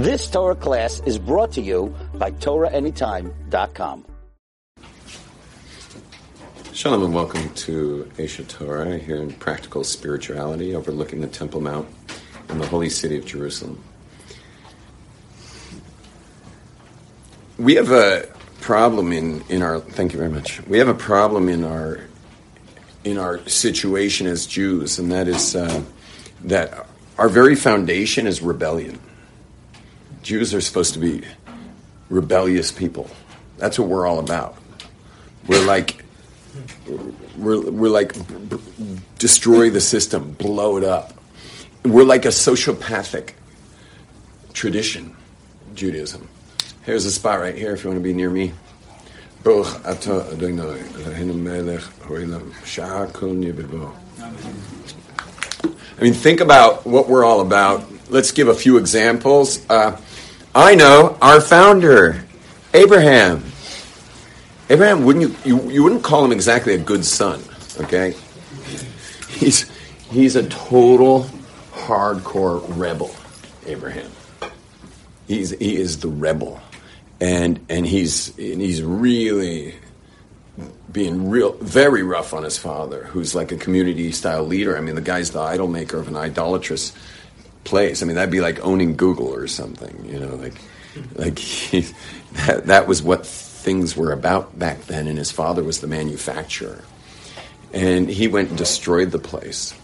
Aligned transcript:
This 0.00 0.30
Torah 0.30 0.54
class 0.54 1.02
is 1.04 1.18
brought 1.18 1.52
to 1.52 1.60
you 1.60 1.94
by 2.14 2.30
TorahAnytime.com. 2.30 4.06
Shalom 6.72 7.04
and 7.04 7.14
welcome 7.14 7.50
to 7.50 8.10
Aish 8.16 8.42
HaTorah 8.42 8.98
here 8.98 9.16
in 9.16 9.30
Practical 9.34 9.84
Spirituality 9.84 10.74
overlooking 10.74 11.20
the 11.20 11.26
Temple 11.26 11.60
Mount 11.60 11.86
in 12.48 12.58
the 12.58 12.66
holy 12.66 12.88
city 12.88 13.18
of 13.18 13.26
Jerusalem. 13.26 13.78
We 17.58 17.74
have 17.74 17.90
a 17.90 18.26
problem 18.62 19.12
in, 19.12 19.42
in 19.50 19.60
our 19.60 19.80
thank 19.80 20.14
you 20.14 20.18
very 20.18 20.30
much. 20.30 20.66
We 20.66 20.78
have 20.78 20.88
a 20.88 20.94
problem 20.94 21.50
in 21.50 21.62
our 21.62 22.00
in 23.04 23.18
our 23.18 23.46
situation 23.46 24.26
as 24.26 24.46
Jews, 24.46 24.98
and 24.98 25.12
that 25.12 25.28
is 25.28 25.54
uh, 25.54 25.82
that 26.44 26.86
our 27.18 27.28
very 27.28 27.54
foundation 27.54 28.26
is 28.26 28.40
rebellion. 28.40 28.98
Jews 30.30 30.54
are 30.54 30.60
supposed 30.60 30.94
to 30.94 31.00
be 31.00 31.22
rebellious 32.08 32.70
people. 32.70 33.10
That's 33.58 33.80
what 33.80 33.88
we're 33.88 34.06
all 34.06 34.20
about. 34.20 34.56
We're 35.48 35.66
like 35.66 36.04
we're, 37.36 37.68
we're 37.68 37.90
like 37.90 38.14
destroy 39.18 39.70
the 39.70 39.80
system, 39.80 40.30
blow 40.34 40.76
it 40.76 40.84
up. 40.84 41.14
We're 41.84 42.04
like 42.04 42.26
a 42.26 42.28
sociopathic 42.28 43.32
tradition, 44.52 45.16
Judaism. 45.74 46.28
Here's 46.82 47.06
a 47.06 47.10
spot 47.10 47.40
right 47.40 47.56
here 47.56 47.72
if 47.72 47.82
you 47.82 47.90
want 47.90 47.98
to 47.98 48.04
be 48.04 48.14
near 48.14 48.30
me. 48.30 48.52
I 55.98 56.02
mean, 56.04 56.12
think 56.12 56.40
about 56.40 56.86
what 56.86 57.08
we're 57.08 57.24
all 57.24 57.40
about. 57.40 57.84
Let's 58.10 58.30
give 58.30 58.46
a 58.46 58.54
few 58.54 58.76
examples. 58.76 59.68
Uh, 59.68 60.00
I 60.54 60.74
know 60.74 61.16
our 61.22 61.40
founder, 61.40 62.24
Abraham. 62.74 63.44
Abraham, 64.68 65.04
wouldn't 65.04 65.44
you, 65.44 65.56
you, 65.56 65.70
you 65.70 65.82
wouldn't 65.82 66.02
call 66.02 66.24
him 66.24 66.32
exactly 66.32 66.74
a 66.74 66.78
good 66.78 67.04
son, 67.04 67.42
okay? 67.80 68.14
He's, 69.28 69.70
he's 70.10 70.34
a 70.36 70.48
total 70.48 71.30
hardcore 71.72 72.64
rebel, 72.76 73.14
Abraham. 73.66 74.10
He's, 75.28 75.50
he 75.50 75.76
is 75.76 76.00
the 76.00 76.08
rebel. 76.08 76.60
And, 77.20 77.64
and 77.68 77.86
he's, 77.86 78.36
and 78.38 78.60
he's 78.60 78.82
really 78.82 79.76
being 80.90 81.30
real, 81.30 81.52
very 81.54 82.02
rough 82.02 82.34
on 82.34 82.42
his 82.42 82.58
father, 82.58 83.04
who's 83.04 83.34
like 83.34 83.52
a 83.52 83.56
community 83.56 84.10
style 84.10 84.44
leader. 84.44 84.76
I 84.76 84.80
mean, 84.80 84.96
the 84.96 85.00
guy's 85.00 85.30
the 85.30 85.40
idol 85.40 85.68
maker 85.68 85.98
of 85.98 86.08
an 86.08 86.16
idolatrous 86.16 86.92
place. 87.64 88.02
I 88.02 88.06
mean, 88.06 88.16
that'd 88.16 88.30
be 88.30 88.40
like 88.40 88.60
owning 88.60 88.96
Google 88.96 89.34
or 89.34 89.46
something, 89.46 90.04
you 90.08 90.18
know, 90.18 90.34
like, 90.36 90.54
like 91.14 91.38
he, 91.38 91.80
that, 92.46 92.66
that 92.66 92.86
was 92.86 93.02
what 93.02 93.26
things 93.26 93.96
were 93.96 94.12
about 94.12 94.58
back 94.58 94.86
then. 94.86 95.06
And 95.06 95.18
his 95.18 95.30
father 95.30 95.62
was 95.62 95.80
the 95.80 95.86
manufacturer. 95.86 96.82
And 97.72 98.08
he 98.08 98.26
went 98.28 98.48
and 98.48 98.58
destroyed 98.58 99.10
the 99.10 99.18
place. 99.18 99.74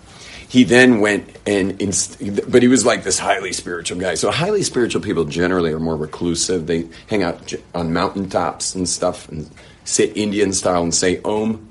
He 0.49 0.65
then 0.65 1.01
went 1.01 1.37
and, 1.47 1.81
inst- 1.83 2.19
but 2.51 2.63
he 2.63 2.69
was 2.69 2.87
like 2.87 3.03
this 3.03 3.19
highly 3.19 3.53
spiritual 3.53 3.99
guy. 3.99 4.15
So 4.15 4.31
highly 4.31 4.63
spiritual 4.63 5.03
people 5.03 5.25
generally 5.25 5.73
are 5.73 5.81
more 5.81 5.97
reclusive. 5.97 6.67
They 6.67 6.89
hang 7.09 7.23
out 7.23 7.53
on 7.75 7.93
mountaintops 7.93 8.75
and 8.75 8.89
stuff 8.89 9.29
and 9.29 9.51
sit 9.85 10.17
Indian 10.17 10.53
style 10.53 10.83
and 10.83 10.95
say 10.95 11.21
Om, 11.25 11.69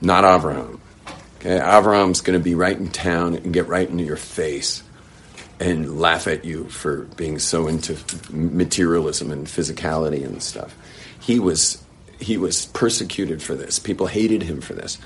not 0.00 0.24
Avraham. 0.24 0.80
Okay, 1.38 1.58
Avraham's 1.58 2.20
going 2.20 2.38
to 2.38 2.42
be 2.42 2.54
right 2.54 2.76
in 2.76 2.90
town 2.90 3.34
and 3.34 3.52
get 3.52 3.66
right 3.66 3.88
into 3.88 4.04
your 4.04 4.16
face 4.16 4.82
and 5.60 6.00
laugh 6.00 6.26
at 6.26 6.44
you 6.44 6.64
for 6.64 7.02
being 7.16 7.38
so 7.38 7.68
into 7.68 7.96
materialism 8.30 9.30
and 9.30 9.46
physicality 9.46 10.24
and 10.24 10.42
stuff. 10.42 10.74
He 11.20 11.38
was 11.38 11.84
he 12.18 12.36
was 12.36 12.66
persecuted 12.66 13.42
for 13.42 13.54
this. 13.54 13.78
People 13.78 14.06
hated 14.06 14.42
him 14.42 14.60
for 14.60 14.74
this. 14.74 14.98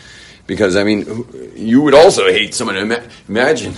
Because 0.46 0.76
I 0.76 0.84
mean, 0.84 1.24
you 1.56 1.80
would 1.82 1.94
also 1.94 2.26
hate 2.26 2.54
someone. 2.54 2.76
Imagine, 3.28 3.74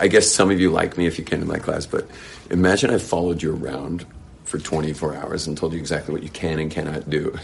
I 0.00 0.08
guess 0.08 0.30
some 0.30 0.50
of 0.50 0.60
you 0.60 0.70
like 0.70 0.98
me 0.98 1.06
if 1.06 1.18
you 1.18 1.24
came 1.24 1.40
to 1.40 1.46
my 1.46 1.58
class, 1.58 1.86
but 1.86 2.06
imagine 2.50 2.90
I 2.90 2.98
followed 2.98 3.42
you 3.42 3.54
around 3.54 4.04
for 4.44 4.58
24 4.58 5.14
hours 5.16 5.46
and 5.46 5.56
told 5.56 5.72
you 5.72 5.78
exactly 5.78 6.12
what 6.12 6.22
you 6.22 6.30
can 6.30 6.58
and 6.58 6.70
cannot 6.70 7.08
do. 7.08 7.30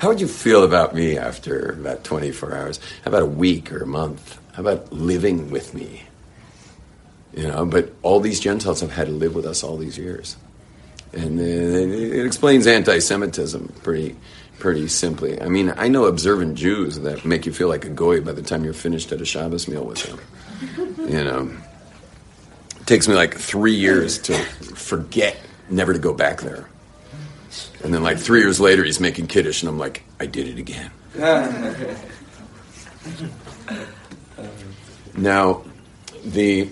How 0.00 0.08
would 0.08 0.20
you 0.20 0.28
feel 0.28 0.64
about 0.64 0.94
me 0.94 1.18
after 1.18 1.72
about 1.72 2.02
24 2.04 2.54
hours? 2.54 2.80
How 3.04 3.10
about 3.10 3.22
a 3.22 3.26
week 3.26 3.70
or 3.72 3.82
a 3.82 3.86
month? 3.86 4.38
How 4.54 4.62
about 4.62 4.90
living 4.92 5.50
with 5.50 5.74
me? 5.74 6.04
You 7.36 7.48
know, 7.48 7.66
but 7.66 7.92
all 8.02 8.18
these 8.18 8.40
Gentiles 8.40 8.80
have 8.80 8.90
had 8.90 9.08
to 9.08 9.12
live 9.12 9.34
with 9.34 9.44
us 9.44 9.62
all 9.62 9.76
these 9.76 9.98
years. 9.98 10.36
And 11.12 11.38
it 11.38 12.24
explains 12.24 12.66
anti 12.66 12.98
Semitism 12.98 13.74
pretty, 13.82 14.16
pretty 14.58 14.88
simply. 14.88 15.40
I 15.40 15.48
mean, 15.48 15.72
I 15.76 15.88
know 15.88 16.06
observant 16.06 16.56
Jews 16.56 16.98
that 17.00 17.26
make 17.26 17.44
you 17.44 17.52
feel 17.52 17.68
like 17.68 17.84
a 17.84 17.90
goy 17.90 18.22
by 18.22 18.32
the 18.32 18.42
time 18.42 18.64
you're 18.64 18.72
finished 18.72 19.12
at 19.12 19.20
a 19.20 19.26
Shabbos 19.26 19.68
meal 19.68 19.84
with 19.84 20.02
them. 20.02 20.18
You 20.98 21.24
know, 21.24 21.50
it 22.80 22.86
takes 22.86 23.06
me 23.06 23.14
like 23.14 23.36
three 23.36 23.74
years 23.74 24.18
to 24.20 24.34
forget 24.74 25.36
never 25.68 25.92
to 25.92 25.98
go 25.98 26.14
back 26.14 26.40
there. 26.40 26.68
And 27.84 27.92
then, 27.92 28.02
like 28.02 28.18
three 28.18 28.40
years 28.40 28.58
later, 28.60 28.82
he's 28.82 28.98
making 28.98 29.26
kiddush, 29.26 29.62
and 29.62 29.68
I'm 29.68 29.78
like, 29.78 30.02
I 30.18 30.26
did 30.26 30.48
it 30.48 30.58
again. 30.58 30.90
now, 35.16 35.62
the 36.24 36.70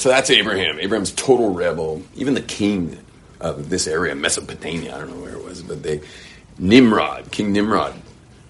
so 0.00 0.08
that's 0.08 0.30
Abraham. 0.30 0.80
Abraham's 0.80 1.12
total 1.12 1.52
rebel. 1.52 2.02
Even 2.16 2.34
the 2.34 2.40
king 2.40 2.98
of 3.40 3.68
this 3.68 3.86
area, 3.86 4.14
Mesopotamia, 4.14 4.96
I 4.96 4.98
don't 4.98 5.10
know 5.10 5.22
where 5.22 5.34
it 5.34 5.44
was, 5.44 5.62
but 5.62 5.82
they 5.82 6.00
Nimrod, 6.58 7.30
King 7.30 7.52
Nimrod, 7.52 7.94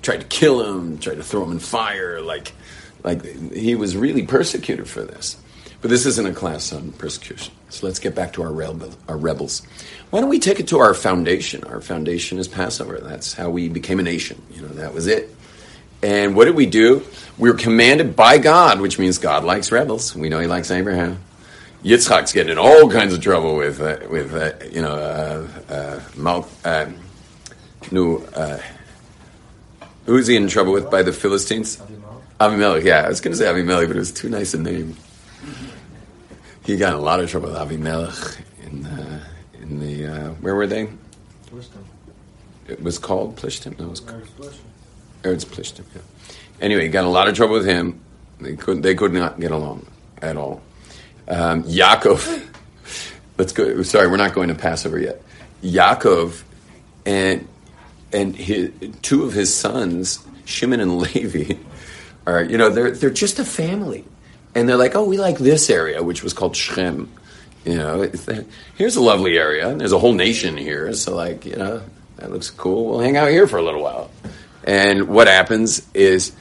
tried 0.03 0.21
to 0.21 0.27
kill 0.27 0.63
him, 0.63 0.99
tried 0.99 1.17
to 1.17 1.23
throw 1.23 1.45
him 1.45 1.53
in 1.53 1.59
fire. 1.59 2.21
Like, 2.21 2.53
like 3.03 3.25
he 3.53 3.75
was 3.75 3.97
really 3.97 4.27
persecuted 4.27 4.89
for 4.89 5.03
this. 5.03 5.37
But 5.81 5.91
this 5.91 6.07
isn't 6.07 6.27
a 6.27 6.35
class 6.35 6.73
on 6.73 6.93
persecution. 6.93 7.55
So 7.71 7.87
let's 7.87 7.99
get 7.99 8.15
back 8.15 8.35
to 8.35 8.43
our, 8.43 8.53
rebel, 8.53 8.93
our 9.09 9.17
rebels. 9.17 9.63
Why 10.11 10.21
don't 10.21 10.29
we 10.29 10.39
take 10.39 10.61
it 10.61 10.69
to 10.69 10.79
our 10.79 10.93
foundation? 10.93 11.65
Our 11.65 11.81
foundation 11.81 12.39
is 12.39 12.49
Passover. 12.49 12.99
That's 12.99 13.33
how 13.33 13.51
we 13.51 13.69
became 13.69 13.99
a 13.99 14.03
nation. 14.03 14.43
You 14.53 14.63
know, 14.63 14.69
that 14.69 14.93
was 14.93 15.07
it. 15.07 15.35
And 16.03 16.37
what 16.37 16.47
did 16.47 16.55
we 16.55 16.67
do? 16.67 17.03
We 17.39 17.51
were 17.51 17.57
commanded 17.57 18.15
by 18.15 18.39
God, 18.39 18.81
which 18.81 18.99
means 18.99 19.19
God 19.19 19.45
likes 19.45 19.73
rebels. 19.73 20.15
We 20.15 20.29
know 20.29 20.39
He 20.39 20.47
likes 20.47 20.71
Abraham. 20.71 21.21
Yitzchak's 21.85 22.33
getting 22.33 22.53
in 22.53 22.59
all 22.59 22.91
kinds 22.91 23.15
of 23.15 23.23
trouble 23.23 23.57
with 23.57 23.81
uh, 23.81 23.99
with 24.11 24.35
uh, 24.35 24.53
you 24.71 24.83
know 24.83 24.93
uh, 24.93 25.73
uh 25.73 26.01
Mal, 26.15 26.47
uh, 26.65 26.87
no, 27.91 28.19
uh, 28.35 28.59
who's 30.05 30.27
he 30.27 30.37
in 30.37 30.47
trouble 30.49 30.73
with 30.73 30.91
by 30.91 31.03
the 31.03 31.13
Philistines? 31.13 31.81
Avimelech. 32.39 32.85
Yeah, 32.85 33.05
I 33.05 33.09
was 33.09 33.21
going 33.21 33.33
to 33.33 33.39
say 33.39 33.47
Avimelech, 33.47 33.87
but 33.87 33.97
it 33.97 34.01
was 34.01 34.13
too 34.13 34.29
nice 34.29 34.53
a 34.53 34.59
name. 34.59 34.97
He 36.65 36.77
got 36.77 36.93
in 36.93 36.99
a 36.99 37.03
lot 37.03 37.21
of 37.21 37.31
trouble 37.31 37.49
with 37.49 37.59
Avimelech 37.59 38.41
in 38.67 38.83
the, 38.83 39.23
in 39.55 39.81
the 39.81 40.35
where 40.41 40.55
were 40.55 40.67
they? 40.67 40.87
Plishtim. 41.47 41.85
It 42.69 42.83
was 42.83 42.99
called 42.99 43.37
Plishtim. 43.37 43.79
No, 43.79 43.87
it 43.87 43.91
was 43.91 44.01
called 44.01 44.23
Eretz 45.23 45.45
Plishtim. 45.45 45.85
Yeah. 45.95 46.03
Anyway, 46.61 46.89
got 46.89 47.01
in 47.01 47.07
a 47.07 47.11
lot 47.11 47.27
of 47.27 47.35
trouble 47.35 47.55
with 47.55 47.67
him. 47.67 48.01
They 48.39 48.55
couldn't. 48.55 48.83
they 48.83 48.95
could 48.95 49.13
not 49.13 49.41
get 49.41 49.51
along 49.51 49.87
at 50.21 50.37
all. 50.37 50.63
Um, 51.31 51.63
Yaakov, 51.63 52.47
let's 53.39 53.53
go. 53.53 53.83
Sorry, 53.83 54.09
we're 54.09 54.17
not 54.17 54.35
going 54.35 54.49
to 54.49 54.55
Passover 54.55 54.99
yet. 54.99 55.23
Yaakov 55.63 56.43
and 57.07 57.47
and 58.13 58.35
his, 58.35 58.73
two 59.03 59.23
of 59.23 59.33
his 59.33 59.55
sons, 59.55 60.19
Shimon 60.45 60.81
and 60.81 60.99
Levi, 60.99 61.55
are 62.27 62.43
you 62.43 62.59
know 62.59 62.69
they're 62.69 62.91
they're 62.91 63.11
just 63.11 63.39
a 63.39 63.45
family, 63.45 64.05
and 64.55 64.69
they're 64.69 64.77
like, 64.77 64.97
oh, 64.97 65.05
we 65.05 65.19
like 65.19 65.39
this 65.39 65.71
area, 65.71 66.03
which 66.03 66.23
was 66.23 66.33
called 66.33 66.57
Shechem. 66.57 67.11
You 67.65 67.77
know, 67.77 68.11
here's 68.77 68.97
a 68.97 69.03
lovely 69.03 69.39
area, 69.39 69.75
there's 69.75 69.93
a 69.93 69.99
whole 69.99 70.15
nation 70.15 70.57
here, 70.57 70.93
so 70.95 71.15
like 71.15 71.45
you 71.45 71.57
know 71.57 71.83
that 72.17 72.31
looks 72.33 72.51
cool. 72.51 72.91
We'll 72.91 73.01
hang 73.01 73.17
out 73.17 73.31
here 73.31 73.47
for 73.47 73.59
a 73.59 73.63
little 73.63 73.83
while. 73.83 74.11
And 74.65 75.09
what 75.09 75.27
happens 75.27 75.87
is, 75.95 76.33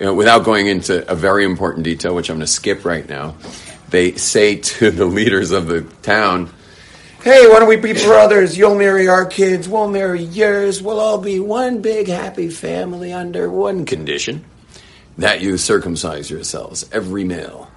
you 0.00 0.06
know, 0.06 0.14
without 0.14 0.44
going 0.44 0.66
into 0.66 1.10
a 1.10 1.14
very 1.14 1.44
important 1.44 1.84
detail, 1.84 2.14
which 2.14 2.30
I'm 2.30 2.36
going 2.36 2.46
to 2.46 2.52
skip 2.52 2.84
right 2.86 3.06
now, 3.06 3.36
they 3.96 4.12
say 4.12 4.56
to 4.56 4.90
the 5.02 5.06
leaders 5.06 5.50
of 5.50 5.66
the 5.66 5.82
town, 6.02 6.50
Hey, 7.22 7.48
why 7.48 7.58
don't 7.58 7.68
we 7.68 7.76
be 7.76 7.92
brothers? 7.92 8.56
You'll 8.56 8.76
marry 8.76 9.08
our 9.08 9.26
kids, 9.26 9.68
we'll 9.68 9.88
marry 9.88 10.22
yours. 10.22 10.80
We'll 10.80 11.00
all 11.00 11.18
be 11.18 11.40
one 11.40 11.82
big 11.82 12.06
happy 12.06 12.50
family 12.50 13.12
under 13.12 13.50
one 13.50 13.84
condition 13.84 14.44
that 15.18 15.40
you 15.40 15.56
circumcise 15.56 16.30
yourselves, 16.30 16.88
every 16.92 17.24
male. 17.24 17.68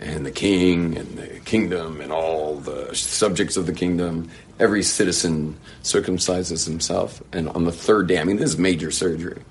And 0.00 0.24
the 0.24 0.30
king 0.30 0.96
and 0.96 1.18
the 1.18 1.40
kingdom 1.40 2.00
and 2.00 2.12
all 2.12 2.56
the 2.56 2.94
subjects 2.94 3.56
of 3.56 3.66
the 3.66 3.72
kingdom, 3.72 4.30
every 4.58 4.82
citizen 4.82 5.58
circumcises 5.82 6.66
himself. 6.66 7.22
And 7.32 7.48
on 7.50 7.64
the 7.64 7.72
third 7.72 8.06
day, 8.06 8.20
I 8.20 8.24
mean, 8.24 8.36
this 8.36 8.50
is 8.50 8.58
major 8.58 8.90
surgery, 8.90 9.42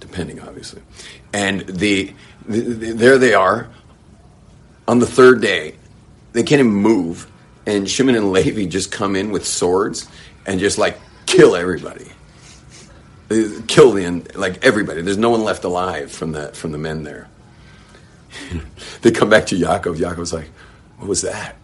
depending, 0.00 0.40
obviously. 0.40 0.82
And 1.32 1.60
the, 1.60 2.12
the, 2.46 2.60
the 2.60 2.92
there 2.92 3.18
they 3.18 3.34
are 3.34 3.68
on 4.88 4.98
the 4.98 5.06
third 5.06 5.40
day, 5.40 5.76
they 6.32 6.42
can't 6.42 6.60
even 6.60 6.72
move, 6.72 7.30
and 7.66 7.88
Shimon 7.88 8.14
and 8.14 8.32
Levi 8.32 8.66
just 8.66 8.92
come 8.92 9.16
in 9.16 9.30
with 9.30 9.46
swords 9.46 10.08
and 10.46 10.60
just 10.60 10.78
like 10.78 10.98
kill 11.26 11.56
everybody. 11.56 12.10
Kill 13.66 13.92
the 13.92 14.22
like 14.36 14.64
everybody. 14.64 15.02
There's 15.02 15.18
no 15.18 15.30
one 15.30 15.42
left 15.42 15.64
alive 15.64 16.12
from 16.12 16.32
the 16.32 16.48
from 16.48 16.72
the 16.72 16.78
men 16.78 17.02
there. 17.02 17.28
they 19.02 19.10
come 19.10 19.28
back 19.28 19.46
to 19.46 19.56
Yaakov. 19.56 19.96
Yaakov's 19.96 20.32
like, 20.32 20.48
"What 20.98 21.08
was 21.08 21.22
that?" 21.22 21.56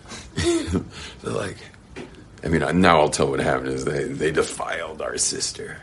They're 0.36 1.32
like, 1.32 1.58
I 2.42 2.48
mean, 2.48 2.80
now 2.80 3.00
I'll 3.00 3.10
tell 3.10 3.28
what 3.28 3.40
happened 3.40 3.68
is 3.68 3.84
they, 3.84 4.04
they 4.04 4.30
defiled 4.30 5.02
our 5.02 5.18
sister. 5.18 5.78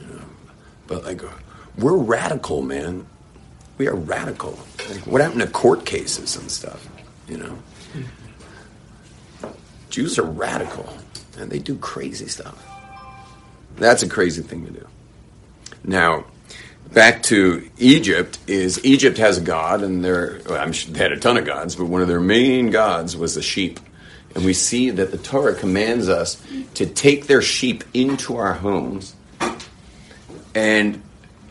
You 0.00 0.06
know? 0.06 0.22
But 0.86 1.04
like, 1.04 1.20
we're 1.78 1.96
radical, 1.96 2.62
man. 2.62 3.06
We 3.82 3.88
are 3.88 3.96
radical. 3.96 4.56
Like, 4.88 5.08
what 5.08 5.20
happened 5.20 5.40
to 5.40 5.48
court 5.48 5.84
cases 5.84 6.36
and 6.36 6.48
stuff? 6.48 6.88
You 7.26 7.38
know, 7.38 7.58
Jews 9.90 10.20
are 10.20 10.22
radical 10.22 10.96
and 11.36 11.50
they 11.50 11.58
do 11.58 11.76
crazy 11.78 12.28
stuff. 12.28 12.64
That's 13.74 14.04
a 14.04 14.08
crazy 14.08 14.40
thing 14.40 14.66
to 14.66 14.70
do. 14.70 14.86
Now, 15.82 16.26
back 16.92 17.24
to 17.24 17.68
Egypt 17.76 18.38
is 18.46 18.84
Egypt 18.84 19.18
has 19.18 19.38
a 19.38 19.40
god, 19.40 19.82
and 19.82 20.04
they're, 20.04 20.38
well, 20.48 20.62
I'm 20.62 20.70
sure 20.70 20.92
they 20.92 21.00
had 21.00 21.10
a 21.10 21.18
ton 21.18 21.36
of 21.36 21.44
gods, 21.44 21.74
but 21.74 21.86
one 21.86 22.02
of 22.02 22.06
their 22.06 22.20
main 22.20 22.70
gods 22.70 23.16
was 23.16 23.34
the 23.34 23.42
sheep. 23.42 23.80
And 24.36 24.44
we 24.44 24.52
see 24.52 24.90
that 24.90 25.10
the 25.10 25.18
Torah 25.18 25.56
commands 25.56 26.08
us 26.08 26.40
to 26.74 26.86
take 26.86 27.26
their 27.26 27.42
sheep 27.42 27.82
into 27.92 28.36
our 28.36 28.52
homes. 28.52 29.16
And 30.54 31.02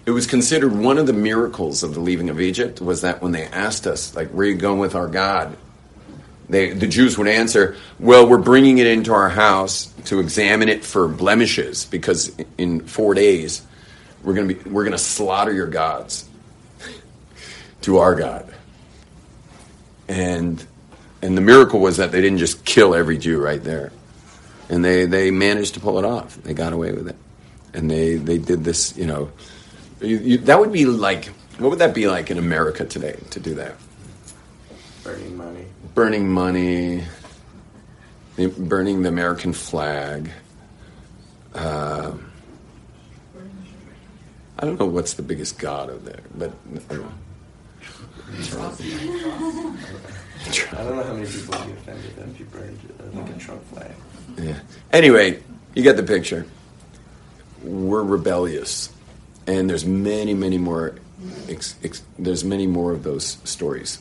it 0.06 0.12
was 0.12 0.26
considered 0.26 0.76
one 0.76 0.98
of 0.98 1.08
the 1.08 1.14
miracles 1.14 1.84
of 1.84 1.94
the 1.94 2.00
leaving 2.00 2.30
of 2.30 2.42
Egypt 2.42 2.82
was 2.82 3.02
that 3.02 3.22
when 3.22 3.32
they 3.32 3.46
asked 3.46 3.86
us, 3.86 4.16
like, 4.16 4.30
where 4.30 4.48
are 4.48 4.50
you 4.50 4.56
going 4.56 4.80
with 4.80 4.96
our 4.96 5.08
God? 5.08 5.56
They, 6.50 6.72
the 6.72 6.88
Jews 6.88 7.18
would 7.18 7.28
answer, 7.28 7.78
well, 8.00 8.28
we're 8.28 8.38
bringing 8.38 8.80
it 8.80 8.88
into 8.88 9.14
our 9.14 9.30
house 9.30 9.86
to 10.06 10.20
examine 10.20 10.70
it 10.70 10.84
for 10.84 11.08
blemishes 11.08 11.86
because 11.86 12.36
in 12.58 12.82
four 12.82 13.14
days 13.14 13.62
we're 14.24 14.34
going 14.34 14.50
to 14.50 14.56
be 14.56 14.70
we're 14.70 14.84
going 14.84 14.92
to 14.92 14.98
slaughter 14.98 15.54
your 15.54 15.68
gods 15.68 16.28
to 17.82 18.00
our 18.00 18.16
God. 18.16 18.54
And 20.10 20.66
and 21.22 21.38
the 21.38 21.42
miracle 21.42 21.80
was 21.80 21.98
that 21.98 22.12
they 22.12 22.22
didn't 22.22 22.40
just 22.40 22.66
kill 22.66 22.96
every 22.96 23.18
Jew 23.18 23.42
right 23.42 23.64
there. 23.64 23.92
And 24.70 24.84
they, 24.84 25.06
they 25.06 25.32
managed 25.32 25.76
to 25.76 25.80
pull 25.80 26.00
it 26.00 26.06
off. 26.06 26.36
They 26.42 26.54
got 26.54 26.74
away 26.74 26.92
with 26.94 27.10
it. 27.10 27.16
And 27.74 27.90
they, 27.90 28.16
they 28.16 28.38
did 28.38 28.64
this, 28.64 28.98
you 28.98 29.06
know. 29.06 29.32
You, 30.02 30.18
you, 30.18 30.38
that 30.40 30.60
would 30.60 30.72
be 30.72 30.86
like, 30.86 31.26
what 31.58 31.70
would 31.70 31.80
that 31.80 31.94
be 31.94 32.08
like 32.08 32.32
in 32.32 32.38
America 32.38 32.86
today 32.86 33.20
to 33.30 33.40
do 33.40 33.54
that? 33.56 33.76
Burning 35.04 35.38
money. 35.38 35.66
Burning 35.94 36.30
money, 36.30 37.04
burning 38.58 39.02
the 39.04 39.10
American 39.10 39.54
flag. 39.54 40.32
Uh, 41.54 42.14
I 44.58 44.66
don't 44.66 44.80
know 44.80 44.86
what's 44.86 45.14
the 45.14 45.24
biggest 45.24 45.60
god 45.60 45.90
of 45.90 46.06
there, 46.06 46.22
but 46.36 46.52
I 46.90 46.94
don't 46.94 47.02
know. 47.02 47.12
I 50.72 50.84
don't 50.84 50.96
know 50.96 51.04
how 51.04 51.14
many 51.14 51.28
people 51.28 51.58
would 51.58 51.68
be 51.68 51.74
offended 51.74 52.14
if 52.18 52.40
you 52.40 52.46
burned 52.46 52.80
uh, 53.00 53.20
like 53.20 53.36
a 53.36 53.40
Trump 53.40 53.64
flag. 53.66 53.92
Yeah. 54.38 54.60
Anyway, 54.94 55.42
you 55.74 55.84
get 55.84 55.98
the 55.98 56.04
picture. 56.04 56.46
We're 57.64 58.04
rebellious, 58.04 58.91
and 59.48 59.70
there's 59.70 59.86
many, 59.86 60.34
many 60.34 60.58
more. 60.58 60.96
Ex, 61.48 61.76
ex, 61.84 62.02
there's 62.18 62.44
many 62.44 62.66
more 62.66 62.92
of 62.92 63.04
those 63.04 63.38
stories, 63.44 64.00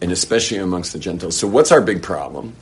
and 0.00 0.10
especially 0.10 0.58
amongst 0.58 0.92
the 0.92 0.98
Gentiles. 0.98 1.36
So, 1.36 1.46
what's 1.46 1.70
our 1.70 1.80
big 1.80 2.02
problem? 2.02 2.54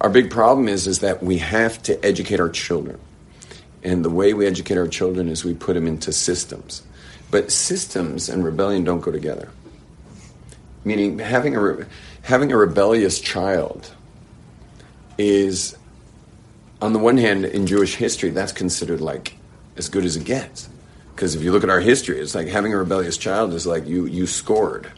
Our 0.00 0.10
big 0.10 0.30
problem 0.30 0.68
is 0.68 0.86
is 0.86 1.00
that 1.00 1.22
we 1.22 1.38
have 1.38 1.82
to 1.84 2.04
educate 2.04 2.40
our 2.40 2.50
children, 2.50 2.98
and 3.82 4.04
the 4.04 4.10
way 4.10 4.34
we 4.34 4.46
educate 4.46 4.76
our 4.76 4.88
children 4.88 5.28
is 5.28 5.44
we 5.44 5.54
put 5.54 5.74
them 5.74 5.86
into 5.86 6.12
systems. 6.12 6.82
But 7.30 7.52
systems 7.52 8.28
and 8.28 8.44
rebellion 8.44 8.84
don't 8.84 9.00
go 9.00 9.10
together. 9.10 9.50
Meaning, 10.84 11.18
having 11.18 11.56
a 11.56 11.60
re- 11.60 11.84
having 12.22 12.52
a 12.52 12.56
rebellious 12.56 13.20
child 13.20 13.90
is, 15.18 15.76
on 16.80 16.92
the 16.92 16.98
one 16.98 17.16
hand, 17.16 17.44
in 17.44 17.66
Jewish 17.66 17.96
history, 17.96 18.30
that's 18.30 18.52
considered 18.52 19.00
like 19.00 19.34
as 19.76 19.88
good 19.88 20.04
as 20.04 20.16
it 20.16 20.24
gets. 20.24 20.68
Because 21.18 21.34
if 21.34 21.42
you 21.42 21.50
look 21.50 21.64
at 21.64 21.68
our 21.68 21.80
history, 21.80 22.20
it's 22.20 22.36
like 22.36 22.46
having 22.46 22.72
a 22.72 22.76
rebellious 22.76 23.18
child 23.18 23.52
is 23.52 23.66
like 23.66 23.88
you 23.88 24.06
you 24.06 24.24
scored. 24.24 24.88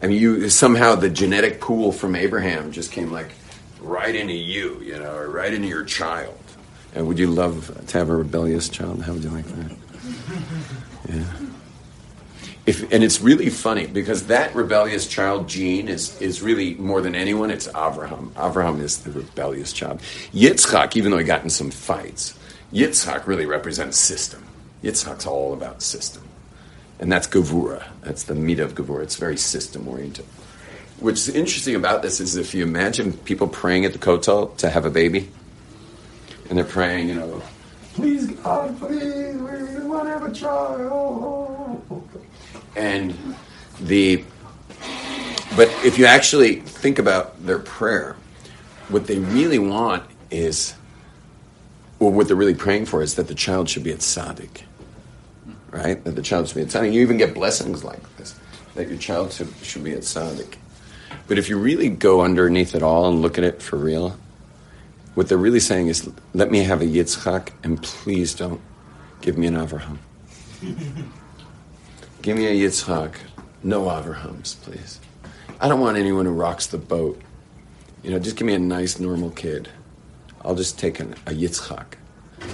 I 0.00 0.06
mean, 0.06 0.20
you 0.20 0.48
somehow 0.50 0.94
the 0.94 1.10
genetic 1.10 1.60
pool 1.60 1.90
from 1.90 2.14
Abraham 2.14 2.70
just 2.70 2.92
came 2.92 3.10
like 3.10 3.32
right 3.80 4.14
into 4.14 4.34
you, 4.34 4.80
you 4.82 4.96
know, 4.96 5.16
or 5.16 5.28
right 5.30 5.52
into 5.52 5.66
your 5.66 5.82
child. 5.82 6.38
And 6.94 7.08
would 7.08 7.18
you 7.18 7.26
love 7.26 7.76
to 7.88 7.98
have 7.98 8.08
a 8.08 8.14
rebellious 8.14 8.68
child? 8.68 9.02
How 9.02 9.14
would 9.14 9.24
you 9.24 9.30
like 9.30 9.46
that? 9.46 9.76
Yeah. 11.08 11.24
If, 12.64 12.90
and 12.92 13.04
it's 13.04 13.20
really 13.20 13.50
funny 13.50 13.86
because 13.86 14.28
that 14.28 14.54
rebellious 14.54 15.06
child 15.06 15.48
gene 15.48 15.88
is, 15.88 16.18
is 16.22 16.40
really 16.40 16.76
more 16.76 17.02
than 17.02 17.14
anyone, 17.14 17.50
it's 17.50 17.68
Abraham. 17.68 18.32
Abraham 18.38 18.80
is 18.80 19.02
the 19.02 19.10
rebellious 19.10 19.70
child. 19.70 20.00
Yitzchak, 20.32 20.96
even 20.96 21.10
though 21.10 21.18
he 21.18 21.24
got 21.24 21.42
in 21.42 21.50
some 21.50 21.70
fights, 21.70 22.38
Yitzchak 22.72 23.26
really 23.26 23.44
represents 23.44 23.98
system. 23.98 24.42
Yitzchak's 24.84 25.26
all 25.26 25.52
about 25.52 25.82
system. 25.82 26.22
And 27.00 27.10
that's 27.10 27.26
Gavura. 27.26 27.84
That's 28.02 28.24
the 28.24 28.34
meat 28.34 28.60
of 28.60 28.74
Gavura. 28.74 29.02
It's 29.02 29.16
very 29.16 29.36
system 29.36 29.88
oriented. 29.88 30.26
What's 31.00 31.28
interesting 31.28 31.74
about 31.74 32.02
this 32.02 32.20
is 32.20 32.36
if 32.36 32.54
you 32.54 32.62
imagine 32.62 33.14
people 33.14 33.48
praying 33.48 33.84
at 33.84 33.92
the 33.92 33.98
Kotel 33.98 34.56
to 34.58 34.70
have 34.70 34.84
a 34.84 34.90
baby, 34.90 35.28
and 36.48 36.56
they're 36.56 36.64
praying, 36.64 37.08
you 37.08 37.14
know, 37.14 37.42
please 37.94 38.26
God, 38.30 38.78
please, 38.78 39.34
we 39.34 39.86
want 39.86 40.04
to 40.04 40.10
have 40.10 40.24
a 40.24 40.32
child. 40.32 41.82
And 42.76 43.14
the, 43.80 44.24
but 45.56 45.68
if 45.84 45.98
you 45.98 46.06
actually 46.06 46.56
think 46.60 46.98
about 46.98 47.44
their 47.44 47.58
prayer, 47.58 48.16
what 48.88 49.06
they 49.06 49.18
really 49.18 49.58
want 49.58 50.04
is, 50.30 50.74
or 51.98 52.12
what 52.12 52.28
they're 52.28 52.36
really 52.36 52.54
praying 52.54 52.86
for 52.86 53.02
is 53.02 53.14
that 53.14 53.28
the 53.28 53.34
child 53.34 53.68
should 53.68 53.82
be 53.82 53.92
at 53.92 53.98
tzaddik, 53.98 54.62
right? 55.74 56.02
That 56.04 56.12
the 56.12 56.22
child 56.22 56.48
should 56.48 56.54
be 56.54 56.62
at 56.62 56.68
tzaddik. 56.68 56.92
You 56.92 57.02
even 57.02 57.16
get 57.16 57.34
blessings 57.34 57.82
like 57.82 58.16
this, 58.16 58.38
that 58.76 58.88
your 58.88 58.98
child 58.98 59.32
should, 59.32 59.52
should 59.62 59.82
be 59.82 59.92
a 59.92 59.98
tzaddik. 59.98 60.54
But 61.26 61.38
if 61.38 61.48
you 61.48 61.58
really 61.58 61.88
go 61.88 62.20
underneath 62.22 62.74
it 62.74 62.82
all 62.82 63.08
and 63.08 63.20
look 63.20 63.38
at 63.38 63.44
it 63.44 63.60
for 63.60 63.76
real, 63.76 64.16
what 65.14 65.28
they're 65.28 65.38
really 65.38 65.60
saying 65.60 65.88
is, 65.88 66.08
let 66.32 66.50
me 66.50 66.60
have 66.60 66.80
a 66.80 66.84
Yitzchak 66.84 67.50
and 67.62 67.82
please 67.82 68.34
don't 68.34 68.60
give 69.20 69.36
me 69.36 69.46
an 69.46 69.54
Avraham. 69.54 69.98
give 72.22 72.36
me 72.36 72.46
a 72.46 72.68
Yitzchak, 72.68 73.14
no 73.62 73.82
Avrahams, 73.82 74.60
please. 74.62 75.00
I 75.60 75.68
don't 75.68 75.80
want 75.80 75.96
anyone 75.96 76.26
who 76.26 76.32
rocks 76.32 76.66
the 76.66 76.78
boat. 76.78 77.20
You 78.02 78.10
know, 78.10 78.18
just 78.18 78.36
give 78.36 78.46
me 78.46 78.54
a 78.54 78.58
nice, 78.58 79.00
normal 79.00 79.30
kid. 79.30 79.68
I'll 80.42 80.54
just 80.54 80.78
take 80.78 81.00
an, 81.00 81.14
a 81.26 81.30
Yitzchak 81.30 81.94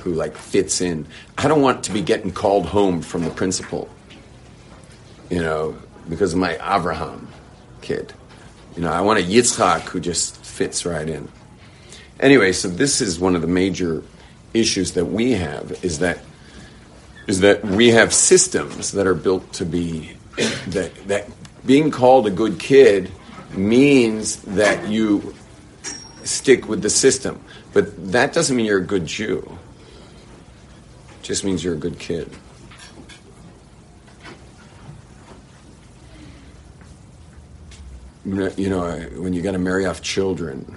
who 0.02 0.12
like 0.12 0.36
fits 0.36 0.80
in. 0.80 1.06
I 1.38 1.48
don't 1.48 1.62
want 1.62 1.84
to 1.84 1.92
be 1.92 2.02
getting 2.02 2.30
called 2.30 2.66
home 2.66 3.02
from 3.02 3.24
the 3.24 3.30
principal, 3.30 3.88
you 5.28 5.40
know, 5.40 5.76
because 6.08 6.32
of 6.32 6.38
my 6.38 6.54
Avraham 6.54 7.26
kid. 7.82 8.12
You 8.76 8.82
know, 8.82 8.92
I 8.92 9.00
want 9.00 9.18
a 9.18 9.22
Yitzchak 9.22 9.80
who 9.82 10.00
just 10.00 10.36
fits 10.44 10.86
right 10.86 11.08
in. 11.08 11.28
Anyway, 12.18 12.52
so 12.52 12.68
this 12.68 13.00
is 13.00 13.18
one 13.18 13.34
of 13.34 13.42
the 13.42 13.48
major 13.48 14.02
issues 14.54 14.92
that 14.92 15.06
we 15.06 15.32
have 15.32 15.84
is 15.84 16.00
that 16.00 16.18
is 17.26 17.40
that 17.40 17.64
we 17.64 17.88
have 17.88 18.12
systems 18.12 18.92
that 18.92 19.06
are 19.06 19.14
built 19.14 19.52
to 19.52 19.64
be 19.64 20.16
that 20.68 20.92
that 21.06 21.28
being 21.64 21.90
called 21.90 22.26
a 22.26 22.30
good 22.30 22.58
kid 22.58 23.10
means 23.52 24.36
that 24.42 24.88
you 24.88 25.34
stick 26.24 26.68
with 26.68 26.82
the 26.82 26.90
system. 26.90 27.40
But 27.72 28.12
that 28.12 28.32
doesn't 28.32 28.56
mean 28.56 28.66
you're 28.66 28.78
a 28.78 28.84
good 28.84 29.06
Jew. 29.06 29.58
Just 31.30 31.44
means 31.44 31.62
you're 31.62 31.74
a 31.74 31.76
good 31.76 31.96
kid. 32.00 32.28
You 38.24 38.68
know, 38.68 38.98
when 39.14 39.32
you 39.32 39.40
got 39.40 39.52
to 39.52 39.60
marry 39.60 39.86
off 39.86 40.02
children, 40.02 40.76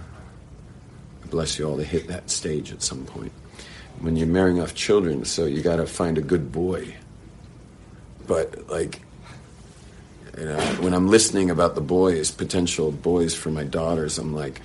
bless 1.31 1.57
you 1.57 1.67
all 1.67 1.77
to 1.77 1.83
hit 1.83 2.07
that 2.09 2.29
stage 2.29 2.71
at 2.71 2.83
some 2.83 3.03
point. 3.03 3.31
When 3.99 4.15
you're 4.15 4.27
marrying 4.27 4.61
off 4.61 4.75
children, 4.75 5.25
so 5.25 5.45
you 5.45 5.63
got 5.63 5.77
to 5.77 5.87
find 5.87 6.19
a 6.19 6.21
good 6.21 6.51
boy. 6.51 6.97
But 8.27 8.69
like, 8.69 9.01
you 10.37 10.45
know, 10.45 10.59
when 10.81 10.93
I'm 10.93 11.07
listening 11.07 11.49
about 11.49 11.73
the 11.73 11.81
boys, 11.81 12.29
potential 12.29 12.91
boys 12.91 13.33
for 13.33 13.49
my 13.49 13.63
daughters, 13.63 14.19
I'm 14.19 14.35
like, 14.35 14.61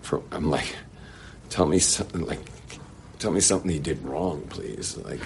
for, 0.00 0.22
I'm 0.32 0.48
like, 0.48 0.74
tell 1.50 1.66
me 1.66 1.78
something 1.78 2.24
like, 2.24 2.40
tell 3.18 3.30
me 3.30 3.40
something 3.40 3.70
he 3.70 3.78
did 3.78 4.02
wrong, 4.04 4.42
please. 4.48 4.96
Like, 4.98 5.20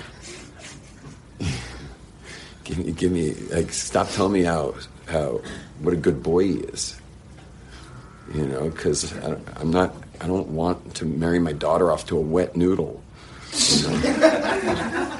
give 2.65 2.79
me, 2.79 2.93
give 2.93 3.13
me, 3.13 3.35
like, 3.51 3.73
stop 3.73 4.09
telling 4.11 4.33
me 4.33 4.43
how 4.43 4.75
how 5.09 5.41
what 5.81 5.95
a 5.95 5.97
good 5.97 6.23
boy 6.23 6.45
he 6.45 6.55
is. 6.55 7.01
You 8.35 8.47
know, 8.47 8.71
because 8.71 9.13
I'm 9.57 9.71
not. 9.71 9.95
I 10.21 10.27
don't 10.27 10.49
want 10.49 10.95
to 10.97 11.05
marry 11.05 11.39
my 11.41 11.53
daughter 11.53 11.91
off 11.91 12.07
to 12.07 12.17
a 12.17 12.21
wet 12.21 12.57
noodle. 12.57 13.03
You 13.53 13.83
know? 13.83 15.19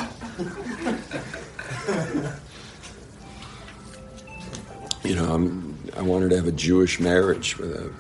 you 5.05 5.17
know, 5.17 5.35
I'm, 5.35 5.77
I 5.97 6.03
wanted 6.03 6.31
to 6.31 6.37
have 6.37 6.47
a 6.47 6.53
Jewish 6.53 7.01
marriage 7.01 7.59
with 7.59 7.75
a 7.75 7.91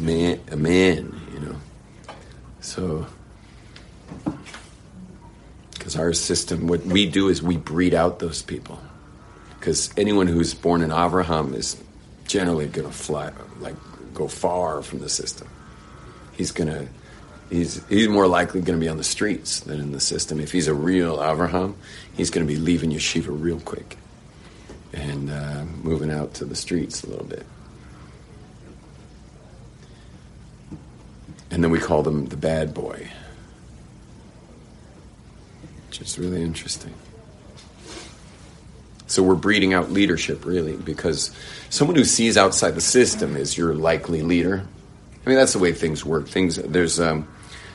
man, 0.00 0.40
a 0.50 0.56
man, 0.56 1.18
you 1.32 1.40
know. 1.40 1.56
So, 2.60 3.06
our 5.98 6.12
system, 6.12 6.66
what 6.66 6.84
we 6.84 7.06
do 7.06 7.28
is 7.28 7.42
we 7.42 7.56
breed 7.56 7.94
out 7.94 8.18
those 8.18 8.42
people. 8.42 8.80
Because 9.58 9.90
anyone 9.96 10.26
who's 10.26 10.54
born 10.54 10.82
in 10.82 10.90
Avraham 10.90 11.54
is 11.54 11.82
generally 12.26 12.66
going 12.66 12.86
to 12.86 12.94
fly, 12.94 13.32
like, 13.60 13.74
go 14.14 14.28
far 14.28 14.82
from 14.82 15.00
the 15.00 15.08
system. 15.08 15.48
He's 16.36 16.52
going 16.52 16.68
to, 16.68 16.88
he's, 17.50 17.84
he's 17.88 18.08
more 18.08 18.26
likely 18.26 18.60
going 18.60 18.78
to 18.78 18.84
be 18.84 18.88
on 18.88 18.96
the 18.96 19.04
streets 19.04 19.60
than 19.60 19.80
in 19.80 19.92
the 19.92 20.00
system. 20.00 20.40
If 20.40 20.52
he's 20.52 20.68
a 20.68 20.74
real 20.74 21.18
Avraham, 21.18 21.74
he's 22.16 22.30
going 22.30 22.46
to 22.46 22.52
be 22.52 22.58
leaving 22.58 22.90
yeshiva 22.90 23.28
real 23.28 23.60
quick 23.60 23.96
and 24.92 25.30
uh, 25.30 25.64
moving 25.82 26.10
out 26.10 26.34
to 26.34 26.44
the 26.44 26.56
streets 26.56 27.02
a 27.02 27.08
little 27.08 27.26
bit. 27.26 27.44
And 31.50 31.64
then 31.64 31.70
we 31.70 31.78
call 31.78 32.02
them 32.02 32.26
the 32.26 32.36
bad 32.36 32.74
boy, 32.74 33.10
which 35.98 36.08
is 36.08 36.18
really 36.18 36.42
interesting. 36.42 36.94
So 39.06 39.22
we're 39.22 39.36
breeding 39.36 39.72
out 39.72 39.90
leadership, 39.90 40.44
really, 40.44 40.76
because 40.76 41.34
someone 41.70 41.96
who 41.96 42.04
sees 42.04 42.36
outside 42.36 42.72
the 42.72 42.82
system 42.82 43.36
is 43.36 43.56
your 43.56 43.74
likely 43.74 44.22
leader. 44.22 44.64
I 45.24 45.28
mean, 45.28 45.38
that's 45.38 45.54
the 45.54 45.58
way 45.58 45.72
things 45.72 46.04
work. 46.04 46.28
Things 46.28 46.56
there's 46.56 47.00
um, 47.00 47.26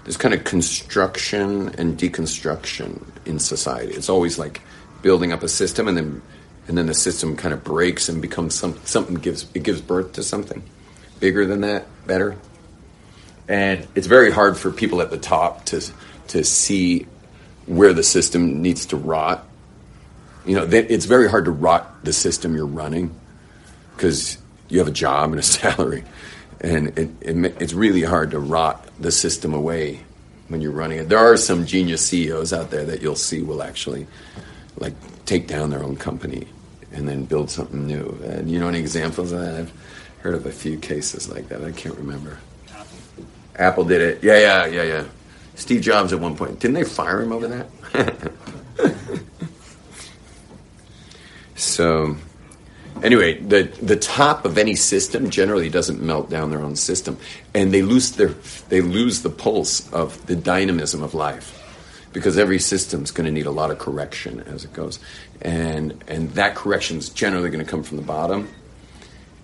there's 0.04 0.18
kind 0.18 0.34
of 0.34 0.44
construction 0.44 1.70
and 1.78 1.98
deconstruction 1.98 3.04
in 3.26 3.40
society. 3.40 3.94
It's 3.94 4.10
always 4.10 4.38
like 4.38 4.62
building 5.02 5.34
up 5.34 5.44
a 5.44 5.50
system 5.50 5.88
and 5.88 5.98
then 5.98 6.22
and 6.68 6.78
then 6.78 6.86
the 6.86 6.94
system 6.94 7.36
kind 7.36 7.54
of 7.54 7.64
breaks 7.64 8.08
and 8.08 8.22
becomes 8.22 8.56
some, 8.56 8.80
something 8.86 9.16
gives 9.16 9.48
it 9.54 9.64
gives 9.64 9.82
birth 9.82 10.14
to 10.14 10.24
something 10.24 10.64
bigger 11.20 11.46
than 11.46 11.62
that, 11.62 11.86
better. 12.06 12.38
And 13.48 13.88
it's 13.96 14.08
very 14.08 14.32
hard 14.32 14.58
for 14.58 14.72
people 14.72 15.02
at 15.02 15.10
the 15.10 15.18
top 15.18 15.66
to 15.66 15.82
to 16.28 16.44
see 16.44 17.08
where 17.66 17.94
the 17.94 18.04
system 18.04 18.62
needs 18.62 18.88
to 18.88 18.98
rot. 18.98 19.46
You 20.46 20.56
know, 20.56 20.64
it's 20.64 21.06
very 21.06 21.30
hard 21.30 21.46
to 21.46 21.52
rot 21.52 22.04
the 22.04 22.14
system 22.14 22.56
you're 22.56 22.66
running 22.66 23.16
because 23.96 24.38
you 24.70 24.80
have 24.80 24.88
a 24.88 24.92
job 24.92 25.32
and 25.32 25.40
a 25.40 25.44
salary, 25.44 26.04
and 26.62 26.98
it, 26.98 27.10
it, 27.22 27.62
it's 27.62 27.74
really 27.74 28.04
hard 28.04 28.32
to 28.32 28.40
rot 28.40 28.90
the 29.00 29.12
system 29.12 29.54
away 29.54 30.02
when 30.48 30.62
you're 30.62 30.72
running 30.72 31.00
it. 31.00 31.10
There 31.10 31.20
are 31.20 31.38
some 31.38 31.66
genius 31.66 32.06
CEOs 32.06 32.54
out 32.54 32.70
there 32.70 32.86
that 32.86 33.02
you'll 33.02 33.16
see 33.16 33.42
will 33.42 33.64
actually 33.64 34.08
like 34.78 34.94
take 35.26 35.48
down 35.48 35.70
their 35.70 35.84
own 35.84 35.96
company 35.96 36.48
and 36.92 37.08
then 37.08 37.26
build 37.26 37.50
something 37.50 37.88
new. 37.88 38.20
And 38.24 38.50
you 38.50 38.60
know 38.60 38.68
any 38.68 38.80
examples 38.80 39.32
of 39.32 39.40
that? 39.40 39.56
I've 39.56 39.74
heard 40.20 40.36
of 40.36 40.46
a 40.46 40.52
few 40.52 40.78
cases 40.78 41.30
like 41.30 41.50
that. 41.50 41.64
I 41.64 41.72
can't 41.72 41.98
remember. 41.98 42.38
Apple, 42.70 42.98
Apple 43.56 43.86
did 43.86 44.02
it. 44.02 44.24
Yeah, 44.24 44.38
yeah, 44.38 44.66
yeah, 44.66 44.84
yeah. 44.84 45.04
Steve 45.56 45.82
Jobs 45.82 46.14
at 46.14 46.20
one 46.20 46.36
point. 46.36 46.60
Didn't 46.60 46.76
they 46.76 46.84
fire 46.84 47.22
him 47.22 47.32
over 47.32 47.48
that? 47.48 48.32
so 51.56 52.16
anyway, 53.04 53.40
the 53.40 53.64
the 53.82 53.96
top 53.96 54.46
of 54.46 54.58
any 54.58 54.76
system 54.76 55.30
generally 55.30 55.70
doesn't 55.70 56.02
melt 56.02 56.30
down 56.30 56.50
their 56.50 56.62
own 56.62 56.76
system, 56.76 57.18
and 57.54 57.74
they 57.74 57.82
lose 57.82 58.12
their 58.12 58.34
they 58.70 58.82
lose 58.82 59.22
the 59.22 59.30
pulse 59.30 59.92
of 59.92 60.26
the 60.26 60.36
dynamism 60.36 61.04
of 61.04 61.14
life 61.14 61.60
because 62.14 62.38
every 62.38 62.60
system's 62.60 63.12
going 63.12 63.26
to 63.26 63.32
need 63.32 63.48
a 63.48 63.52
lot 63.52 63.72
of 63.72 63.80
correction 63.80 64.42
as 64.42 64.66
it 64.66 64.74
goes, 64.74 65.00
and 65.42 66.04
and 66.08 66.32
that 66.32 66.56
correction 66.56 66.98
is 66.98 67.10
generally 67.10 67.50
going 67.50 67.64
to 67.64 67.70
come 67.70 67.84
from 67.84 67.98
the 67.98 68.04
bottom, 68.04 68.50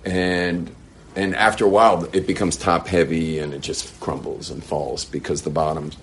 and 0.06 0.74
and 1.16 1.36
after 1.36 1.66
a 1.66 1.70
while 1.70 2.08
it 2.14 2.28
becomes 2.28 2.56
top 2.56 2.88
heavy 2.88 3.40
and 3.40 3.54
it 3.54 3.62
just 3.62 4.00
crumbles 4.00 4.50
and 4.50 4.64
falls 4.64 5.06
because 5.06 5.42
the 5.42 5.50
bottom's 5.50 5.98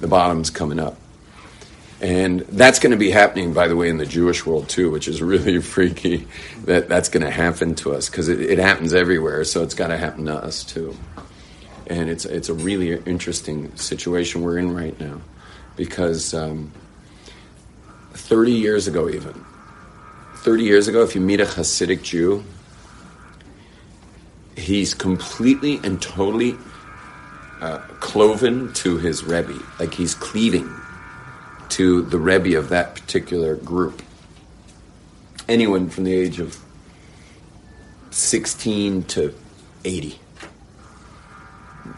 the 0.00 0.08
bottom's 0.08 0.50
coming 0.50 0.78
up. 0.80 0.96
And 2.00 2.40
that's 2.40 2.78
going 2.78 2.92
to 2.92 2.96
be 2.96 3.10
happening, 3.10 3.52
by 3.52 3.68
the 3.68 3.76
way, 3.76 3.90
in 3.90 3.98
the 3.98 4.06
Jewish 4.06 4.46
world 4.46 4.70
too, 4.70 4.90
which 4.90 5.06
is 5.06 5.20
really 5.20 5.60
freaky. 5.60 6.26
That 6.64 6.88
that's 6.88 7.08
going 7.10 7.24
to 7.24 7.30
happen 7.30 7.74
to 7.76 7.92
us 7.92 8.08
because 8.08 8.28
it, 8.28 8.40
it 8.40 8.58
happens 8.58 8.94
everywhere, 8.94 9.44
so 9.44 9.62
it's 9.62 9.74
got 9.74 9.88
to 9.88 9.98
happen 9.98 10.24
to 10.26 10.34
us 10.34 10.64
too. 10.64 10.96
And 11.86 12.08
it's 12.08 12.24
it's 12.24 12.48
a 12.48 12.54
really 12.54 12.92
interesting 13.04 13.74
situation 13.76 14.42
we're 14.42 14.58
in 14.58 14.74
right 14.74 14.98
now 14.98 15.20
because 15.76 16.32
um, 16.32 16.72
30 18.12 18.52
years 18.52 18.86
ago, 18.86 19.08
even 19.08 19.44
30 20.36 20.64
years 20.64 20.88
ago, 20.88 21.02
if 21.02 21.14
you 21.14 21.20
meet 21.20 21.40
a 21.40 21.44
Hasidic 21.44 22.02
Jew, 22.02 22.42
he's 24.60 24.94
completely 24.94 25.80
and 25.82 26.00
totally 26.00 26.56
uh, 27.60 27.78
cloven 28.00 28.72
to 28.74 28.98
his 28.98 29.24
Rebbe, 29.24 29.58
like 29.78 29.94
he's 29.94 30.14
cleaving 30.14 30.68
to 31.70 32.02
the 32.02 32.18
Rebbe 32.18 32.56
of 32.58 32.68
that 32.70 32.94
particular 32.94 33.56
group. 33.56 34.02
Anyone 35.48 35.88
from 35.90 36.04
the 36.04 36.14
age 36.14 36.40
of 36.40 36.58
16 38.10 39.04
to 39.04 39.34
80. 39.84 40.18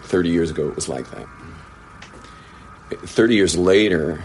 30 0.02 0.28
years 0.28 0.50
ago, 0.50 0.68
it 0.68 0.74
was 0.74 0.88
like 0.88 1.10
that. 1.10 1.26
30 2.90 3.34
years 3.34 3.56
later, 3.56 4.22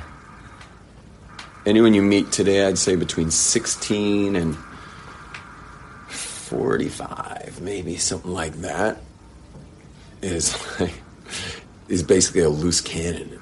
anyone 1.66 1.94
you 1.94 2.02
meet 2.02 2.32
today, 2.32 2.66
I'd 2.66 2.78
say 2.78 2.96
between 2.96 3.32
16 3.32 4.36
and 4.36 4.58
45, 6.48 7.60
maybe 7.62 7.98
something 7.98 8.32
like 8.32 8.54
that, 8.62 9.02
is 10.22 10.56
like, 10.80 10.94
is 11.90 12.04
basically 12.04 12.42
a 12.42 12.50
loose 12.50 12.80
cannon. 12.80 13.40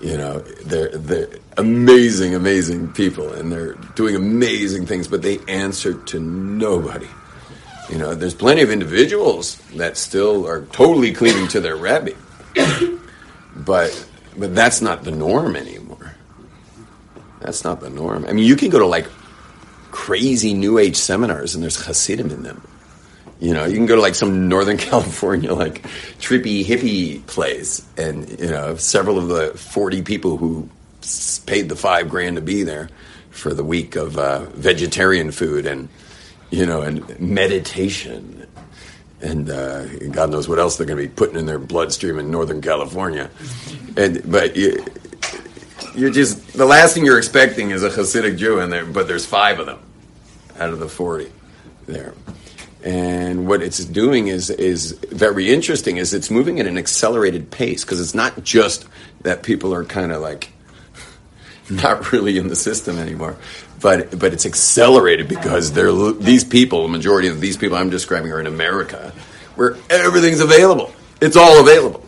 You 0.00 0.18
know, 0.18 0.40
they're 0.40 0.90
they're 0.90 1.28
amazing, 1.56 2.34
amazing 2.34 2.92
people, 2.92 3.32
and 3.32 3.50
they're 3.50 3.74
doing 3.94 4.16
amazing 4.16 4.86
things, 4.86 5.08
but 5.08 5.22
they 5.22 5.38
answer 5.48 5.94
to 5.94 6.20
nobody. 6.20 7.08
You 7.88 7.98
know, 7.98 8.14
there's 8.14 8.34
plenty 8.34 8.62
of 8.62 8.70
individuals 8.70 9.56
that 9.76 9.96
still 9.96 10.46
are 10.46 10.62
totally 10.66 11.12
cleaving 11.12 11.48
to 11.48 11.60
their 11.60 11.76
rabbi, 11.76 12.12
but 13.56 14.08
but 14.36 14.54
that's 14.54 14.82
not 14.82 15.04
the 15.04 15.10
norm 15.10 15.56
anymore. 15.56 16.14
That's 17.40 17.64
not 17.64 17.80
the 17.80 17.90
norm. 17.90 18.26
I 18.26 18.32
mean, 18.32 18.44
you 18.44 18.56
can 18.56 18.70
go 18.70 18.78
to 18.78 18.86
like 18.86 19.06
crazy 19.92 20.54
New 20.54 20.78
Age 20.78 20.96
seminars 20.96 21.54
and 21.54 21.62
there's 21.62 21.86
Hasidim 21.86 22.30
in 22.30 22.42
them. 22.42 22.66
You 23.38 23.54
know, 23.54 23.64
you 23.64 23.76
can 23.76 23.86
go 23.86 23.94
to 23.94 24.02
like 24.02 24.16
some 24.16 24.48
Northern 24.48 24.76
California, 24.90 25.52
like 25.52 25.82
trippy 26.18 26.64
hippie 26.64 27.24
place, 27.26 27.86
and 27.96 28.28
you 28.40 28.50
know, 28.50 28.74
several 28.76 29.18
of 29.18 29.28
the 29.28 29.56
forty 29.56 30.02
people 30.02 30.36
who 30.36 30.68
paid 31.46 31.68
the 31.68 31.76
five 31.76 32.08
grand 32.08 32.36
to 32.36 32.42
be 32.42 32.62
there 32.62 32.88
for 33.30 33.54
the 33.54 33.64
week 33.64 33.96
of 33.96 34.18
uh, 34.18 34.40
vegetarian 34.50 35.30
food 35.30 35.66
and 35.66 35.88
you 36.50 36.66
know, 36.66 36.82
and 36.82 37.18
meditation 37.18 38.46
and 39.22 39.50
uh, 39.50 39.86
God 40.10 40.30
knows 40.30 40.48
what 40.48 40.58
else 40.58 40.76
they're 40.76 40.86
going 40.86 40.98
to 40.98 41.08
be 41.08 41.14
putting 41.14 41.36
in 41.36 41.46
their 41.46 41.58
bloodstream 41.58 42.18
in 42.18 42.30
Northern 42.30 42.60
California. 42.60 43.30
And 43.96 44.20
but 44.30 44.56
you, 44.56 44.84
you're 45.94 46.10
just 46.10 46.52
the 46.52 46.66
last 46.66 46.94
thing 46.94 47.04
you're 47.04 47.18
expecting 47.18 47.70
is 47.70 47.82
a 47.82 47.90
Hasidic 47.90 48.38
Jew 48.38 48.60
in 48.60 48.70
there, 48.70 48.84
but 48.84 49.08
there's 49.08 49.26
five 49.26 49.58
of 49.58 49.66
them 49.66 49.78
out 50.58 50.70
of 50.70 50.78
the 50.78 50.88
forty 50.88 51.30
there. 51.86 52.14
And 52.84 53.46
what 53.46 53.62
it's 53.62 53.84
doing 53.84 54.26
is 54.28 54.50
is 54.50 54.92
very 54.92 55.52
interesting. 55.52 55.98
Is 55.98 56.12
it's 56.14 56.30
moving 56.30 56.58
at 56.58 56.66
an 56.66 56.76
accelerated 56.76 57.50
pace 57.50 57.84
because 57.84 58.00
it's 58.00 58.14
not 58.14 58.42
just 58.42 58.86
that 59.22 59.42
people 59.42 59.72
are 59.72 59.84
kind 59.84 60.10
of 60.10 60.20
like 60.20 60.52
not 61.70 62.12
really 62.12 62.38
in 62.38 62.48
the 62.48 62.56
system 62.56 62.98
anymore, 62.98 63.36
but 63.80 64.18
but 64.18 64.32
it's 64.32 64.46
accelerated 64.46 65.28
because 65.28 65.72
they're 65.72 65.92
these 66.12 66.44
people, 66.44 66.82
the 66.82 66.88
majority 66.88 67.28
of 67.28 67.40
these 67.40 67.56
people 67.56 67.76
I'm 67.76 67.90
describing 67.90 68.32
are 68.32 68.40
in 68.40 68.46
America, 68.46 69.12
where 69.54 69.76
everything's 69.88 70.40
available. 70.40 70.92
It's 71.20 71.36
all 71.36 71.60
available, 71.60 72.04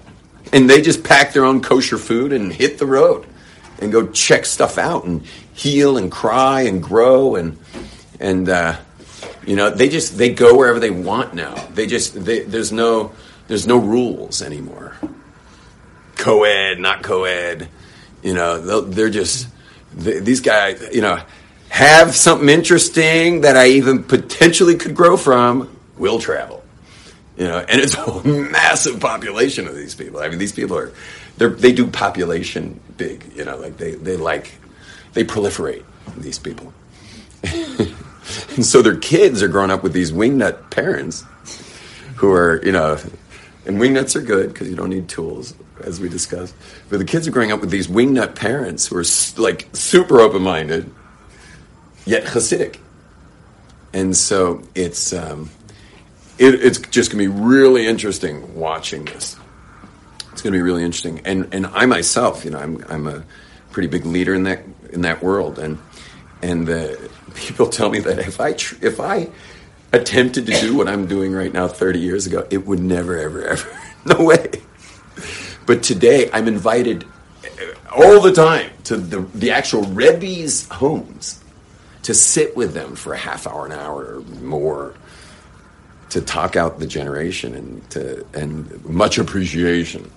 and 0.52 0.68
they 0.68 0.82
just 0.82 1.04
pack 1.04 1.32
their 1.32 1.44
own 1.44 1.60
kosher 1.60 1.98
food 1.98 2.32
and 2.32 2.52
hit 2.52 2.78
the 2.78 2.86
road, 2.86 3.26
and 3.80 3.92
go 3.92 4.08
check 4.08 4.44
stuff 4.44 4.78
out 4.78 5.04
and 5.04 5.24
heal 5.52 5.96
and 5.96 6.10
cry 6.10 6.62
and 6.62 6.82
grow 6.82 7.36
and 7.36 7.58
and 8.20 8.48
uh, 8.48 8.76
you 9.46 9.56
know 9.56 9.70
they 9.70 9.88
just 9.88 10.16
they 10.16 10.32
go 10.32 10.56
wherever 10.56 10.80
they 10.80 10.90
want 10.90 11.34
now. 11.34 11.54
They 11.74 11.86
just 11.86 12.24
they, 12.24 12.40
there's 12.40 12.72
no 12.72 13.12
there's 13.48 13.66
no 13.66 13.78
rules 13.78 14.42
anymore. 14.42 14.96
Co-ed, 16.16 16.78
not 16.78 17.02
co-ed. 17.02 17.68
You 18.22 18.34
know, 18.34 18.82
they're 18.82 19.10
just 19.10 19.48
these 19.94 20.40
guys. 20.40 20.82
You 20.92 21.02
know, 21.02 21.20
have 21.68 22.14
something 22.14 22.48
interesting 22.48 23.42
that 23.42 23.56
I 23.56 23.68
even 23.68 24.04
potentially 24.04 24.76
could 24.76 24.94
grow 24.94 25.16
from 25.16 25.76
will 25.98 26.18
travel. 26.18 26.62
You 27.36 27.48
know, 27.48 27.58
and 27.58 27.80
it's 27.80 27.94
a 27.94 28.22
massive 28.28 29.00
population 29.00 29.66
of 29.66 29.74
these 29.74 29.94
people. 29.94 30.20
I 30.20 30.28
mean, 30.28 30.38
these 30.38 30.52
people 30.52 30.78
are 30.78 30.92
they 31.38 31.72
do 31.72 31.86
population 31.86 32.80
big. 32.96 33.24
You 33.34 33.44
know, 33.44 33.56
like 33.56 33.76
they 33.76 33.92
they 33.92 34.16
like 34.16 34.52
they 35.12 35.24
proliferate. 35.24 35.84
These 36.18 36.38
people, 36.38 36.72
and 37.42 38.64
so 38.64 38.82
their 38.82 38.96
kids 38.98 39.42
are 39.42 39.48
growing 39.48 39.70
up 39.70 39.82
with 39.82 39.94
these 39.94 40.12
wingnut 40.12 40.70
parents 40.70 41.24
who 42.16 42.30
are 42.30 42.62
you 42.64 42.72
know, 42.72 42.98
and 43.64 43.80
wingnuts 43.80 44.14
are 44.14 44.20
good 44.20 44.52
because 44.52 44.68
you 44.68 44.76
don't 44.76 44.90
need 44.90 45.08
tools 45.08 45.54
as 45.82 46.00
we 46.00 46.08
discussed. 46.08 46.54
But 46.90 46.98
the 46.98 47.04
kids 47.06 47.26
are 47.26 47.30
growing 47.30 47.52
up 47.52 47.60
with 47.60 47.70
these 47.70 47.88
wingnut 47.88 48.34
parents 48.34 48.86
who 48.86 48.98
are 48.98 49.42
like 49.42 49.68
super 49.72 50.20
open 50.20 50.42
minded, 50.42 50.92
yet 52.04 52.24
Hasidic, 52.24 52.78
and 53.92 54.16
so 54.16 54.62
it's. 54.74 55.12
Um, 55.12 55.50
it, 56.38 56.54
it's 56.54 56.78
just 56.78 57.12
going 57.12 57.24
to 57.24 57.32
be 57.32 57.40
really 57.40 57.86
interesting 57.86 58.54
watching 58.56 59.04
this. 59.04 59.36
Going 60.44 60.52
to 60.52 60.58
be 60.58 60.62
really 60.62 60.84
interesting, 60.84 61.22
and 61.24 61.48
and 61.54 61.66
I 61.68 61.86
myself, 61.86 62.44
you 62.44 62.50
know, 62.50 62.58
I'm 62.58 62.84
I'm 62.90 63.06
a 63.06 63.24
pretty 63.70 63.88
big 63.88 64.04
leader 64.04 64.34
in 64.34 64.42
that 64.42 64.62
in 64.92 65.00
that 65.00 65.22
world, 65.22 65.58
and 65.58 65.78
and 66.42 66.66
the 66.66 67.10
people 67.34 67.68
tell 67.68 67.88
me 67.88 68.00
that 68.00 68.18
if 68.18 68.42
I 68.42 68.52
tr- 68.52 68.76
if 68.84 69.00
I 69.00 69.30
attempted 69.94 70.44
to 70.44 70.52
do 70.60 70.76
what 70.76 70.86
I'm 70.86 71.06
doing 71.06 71.32
right 71.32 71.50
now 71.50 71.66
30 71.66 71.98
years 71.98 72.26
ago, 72.26 72.46
it 72.50 72.66
would 72.66 72.80
never 72.80 73.16
ever 73.16 73.42
ever 73.52 73.80
no 74.04 74.22
way. 74.22 74.50
But 75.64 75.82
today, 75.82 76.28
I'm 76.30 76.46
invited 76.46 77.06
all 77.96 78.20
the 78.20 78.32
time 78.32 78.70
to 78.84 78.98
the 78.98 79.20
the 79.34 79.50
actual 79.50 79.84
Rebbe's 79.84 80.68
homes 80.68 81.42
to 82.02 82.12
sit 82.12 82.54
with 82.54 82.74
them 82.74 82.96
for 82.96 83.14
a 83.14 83.18
half 83.18 83.46
hour, 83.46 83.64
an 83.64 83.72
hour 83.72 84.16
or 84.16 84.20
more 84.42 84.94
to 86.10 86.20
talk 86.20 86.54
out 86.54 86.80
the 86.80 86.86
generation 86.86 87.54
and 87.54 87.90
to 87.92 88.26
and 88.34 88.84
much 88.84 89.16
appreciation, 89.16 90.10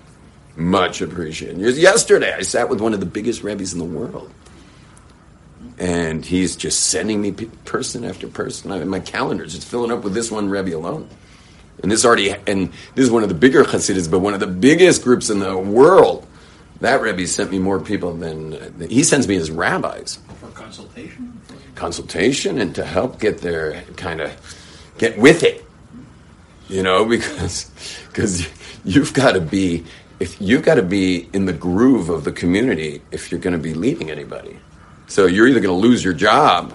much 0.58 1.00
appreciation. 1.00 1.60
Yesterday, 1.60 2.32
I 2.32 2.42
sat 2.42 2.68
with 2.68 2.80
one 2.80 2.94
of 2.94 3.00
the 3.00 3.06
biggest 3.06 3.42
rabbis 3.42 3.72
in 3.72 3.78
the 3.78 3.84
world, 3.84 4.30
and 5.78 6.24
he's 6.24 6.56
just 6.56 6.88
sending 6.88 7.20
me 7.22 7.32
person 7.32 8.04
after 8.04 8.28
person. 8.28 8.72
I 8.72 8.78
mean, 8.78 8.88
my 8.88 9.00
calendar 9.00 9.44
is 9.44 9.54
just 9.54 9.66
filling 9.66 9.90
up 9.90 10.04
with 10.04 10.14
this 10.14 10.30
one 10.30 10.48
rebbe 10.48 10.76
alone. 10.76 11.08
And 11.80 11.92
this 11.92 12.04
already, 12.04 12.30
and 12.30 12.72
this 12.96 13.04
is 13.04 13.10
one 13.10 13.22
of 13.22 13.28
the 13.28 13.36
bigger 13.36 13.62
Hasidus, 13.62 14.10
but 14.10 14.18
one 14.18 14.34
of 14.34 14.40
the 14.40 14.48
biggest 14.48 15.04
groups 15.04 15.30
in 15.30 15.38
the 15.38 15.56
world. 15.56 16.26
That 16.80 17.00
rebbe 17.00 17.26
sent 17.26 17.50
me 17.50 17.58
more 17.58 17.80
people 17.80 18.14
than 18.14 18.88
he 18.88 19.02
sends 19.02 19.26
me 19.26 19.36
as 19.36 19.50
rabbis 19.50 20.18
for 20.40 20.46
consultation. 20.48 21.40
Consultation 21.74 22.60
and 22.60 22.74
to 22.74 22.84
help 22.84 23.20
get 23.20 23.38
their 23.38 23.82
kind 23.96 24.20
of 24.20 24.32
get 24.96 25.18
with 25.18 25.42
it 25.42 25.64
you 26.68 26.82
know, 26.82 27.04
because 27.04 27.70
because 28.08 28.46
you've 28.84 29.12
got 29.12 29.32
to 29.32 29.40
be 29.40 29.84
if 30.20 30.40
you've 30.40 30.62
got 30.62 30.74
to 30.74 30.82
be 30.82 31.28
in 31.32 31.46
the 31.46 31.52
groove 31.52 32.08
of 32.08 32.24
the 32.24 32.32
community 32.32 33.02
if 33.10 33.30
you're 33.30 33.40
going 33.40 33.52
to 33.52 33.62
be 33.62 33.74
leading 33.74 34.10
anybody. 34.10 34.58
So 35.06 35.26
you're 35.26 35.46
either 35.46 35.60
going 35.60 35.74
to 35.74 35.88
lose 35.88 36.04
your 36.04 36.12
job 36.12 36.74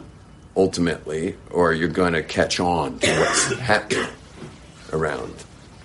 ultimately, 0.55 1.35
or 1.51 1.73
you're 1.73 1.89
going 1.89 2.13
to 2.13 2.23
catch 2.23 2.59
on 2.59 2.99
to 2.99 3.19
what's 3.19 3.53
happening 3.59 4.07
around 4.91 5.33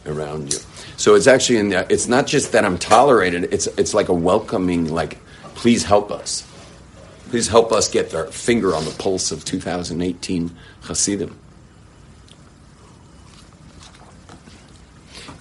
around 0.06 0.52
you. 0.52 0.58
So 0.96 1.14
it's 1.14 1.26
actually 1.26 1.58
in 1.58 1.68
the, 1.70 1.86
it's 1.92 2.08
not 2.08 2.26
just 2.26 2.52
that 2.52 2.64
I'm 2.64 2.78
tolerated. 2.78 3.52
It's 3.52 3.66
it's 3.78 3.94
like 3.94 4.08
a 4.08 4.14
welcoming, 4.14 4.88
like 4.92 5.18
please 5.54 5.84
help 5.84 6.10
us, 6.10 6.46
please 7.30 7.48
help 7.48 7.72
us 7.72 7.88
get 7.88 8.14
our 8.14 8.26
finger 8.26 8.74
on 8.74 8.84
the 8.84 8.90
pulse 8.92 9.32
of 9.32 9.44
2018 9.44 10.50
Hasidim. 10.82 11.38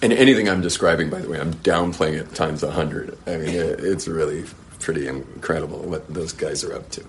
And 0.00 0.12
anything 0.12 0.48
I'm 0.48 0.60
describing, 0.60 1.10
by 1.10 1.20
the 1.20 1.28
way, 1.28 1.40
I'm 1.40 1.54
downplaying 1.54 2.20
it 2.20 2.34
times 2.34 2.62
a 2.62 2.70
hundred. 2.70 3.18
I 3.26 3.36
mean, 3.36 3.48
it's 3.50 4.06
really 4.06 4.44
pretty 4.78 5.08
incredible 5.08 5.80
what 5.80 6.12
those 6.12 6.32
guys 6.32 6.62
are 6.62 6.74
up 6.74 6.88
to. 6.90 7.04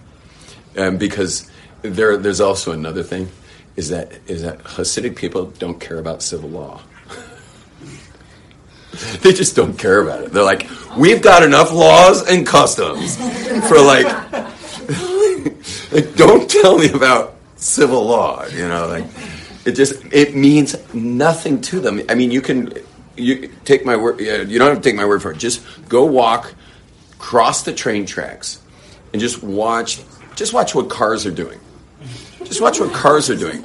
Um, 0.75 0.97
because 0.97 1.49
there, 1.81 2.17
there's 2.17 2.41
also 2.41 2.71
another 2.71 3.03
thing, 3.03 3.29
is 3.75 3.89
that 3.89 4.13
is 4.27 4.41
that 4.41 4.59
Hasidic 4.63 5.15
people 5.15 5.45
don't 5.45 5.79
care 5.79 5.99
about 5.99 6.23
civil 6.23 6.49
law. 6.49 6.81
they 9.21 9.33
just 9.33 9.55
don't 9.55 9.77
care 9.77 10.01
about 10.01 10.23
it. 10.23 10.31
They're 10.31 10.43
like, 10.43 10.67
we've 10.97 11.21
got 11.21 11.43
enough 11.43 11.71
laws 11.71 12.27
and 12.27 12.45
customs 12.45 13.17
for 13.67 13.79
like, 13.79 14.05
like 15.91 16.15
don't 16.15 16.49
tell 16.49 16.77
me 16.77 16.89
about 16.91 17.35
civil 17.55 18.05
law. 18.05 18.45
You 18.47 18.67
know, 18.67 18.87
like 18.87 19.05
it 19.65 19.73
just 19.73 20.03
it 20.11 20.35
means 20.35 20.75
nothing 20.93 21.61
to 21.61 21.79
them. 21.79 22.01
I 22.09 22.15
mean, 22.15 22.31
you 22.31 22.41
can 22.41 22.73
you 23.19 23.51
take 23.65 23.85
my 23.85 23.95
word. 23.95 24.19
You 24.19 24.59
don't 24.59 24.69
have 24.69 24.81
to 24.81 24.89
take 24.89 24.95
my 24.95 25.05
word 25.05 25.21
for 25.21 25.31
it. 25.31 25.37
Just 25.37 25.61
go 25.87 26.05
walk, 26.05 26.53
cross 27.17 27.63
the 27.63 27.73
train 27.73 28.05
tracks, 28.05 28.59
and 29.13 29.21
just 29.21 29.43
watch. 29.43 30.01
Just 30.35 30.53
watch 30.53 30.73
what 30.73 30.89
cars 30.89 31.25
are 31.25 31.31
doing. 31.31 31.59
Just 32.43 32.61
watch 32.61 32.79
what 32.79 32.93
cars 32.93 33.29
are 33.29 33.35
doing. 33.35 33.63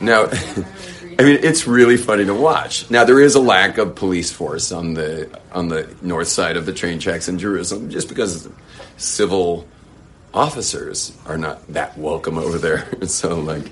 Now, 0.00 0.24
I 1.18 1.22
mean, 1.22 1.40
it's 1.42 1.66
really 1.66 1.96
funny 1.98 2.24
to 2.24 2.34
watch. 2.34 2.90
Now, 2.90 3.04
there 3.04 3.20
is 3.20 3.34
a 3.34 3.40
lack 3.40 3.76
of 3.76 3.94
police 3.94 4.32
force 4.32 4.72
on 4.72 4.94
the 4.94 5.28
on 5.52 5.68
the 5.68 5.94
north 6.02 6.28
side 6.28 6.56
of 6.56 6.66
the 6.66 6.72
train 6.72 6.98
tracks 6.98 7.28
in 7.28 7.38
Jerusalem, 7.38 7.90
just 7.90 8.08
because 8.08 8.48
civil 8.96 9.68
officers 10.32 11.16
are 11.26 11.36
not 11.36 11.66
that 11.68 11.98
welcome 11.98 12.38
over 12.38 12.58
there. 12.58 12.88
so, 13.06 13.38
like, 13.38 13.70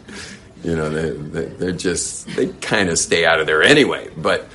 you 0.62 0.76
know, 0.76 0.90
they, 0.90 1.10
they 1.10 1.44
they're 1.46 1.72
just 1.72 2.26
they 2.34 2.48
kind 2.48 2.88
of 2.88 2.98
stay 2.98 3.24
out 3.24 3.40
of 3.40 3.46
there 3.46 3.62
anyway. 3.62 4.10
But 4.16 4.48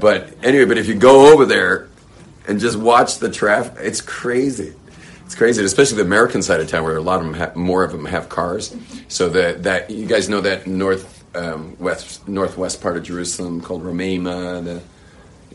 but 0.00 0.32
anyway, 0.42 0.64
but 0.66 0.78
if 0.78 0.86
you 0.86 0.94
go 0.94 1.32
over 1.32 1.46
there 1.46 1.88
and 2.46 2.60
just 2.60 2.78
watch 2.78 3.18
the 3.18 3.30
traffic, 3.30 3.74
it's 3.80 4.00
crazy. 4.00 4.74
It's 5.24 5.34
crazy, 5.34 5.64
especially 5.64 5.96
the 5.96 6.04
American 6.04 6.42
side 6.42 6.60
of 6.60 6.68
town 6.68 6.84
where 6.84 6.96
a 6.96 7.00
lot 7.00 7.18
of 7.18 7.26
them 7.26 7.34
have, 7.34 7.56
more 7.56 7.82
of 7.82 7.90
them 7.90 8.04
have 8.04 8.28
cars. 8.28 8.76
So 9.08 9.28
that 9.30 9.64
that 9.64 9.90
you 9.90 10.06
guys 10.06 10.28
know 10.28 10.40
that 10.42 10.66
north 10.66 11.24
um, 11.34 11.76
west 11.78 12.26
northwest 12.28 12.80
part 12.80 12.96
of 12.96 13.02
Jerusalem 13.02 13.60
called 13.60 13.82
Romema, 13.82 14.62
the 14.62 14.82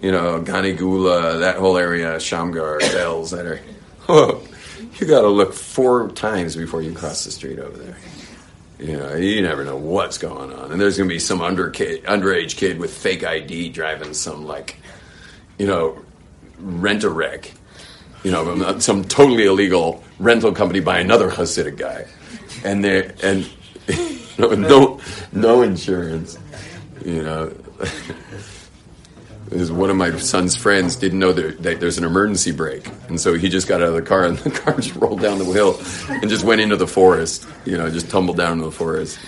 you 0.02 0.12
know 0.12 0.42
Ganei 0.42 0.78
Geula, 0.78 1.40
that 1.40 1.58
whole 1.58 1.78
area, 1.78 2.20
Shamgar, 2.20 2.80
Belz, 2.82 3.32
that 3.32 3.46
are. 3.46 3.62
Oh, 4.10 4.46
you 5.00 5.08
got 5.08 5.22
to 5.22 5.30
look 5.30 5.54
four 5.54 6.10
times 6.10 6.56
before 6.56 6.82
you 6.82 6.94
cross 6.94 7.24
the 7.24 7.32
street 7.32 7.60
over 7.60 7.78
there. 7.78 7.98
You 8.82 8.98
know, 8.98 9.16
you 9.16 9.44
never 9.44 9.64
know 9.64 9.78
what's 9.78 10.18
going 10.18 10.52
on, 10.52 10.72
and 10.72 10.82
there's 10.82 10.98
going 10.98 11.08
to 11.08 11.14
be 11.14 11.20
some 11.20 11.40
under 11.40 11.70
kid, 11.70 12.04
underage 12.06 12.58
kid 12.58 12.80
with 12.80 12.92
fake 12.92 13.24
ID 13.24 13.70
driving 13.70 14.16
some 14.16 14.48
like, 14.48 14.78
you 15.60 15.68
know, 15.68 16.04
rent 16.58 17.04
a 17.04 17.10
wreck, 17.12 17.52
you 18.24 18.32
know, 18.32 18.80
some 18.80 19.04
totally 19.04 19.46
illegal 19.46 20.04
rental 20.18 20.52
company 20.52 20.80
by 20.80 20.98
another 21.00 21.30
Hasidic 21.30 21.78
guy, 21.78 22.08
and 22.64 22.84
they 22.84 23.12
and 23.22 23.48
no 24.40 25.00
no 25.32 25.62
insurance, 25.62 26.40
you 27.06 27.22
know. 27.22 27.54
is 29.52 29.72
one 29.72 29.90
of 29.90 29.98
my 29.98 30.18
son's 30.18 30.56
friends 30.56 30.96
didn't 30.96 31.20
know 31.20 31.34
that, 31.34 31.62
that, 31.62 31.80
there's 31.80 31.98
an 31.98 32.06
emergency 32.06 32.52
brake, 32.52 32.90
and 33.10 33.20
so 33.20 33.34
he 33.34 33.50
just 33.50 33.68
got 33.68 33.82
out 33.82 33.90
of 33.90 33.96
the 33.96 34.02
car, 34.02 34.24
and 34.24 34.38
the 34.40 34.52
car 34.52 34.76
just 34.76 34.96
rolled 34.96 35.22
down 35.22 35.40
the 35.40 35.46
hill 35.46 35.80
and 36.10 36.30
just 36.30 36.44
went 36.44 36.62
into 36.62 36.78
the 36.78 36.88
forest. 36.88 37.48
You 37.66 37.78
know, 37.78 37.90
just 37.90 38.10
tumbled 38.10 38.38
down 38.38 38.54
into 38.54 38.66
the 38.66 38.72
forest, 38.72 39.20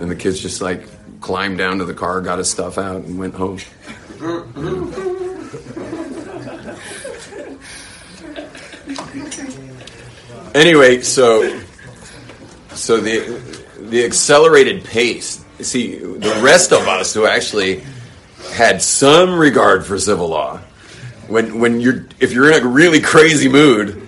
and 0.00 0.10
the 0.10 0.16
kids 0.16 0.40
just 0.40 0.62
like 0.62 0.88
climbed 1.20 1.58
down 1.58 1.78
to 1.78 1.84
the 1.84 1.94
car, 1.94 2.20
got 2.20 2.38
his 2.38 2.50
stuff 2.50 2.78
out, 2.78 3.02
and 3.02 3.18
went 3.18 3.34
home. 3.34 3.58
anyway, 10.54 11.02
so 11.02 11.60
so 12.70 12.98
the 12.98 13.40
the 13.78 14.04
accelerated 14.04 14.84
pace. 14.84 15.44
See, 15.60 15.96
the 15.96 16.40
rest 16.42 16.72
of 16.72 16.88
us 16.88 17.14
who 17.14 17.26
actually 17.26 17.84
had 18.54 18.80
some 18.80 19.34
regard 19.34 19.84
for 19.84 19.98
civil 19.98 20.28
law. 20.28 20.58
When 21.26 21.58
when 21.58 21.80
you're 21.80 22.06
if 22.20 22.32
you're 22.32 22.52
in 22.52 22.62
a 22.62 22.68
really 22.68 23.00
crazy 23.00 23.48
mood, 23.48 24.06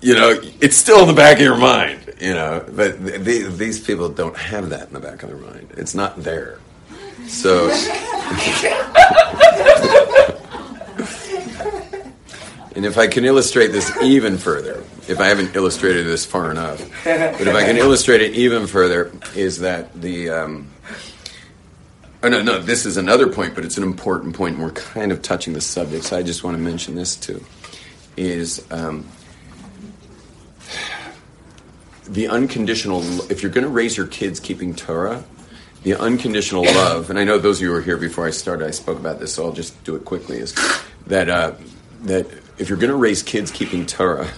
you 0.00 0.14
know 0.14 0.40
it's 0.60 0.76
still 0.76 1.02
in 1.02 1.08
the 1.08 1.14
back 1.14 1.36
of 1.36 1.42
your 1.42 1.56
mind. 1.56 1.98
You 2.20 2.34
know, 2.34 2.64
but 2.74 3.02
these 3.24 3.80
people 3.80 4.10
don't 4.10 4.36
have 4.36 4.70
that 4.70 4.88
in 4.88 4.92
the 4.92 5.00
back 5.00 5.22
of 5.22 5.30
their 5.30 5.38
mind. 5.38 5.70
It's 5.76 5.94
not 5.94 6.22
there. 6.22 6.58
So. 7.28 7.70
and 12.76 12.84
if 12.84 12.98
I 12.98 13.06
can 13.06 13.24
illustrate 13.24 13.68
this 13.68 13.90
even 14.02 14.36
further, 14.36 14.84
if 15.08 15.18
I 15.18 15.28
haven't 15.28 15.56
illustrated 15.56 16.06
this 16.06 16.26
far 16.26 16.50
enough, 16.50 16.78
but 17.04 17.40
if 17.40 17.54
I 17.54 17.64
can 17.64 17.78
illustrate 17.78 18.20
it 18.20 18.34
even 18.34 18.66
further, 18.66 19.12
is 19.34 19.60
that 19.60 19.98
the 19.98 20.28
um, 20.28 20.70
Oh, 22.22 22.28
no, 22.28 22.42
no, 22.42 22.58
this 22.60 22.84
is 22.84 22.98
another 22.98 23.28
point, 23.28 23.54
but 23.54 23.64
it's 23.64 23.78
an 23.78 23.82
important 23.82 24.36
point, 24.36 24.56
and 24.56 24.62
we're 24.62 24.72
kind 24.72 25.10
of 25.10 25.22
touching 25.22 25.54
the 25.54 25.60
subject, 25.60 26.04
so 26.04 26.18
I 26.18 26.22
just 26.22 26.44
want 26.44 26.54
to 26.54 26.62
mention 26.62 26.94
this 26.94 27.16
too. 27.16 27.42
Is 28.16 28.66
um, 28.70 29.06
the 32.06 32.28
unconditional. 32.28 33.02
If 33.30 33.42
you're 33.42 33.52
going 33.52 33.64
to 33.64 33.70
raise 33.70 33.96
your 33.96 34.06
kids 34.06 34.38
keeping 34.38 34.74
Torah, 34.74 35.24
the 35.82 35.94
unconditional 35.94 36.64
love, 36.64 37.08
and 37.08 37.18
I 37.18 37.24
know 37.24 37.38
those 37.38 37.58
of 37.58 37.62
you 37.62 37.68
who 37.68 37.74
were 37.74 37.80
here 37.80 37.96
before 37.96 38.26
I 38.26 38.30
started, 38.30 38.66
I 38.66 38.72
spoke 38.72 38.98
about 38.98 39.18
this, 39.18 39.32
so 39.32 39.46
I'll 39.46 39.52
just 39.52 39.82
do 39.84 39.96
it 39.96 40.04
quickly. 40.04 40.38
Is 40.38 40.54
that 41.06 41.30
uh, 41.30 41.54
that 42.02 42.26
if 42.58 42.68
you're 42.68 42.78
going 42.78 42.90
to 42.90 42.96
raise 42.96 43.22
kids 43.22 43.50
keeping 43.50 43.86
Torah, 43.86 44.28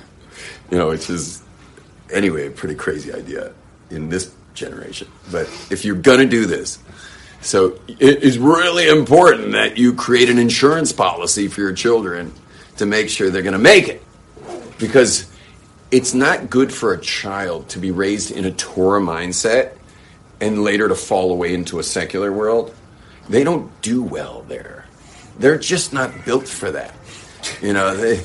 you 0.70 0.78
know, 0.78 0.88
which 0.88 1.10
is 1.10 1.42
anyway 2.12 2.46
a 2.46 2.50
pretty 2.50 2.76
crazy 2.76 3.12
idea 3.12 3.52
in 3.90 4.08
this 4.08 4.32
generation, 4.54 5.08
but 5.32 5.48
if 5.70 5.84
you're 5.84 5.96
going 5.96 6.20
to 6.20 6.26
do 6.26 6.46
this, 6.46 6.78
so 7.42 7.78
it 7.86 8.22
is 8.22 8.38
really 8.38 8.88
important 8.88 9.52
that 9.52 9.76
you 9.76 9.92
create 9.92 10.30
an 10.30 10.38
insurance 10.38 10.92
policy 10.92 11.48
for 11.48 11.60
your 11.60 11.72
children 11.72 12.32
to 12.78 12.86
make 12.86 13.10
sure 13.10 13.28
they're 13.28 13.42
going 13.42 13.52
to 13.52 13.58
make 13.58 13.88
it, 13.88 14.02
because 14.78 15.30
it's 15.90 16.14
not 16.14 16.48
good 16.48 16.72
for 16.72 16.94
a 16.94 17.00
child 17.00 17.68
to 17.68 17.78
be 17.78 17.90
raised 17.90 18.30
in 18.30 18.46
a 18.46 18.50
Torah 18.50 19.00
mindset 19.00 19.76
and 20.40 20.64
later 20.64 20.88
to 20.88 20.94
fall 20.94 21.30
away 21.30 21.52
into 21.54 21.78
a 21.78 21.82
secular 21.82 22.32
world, 22.32 22.74
they 23.28 23.44
don't 23.44 23.70
do 23.82 24.02
well 24.02 24.42
there. 24.48 24.86
They're 25.38 25.58
just 25.58 25.92
not 25.92 26.24
built 26.24 26.48
for 26.48 26.70
that. 26.72 26.94
You 27.60 27.72
know, 27.72 27.96
they, 27.96 28.22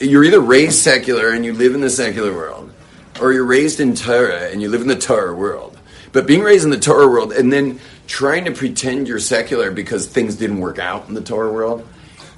you're 0.00 0.24
either 0.24 0.40
raised 0.40 0.78
secular 0.78 1.30
and 1.30 1.44
you 1.44 1.52
live 1.52 1.74
in 1.74 1.80
the 1.80 1.90
secular 1.90 2.32
world, 2.34 2.72
or 3.20 3.32
you're 3.32 3.44
raised 3.44 3.78
in 3.78 3.94
Torah 3.94 4.50
and 4.50 4.60
you 4.62 4.68
live 4.68 4.80
in 4.80 4.88
the 4.88 4.96
Torah 4.96 5.34
world. 5.34 5.78
But 6.12 6.26
being 6.26 6.42
raised 6.42 6.64
in 6.64 6.70
the 6.70 6.80
Torah 6.80 7.08
world 7.08 7.32
and 7.32 7.52
then 7.52 7.78
trying 8.06 8.44
to 8.44 8.52
pretend 8.52 9.08
you're 9.08 9.18
secular 9.18 9.70
because 9.70 10.06
things 10.06 10.36
didn't 10.36 10.58
work 10.58 10.78
out 10.78 11.08
in 11.08 11.14
the 11.14 11.20
Torah 11.20 11.52
world, 11.52 11.86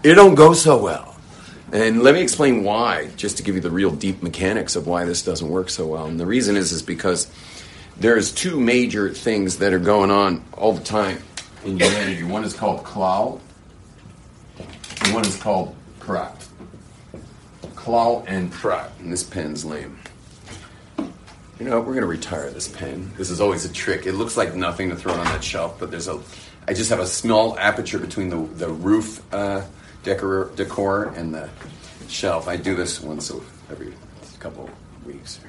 it 0.03 0.15
don't 0.15 0.35
go 0.35 0.53
so 0.53 0.83
well. 0.83 1.17
And 1.73 2.03
let 2.03 2.15
me 2.15 2.23
explain 2.23 2.65
why, 2.65 3.11
just 3.17 3.37
to 3.37 3.43
give 3.43 3.55
you 3.55 3.61
the 3.61 3.71
real 3.71 3.91
deep 3.91 4.23
mechanics 4.23 4.75
of 4.75 4.87
why 4.87 5.05
this 5.05 5.23
doesn't 5.23 5.49
work 5.49 5.69
so 5.69 5.87
well. 5.87 6.07
And 6.07 6.19
the 6.19 6.25
reason 6.25 6.57
is 6.57 6.73
is 6.73 6.83
because 6.83 7.31
there's 7.99 8.33
two 8.33 8.59
major 8.59 9.11
things 9.11 9.59
that 9.59 9.73
are 9.75 9.79
going 9.79 10.11
on 10.11 10.43
all 10.53 10.73
the 10.73 10.85
time 10.85 11.23
in 11.65 11.79
humanity. 11.79 12.23
One 12.23 12.45
is 12.45 12.55
called 12.55 12.85
klal, 12.85 13.41
and 15.05 15.15
one 15.15 15.27
is 15.27 15.37
called 15.37 15.75
prat. 16.01 16.47
Klal 17.75 18.25
and 18.27 18.51
prat. 18.51 18.91
And 19.01 19.13
this 19.13 19.23
pen's 19.23 19.65
lame. 19.65 19.99
You 21.59 21.67
know, 21.67 21.79
we're 21.81 21.95
going 21.95 22.03
to 22.03 22.07
retire 22.07 22.51
this 22.51 22.69
pen. 22.69 23.13
This 23.17 23.31
is 23.31 23.41
always 23.41 23.65
a 23.65 23.73
trick. 23.73 24.07
It 24.07 24.13
looks 24.13 24.37
like 24.37 24.55
nothing 24.55 24.91
to 24.91 24.97
throw 24.97 25.13
it 25.15 25.19
on 25.19 25.25
that 25.27 25.43
shelf, 25.43 25.81
but 25.81 25.91
there's 25.91 26.07
a. 26.07 26.21
I 26.69 26.73
just 26.73 26.91
have 26.91 27.01
a 27.01 27.07
small 27.07 27.59
aperture 27.59 27.99
between 27.99 28.29
the 28.29 28.37
the 28.37 28.69
roof 28.69 29.23
uh, 29.35 29.65
decor 30.05 30.53
decor 30.55 31.07
and 31.17 31.35
the 31.35 31.51
shelf. 32.09 32.47
I 32.47 32.57
do 32.57 32.77
this 32.77 33.01
once 33.01 33.33
every 33.71 33.93
couple 34.39 34.71
weeks. 35.05 35.41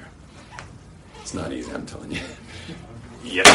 It's 1.20 1.32
not 1.32 1.52
easy, 1.52 1.70
I'm 1.72 1.86
telling 1.86 2.10
you. 2.10 2.20
Yeah. 3.22 3.42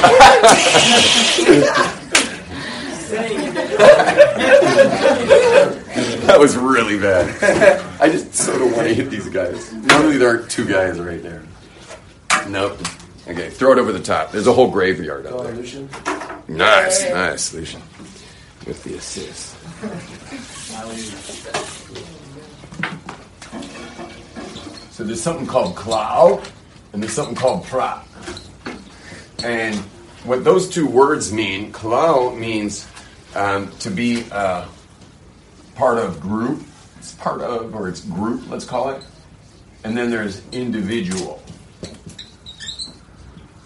that 6.25 6.37
was 6.39 6.55
really 6.55 6.97
bad. 6.99 7.81
I 7.99 8.07
just 8.09 8.33
sort 8.33 8.61
of 8.61 8.71
want 8.73 8.87
to 8.87 8.93
hit 8.93 9.09
these 9.09 9.27
guys. 9.27 9.73
Normally 9.73 10.17
there 10.17 10.29
aren't 10.29 10.49
two 10.49 10.65
guys 10.65 11.01
right 11.01 11.21
there. 11.21 11.43
Nope. 12.47 12.79
Okay, 13.27 13.49
throw 13.49 13.71
it 13.71 13.79
over 13.79 13.91
the 13.91 13.99
top. 13.99 14.31
There's 14.31 14.47
a 14.47 14.53
whole 14.53 14.69
graveyard 14.69 15.25
out 15.25 15.43
there. 15.43 15.53
Nice, 16.47 17.10
nice, 17.10 17.53
Lucian. 17.53 17.81
With 18.67 18.84
the 18.84 18.95
assist. 18.95 19.55
So 24.91 25.03
there's 25.03 25.21
something 25.21 25.47
called 25.47 25.75
klal, 25.75 26.45
and 26.93 27.01
there's 27.01 27.13
something 27.13 27.36
called 27.36 27.65
prat. 27.65 28.05
And 29.43 29.75
what 30.23 30.43
those 30.43 30.69
two 30.69 30.88
words 30.88 31.34
mean, 31.34 31.73
klal 31.73 32.38
means 32.38 32.88
um, 33.36 33.71
to 33.79 33.89
be 33.89 34.23
uh, 34.31 34.65
part 35.75 35.97
of 35.97 36.19
group. 36.19 36.63
It's 36.97 37.13
part 37.13 37.41
of, 37.41 37.75
or 37.75 37.89
it's 37.89 38.01
group, 38.01 38.49
let's 38.49 38.65
call 38.65 38.89
it. 38.89 39.03
And 39.84 39.97
then 39.97 40.10
there's 40.10 40.41
individual. 40.51 41.43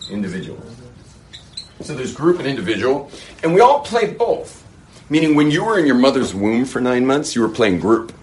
Individual. 0.09 0.61
So 1.81 1.95
there's 1.95 2.13
group 2.13 2.39
and 2.39 2.47
individual. 2.47 3.09
And 3.43 3.53
we 3.53 3.61
all 3.61 3.81
play 3.81 4.11
both. 4.13 4.65
Meaning 5.09 5.35
when 5.35 5.49
you 5.49 5.63
were 5.63 5.79
in 5.79 5.85
your 5.85 5.97
mother's 5.97 6.35
womb 6.35 6.65
for 6.65 6.81
nine 6.81 7.05
months, 7.05 7.35
you 7.35 7.41
were 7.41 7.49
playing 7.49 7.79
group. 7.79 8.13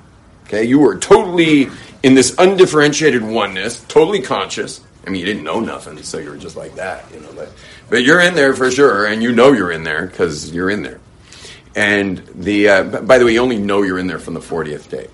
Okay? 0.45 0.65
You 0.65 0.79
were 0.79 0.99
totally 0.99 1.69
in 2.03 2.15
this 2.15 2.35
undifferentiated 2.39 3.23
oneness, 3.23 3.83
totally 3.89 4.23
conscious. 4.23 4.81
I 5.07 5.11
mean, 5.11 5.21
you 5.21 5.27
didn't 5.27 5.45
know 5.45 5.61
nothing, 5.61 6.03
so 6.03 6.19
you 6.19 6.31
were 6.31 6.37
just 6.37 6.57
like 6.57 6.75
that, 6.77 7.05
you 7.13 7.21
know. 7.21 7.33
But, 7.35 7.53
but 7.89 8.03
you're 8.03 8.21
in 8.21 8.35
there 8.35 8.55
for 8.55 8.71
sure, 8.71 9.07
and 9.07 9.23
you 9.23 9.33
know 9.33 9.53
you're 9.53 9.71
in 9.71 9.85
there 9.85 10.07
because 10.07 10.53
you're 10.53 10.71
in 10.71 10.83
there. 10.83 11.01
And 11.77 12.19
the 12.35 12.69
uh, 12.69 12.83
by 13.03 13.19
the 13.19 13.25
way, 13.25 13.35
you 13.35 13.41
only 13.41 13.59
know 13.59 13.83
you're 13.83 13.99
in 13.99 14.07
there 14.07 14.19
from 14.19 14.35
the 14.35 14.41
40th 14.41 14.89
day 14.89 15.09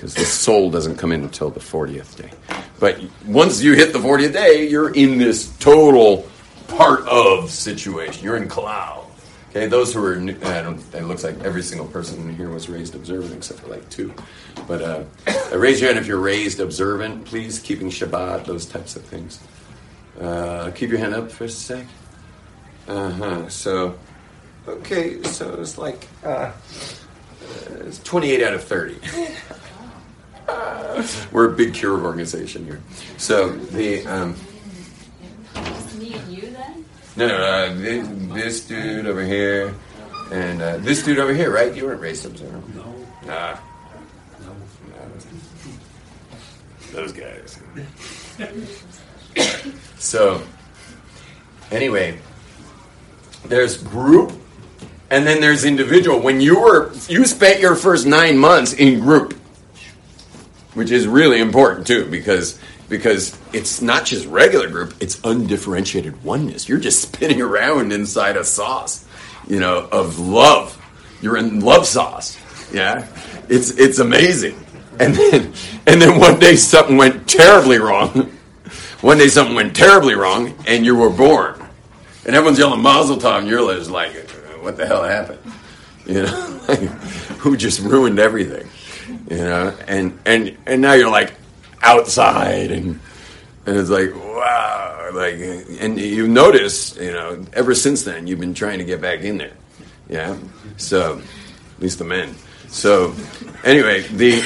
because 0.00 0.14
the 0.14 0.24
soul 0.24 0.70
doesn't 0.70 0.96
come 0.96 1.12
in 1.12 1.22
until 1.22 1.50
the 1.50 1.60
40th 1.60 2.16
day. 2.16 2.30
But 2.78 3.02
once 3.26 3.62
you 3.62 3.74
hit 3.74 3.92
the 3.92 3.98
40th 3.98 4.32
day, 4.32 4.66
you're 4.66 4.94
in 4.94 5.18
this 5.18 5.54
total 5.58 6.26
part 6.68 7.06
of 7.06 7.50
situation. 7.50 8.24
You're 8.24 8.38
in 8.38 8.48
klal. 8.48 9.04
Okay, 9.50 9.66
those 9.66 9.92
who 9.92 10.02
are, 10.02 10.14
it 10.14 11.04
looks 11.04 11.22
like 11.22 11.38
every 11.40 11.60
single 11.60 11.86
person 11.86 12.18
in 12.20 12.34
here 12.34 12.48
was 12.48 12.70
raised 12.70 12.94
observant 12.94 13.34
except 13.34 13.60
for 13.60 13.66
like 13.66 13.86
two. 13.90 14.14
But 14.66 14.80
uh, 14.80 15.04
raise 15.54 15.82
your 15.82 15.90
hand 15.90 15.98
if 15.98 16.06
you're 16.06 16.18
raised 16.18 16.60
observant, 16.60 17.26
please, 17.26 17.58
keeping 17.58 17.90
Shabbat, 17.90 18.46
those 18.46 18.64
types 18.64 18.96
of 18.96 19.02
things. 19.02 19.38
Uh, 20.18 20.70
keep 20.70 20.88
your 20.88 20.98
hand 20.98 21.14
up 21.14 21.30
for 21.30 21.44
a 21.44 21.48
sec. 21.48 21.84
Uh 22.88 23.10
huh. 23.10 23.48
So, 23.50 23.98
okay, 24.66 25.22
so 25.24 25.60
it's 25.60 25.76
like, 25.76 26.08
uh, 26.24 26.52
it's 27.80 27.98
28 27.98 28.42
out 28.42 28.54
of 28.54 28.64
30. 28.64 28.98
We're 31.32 31.50
a 31.50 31.52
big 31.52 31.72
kiruv 31.72 32.02
organization 32.02 32.64
here. 32.66 32.80
So, 33.16 33.50
the. 33.50 34.06
Um, 34.06 34.36
me 35.98 36.14
and 36.14 36.32
you 36.32 36.50
then? 36.50 36.84
No, 37.16 37.28
no, 37.28 37.36
uh, 37.36 37.74
this, 37.74 38.08
this 38.32 38.66
dude 38.66 39.06
over 39.06 39.24
here, 39.24 39.74
and 40.32 40.62
uh, 40.62 40.76
this 40.78 41.02
dude 41.02 41.18
over 41.18 41.34
here, 41.34 41.52
right? 41.52 41.74
You 41.74 41.86
weren't 41.86 42.00
raised 42.00 42.26
observant. 42.26 42.74
No. 42.74 43.06
Nah. 43.26 43.58
No. 44.40 44.56
Those 46.92 47.12
guys. 47.12 47.60
so, 49.98 50.42
anyway, 51.70 52.18
there's 53.44 53.82
group, 53.82 54.32
and 55.10 55.26
then 55.26 55.40
there's 55.40 55.64
individual. 55.64 56.20
When 56.20 56.40
you 56.40 56.60
were, 56.60 56.92
you 57.08 57.24
spent 57.26 57.60
your 57.60 57.74
first 57.74 58.06
nine 58.06 58.38
months 58.38 58.72
in 58.72 59.00
group, 59.00 59.39
which 60.74 60.90
is 60.90 61.06
really 61.06 61.40
important 61.40 61.86
too, 61.86 62.06
because 62.10 62.58
because 62.88 63.38
it's 63.52 63.80
not 63.80 64.04
just 64.04 64.26
regular 64.26 64.68
group, 64.68 64.94
it's 65.00 65.20
undifferentiated 65.22 66.22
oneness. 66.24 66.68
You're 66.68 66.80
just 66.80 67.00
spinning 67.02 67.40
around 67.40 67.92
inside 67.92 68.36
a 68.36 68.44
sauce, 68.44 69.06
you 69.48 69.60
know, 69.60 69.88
of 69.90 70.18
love. 70.18 70.76
You're 71.22 71.36
in 71.36 71.60
love 71.60 71.86
sauce. 71.86 72.38
Yeah. 72.72 73.06
It's 73.48 73.70
it's 73.70 73.98
amazing. 73.98 74.58
And 74.98 75.14
then 75.14 75.52
and 75.86 76.02
then 76.02 76.18
one 76.18 76.38
day 76.38 76.56
something 76.56 76.96
went 76.96 77.28
terribly 77.28 77.78
wrong. 77.78 78.36
One 79.00 79.16
day 79.16 79.28
something 79.28 79.54
went 79.54 79.74
terribly 79.74 80.14
wrong 80.14 80.54
and 80.66 80.84
you 80.84 80.94
were 80.94 81.10
born. 81.10 81.56
And 82.26 82.36
everyone's 82.36 82.58
yelling 82.58 82.82
Mazel 82.82 83.16
Tov 83.16 83.38
and 83.38 83.48
you're 83.48 83.62
like, 83.62 84.12
what 84.60 84.76
the 84.76 84.86
hell 84.86 85.02
happened? 85.02 85.38
You 86.04 86.22
know, 86.22 86.28
who 87.38 87.56
just 87.56 87.80
ruined 87.80 88.18
everything? 88.18 88.68
You 89.30 89.38
know, 89.38 89.74
and 89.86 90.18
and 90.26 90.56
and 90.66 90.82
now 90.82 90.92
you're 90.92 91.10
like, 91.10 91.32
outside 91.82 92.70
and 92.70 93.00
and 93.66 93.76
it's 93.76 93.90
like 93.90 94.14
wow 94.14 95.10
like 95.14 95.34
and 95.34 95.98
you 95.98 96.28
notice 96.28 96.96
you 96.96 97.12
know 97.12 97.44
ever 97.52 97.74
since 97.74 98.02
then 98.04 98.26
you've 98.26 98.40
been 98.40 98.54
trying 98.54 98.78
to 98.78 98.84
get 98.84 99.00
back 99.00 99.20
in 99.20 99.38
there 99.38 99.52
yeah? 100.08 100.36
So 100.76 101.18
at 101.18 101.82
least 101.82 101.98
the 101.98 102.04
men. 102.04 102.34
So 102.68 103.14
anyway 103.64 104.02
the 104.02 104.42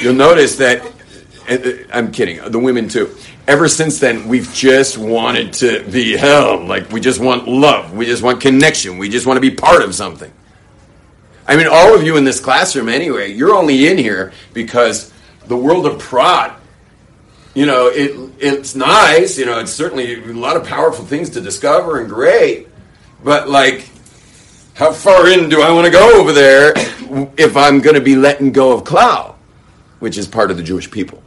you'll 0.00 0.14
notice 0.14 0.56
that 0.56 0.82
uh, 1.48 1.58
i'm 1.92 2.12
kidding 2.12 2.40
the 2.50 2.58
women 2.58 2.88
too. 2.88 3.14
Ever 3.46 3.68
since 3.68 3.98
then 4.00 4.28
we've 4.28 4.52
just 4.52 4.96
wanted 4.98 5.52
to 5.54 5.84
be 5.90 6.16
held. 6.16 6.68
Like 6.68 6.90
we 6.90 7.00
just 7.00 7.20
want 7.20 7.48
love. 7.48 7.92
We 7.92 8.06
just 8.06 8.22
want 8.22 8.40
connection. 8.40 8.98
We 8.98 9.08
just 9.08 9.26
want 9.26 9.36
to 9.36 9.40
be 9.40 9.50
part 9.50 9.82
of 9.82 9.94
something 9.94 10.32
i 11.46 11.56
mean 11.56 11.66
all 11.66 11.94
of 11.94 12.02
you 12.02 12.16
in 12.16 12.24
this 12.24 12.40
classroom 12.40 12.88
anyway 12.88 13.32
you're 13.32 13.54
only 13.54 13.88
in 13.88 13.98
here 13.98 14.32
because 14.52 15.12
the 15.46 15.56
world 15.56 15.86
of 15.86 15.98
prat 15.98 16.58
you 17.54 17.66
know, 17.66 17.88
it 17.88 18.32
it's 18.38 18.74
nice. 18.74 19.38
You 19.38 19.46
know, 19.46 19.60
it's 19.60 19.72
certainly 19.72 20.14
a 20.14 20.32
lot 20.32 20.56
of 20.56 20.66
powerful 20.66 21.04
things 21.04 21.30
to 21.30 21.40
discover 21.40 22.00
and 22.00 22.08
great. 22.08 22.68
But 23.22 23.48
like, 23.48 23.88
how 24.74 24.92
far 24.92 25.28
in 25.28 25.48
do 25.48 25.62
I 25.62 25.70
want 25.70 25.84
to 25.84 25.92
go 25.92 26.20
over 26.20 26.32
there 26.32 26.72
if 27.36 27.56
I'm 27.56 27.80
going 27.80 27.94
to 27.94 28.00
be 28.00 28.16
letting 28.16 28.52
go 28.52 28.72
of 28.72 28.84
Klal, 28.84 29.34
which 30.00 30.16
is 30.16 30.26
part 30.26 30.50
of 30.50 30.56
the 30.56 30.62
Jewish 30.62 30.90
people, 30.90 31.22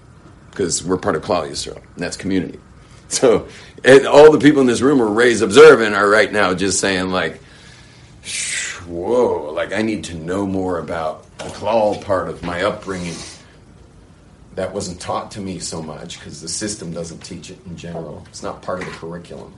because 0.50 0.84
we're 0.84 0.98
part 0.98 1.16
of 1.16 1.24
Klal 1.24 1.48
Yisrael, 1.50 1.78
and 1.78 1.98
that's 1.98 2.18
community. 2.18 2.60
So 3.08 3.48
all 4.10 4.32
the 4.32 4.40
people 4.40 4.62
in 4.62 4.68
this 4.68 4.82
room 4.82 5.00
are 5.00 5.06
raised 5.06 5.44
observant 5.44 5.94
are 5.94 6.10
right 6.10 6.34
now 6.34 6.56
just 6.56 6.80
saying 6.80 7.12
like, 7.12 7.40
"Shh, 8.24 8.65
whoa, 8.86 9.52
like 9.52 9.74
I 9.74 9.82
need 9.82 10.04
to 10.06 10.16
know 10.16 10.46
more 10.46 10.80
about 10.80 11.26
the 11.38 11.46
klal 11.46 12.02
part 12.04 12.30
of 12.30 12.44
my 12.44 12.64
upbringing. 12.64 13.16
That 14.56 14.74
wasn't 14.74 15.02
taught 15.02 15.32
to 15.32 15.42
me 15.42 15.60
so 15.60 15.82
much 15.82 16.20
because 16.20 16.42
the 16.42 16.48
system 16.48 16.94
doesn't 16.94 17.20
teach 17.20 17.50
it 17.50 17.60
in 17.66 17.76
general. 17.76 18.24
It's 18.30 18.42
not 18.42 18.62
part 18.62 18.80
of 18.80 18.86
the 18.86 18.92
curriculum. 18.92 19.54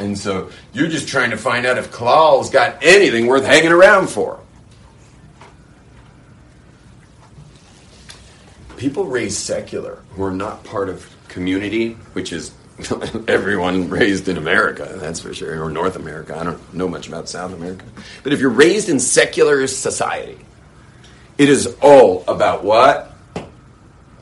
And 0.00 0.18
so 0.18 0.50
you're 0.72 0.88
just 0.88 1.08
trying 1.08 1.30
to 1.30 1.36
find 1.36 1.66
out 1.66 1.76
if 1.76 1.92
Klal's 1.92 2.48
got 2.48 2.82
anything 2.82 3.26
worth 3.26 3.44
hanging 3.44 3.72
around 3.72 4.08
for. 4.08 4.40
People 8.78 9.04
raised 9.04 9.36
secular 9.36 10.02
who 10.10 10.24
are 10.24 10.32
not 10.32 10.64
part 10.64 10.88
of 10.88 11.14
community, 11.28 11.92
which 12.14 12.32
is 12.32 12.52
everyone 13.28 13.88
raised 13.88 14.28
in 14.28 14.36
America, 14.36 14.96
that's 14.96 15.20
for 15.20 15.34
sure, 15.34 15.62
or 15.62 15.70
North 15.70 15.96
America. 15.96 16.36
I 16.38 16.44
don't 16.44 16.74
know 16.74 16.88
much 16.88 17.08
about 17.08 17.28
South 17.28 17.52
America. 17.52 17.84
But 18.22 18.32
if 18.32 18.40
you're 18.40 18.50
raised 18.50 18.88
in 18.88 18.98
secular 19.00 19.66
society, 19.66 20.38
it 21.38 21.48
is 21.48 21.76
all 21.80 22.24
about 22.28 22.64
what? 22.64 23.14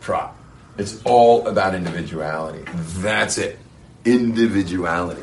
Prat. 0.00 0.32
It's 0.78 1.02
all 1.04 1.46
about 1.46 1.74
individuality. 1.74 2.64
That's 2.98 3.38
it. 3.38 3.58
Individuality. 4.04 5.22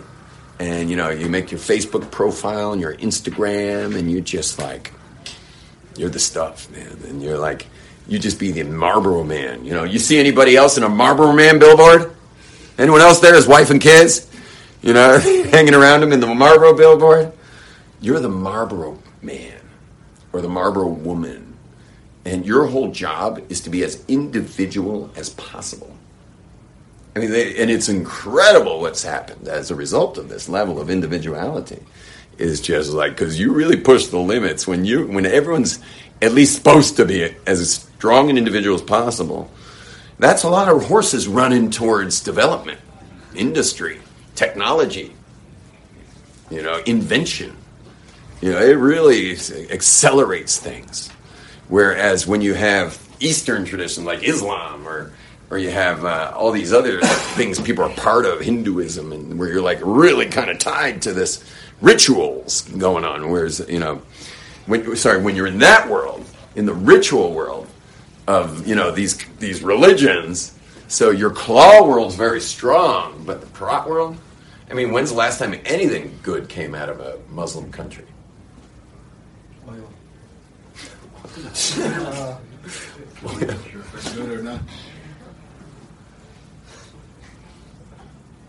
And 0.60 0.90
you 0.90 0.96
know, 0.96 1.10
you 1.10 1.30
make 1.30 1.52
your 1.52 1.60
Facebook 1.60 2.12
profile 2.12 2.74
and 2.74 2.82
your 2.82 2.96
Instagram, 2.96 3.96
and 3.98 4.12
you're 4.12 4.22
just 4.22 4.60
like, 4.60 4.92
you're 5.96 6.10
the 6.10 6.20
stuff, 6.20 6.70
man. 6.72 6.98
And 7.08 7.24
you're 7.24 7.38
like, 7.38 7.68
you 8.08 8.20
just 8.20 8.40
be 8.40 8.52
the 8.52 8.64
Marlboro 8.64 9.24
man. 9.24 9.66
You 9.66 9.74
know, 9.74 9.84
you 9.84 10.00
see 10.00 10.20
anybody 10.20 10.56
else 10.56 10.78
in 10.78 10.84
a 10.84 10.90
Marlboro 10.90 11.34
man 11.34 11.60
billboard? 11.60 12.16
Anyone 12.78 13.02
else 13.02 13.20
there? 13.20 13.36
His 13.36 13.48
wife 13.48 13.70
and 13.70 13.82
kids? 13.82 14.30
You 14.82 14.94
know, 14.94 15.18
hanging 15.52 15.74
around 15.74 16.04
him 16.04 16.12
in 16.12 16.20
the 16.20 16.28
Marlboro 16.28 16.74
billboard? 16.76 17.32
You're 18.00 18.20
the 18.20 18.30
Marlboro 18.30 19.00
man 19.22 19.60
or 20.34 20.42
the 20.42 20.50
Marlboro 20.50 20.88
woman. 20.88 21.58
And 22.26 22.46
your 22.46 22.68
whole 22.68 22.92
job 22.92 23.42
is 23.50 23.62
to 23.62 23.70
be 23.70 23.84
as 23.84 24.04
individual 24.08 25.10
as 25.16 25.30
possible. 25.30 25.96
I 27.16 27.20
mean, 27.20 27.32
they, 27.32 27.58
and 27.58 27.72
it's 27.72 27.90
incredible 27.90 28.82
what's 28.82 29.02
happened 29.02 29.48
as 29.48 29.72
a 29.72 29.76
result 29.76 30.20
of 30.20 30.30
this 30.30 30.48
level 30.48 30.80
of 30.80 30.90
individuality. 30.90 31.84
Is 32.38 32.62
just 32.62 32.92
like 32.92 33.14
because 33.14 33.40
you 33.40 33.52
really 33.52 33.78
push 33.78 34.08
the 34.08 34.20
limits 34.20 34.68
when 34.68 34.86
you 34.86 35.08
when 35.08 35.26
everyone's 35.26 35.80
at 36.22 36.34
least 36.34 36.56
supposed 36.56 36.98
to 36.98 37.06
be 37.06 37.36
as 37.48 37.74
strong 37.74 38.30
an 38.30 38.38
individual 38.38 38.76
as 38.76 38.84
possible. 38.84 39.50
That's 40.20 40.44
a 40.44 40.50
lot 40.50 40.68
of 40.68 40.86
horses 40.86 41.28
running 41.28 41.70
towards 41.70 42.22
development, 42.22 42.80
industry, 43.36 44.00
technology, 44.36 45.14
you 46.50 46.64
know, 46.64 46.82
invention. 46.86 47.56
You 48.42 48.52
know, 48.52 48.62
it 48.62 48.78
really 48.78 49.34
accelerates 49.70 50.58
things. 50.58 51.10
Whereas 51.68 52.26
when 52.26 52.42
you 52.42 52.54
have 52.56 53.00
Eastern 53.20 53.66
tradition 53.66 54.06
like 54.06 54.24
Islam 54.24 54.88
or 54.88 55.12
or 55.50 55.58
you 55.58 55.70
have 55.70 56.04
uh, 56.04 56.34
all 56.36 56.52
these 56.52 56.74
other 56.74 57.00
things 57.36 57.60
people 57.62 57.84
are 57.84 57.94
part 57.96 58.26
of 58.26 58.42
Hinduism 58.42 59.14
and 59.14 59.40
where 59.40 59.48
you're 59.48 59.62
like 59.62 59.80
really 59.82 60.26
kind 60.26 60.50
of 60.50 60.60
tied 60.60 61.02
to 61.04 61.14
this 61.14 61.44
rituals 61.80 62.64
going 62.64 63.06
on. 63.06 63.30
Whereas 63.30 63.66
you 63.70 63.80
know, 63.80 64.02
when, 64.66 64.96
sorry, 64.96 65.22
when 65.22 65.36
you're 65.36 65.48
in 65.48 65.60
that 65.60 65.90
world, 65.90 66.26
in 66.56 66.66
the 66.66 66.74
ritual 66.74 67.34
world 67.34 67.68
of 68.28 68.68
you 68.68 68.76
know 68.76 68.92
these 68.92 69.18
these 69.40 69.64
religions, 69.64 70.58
so 70.88 71.10
your 71.10 71.32
klal 71.32 71.88
world's 71.88 72.16
very 72.16 72.42
strong, 72.42 73.24
but 73.26 73.42
the 73.42 73.48
prot 73.48 73.90
world. 73.90 74.18
I 74.70 74.74
mean, 74.74 74.92
when's 74.92 75.12
the 75.12 75.16
last 75.16 75.40
time 75.40 75.56
anything 75.66 76.20
good 76.24 76.50
came 76.50 76.76
out 76.76 76.90
of 76.90 77.00
a 77.00 77.18
Muslim 77.30 77.72
country? 77.72 78.06
Well. 79.66 79.88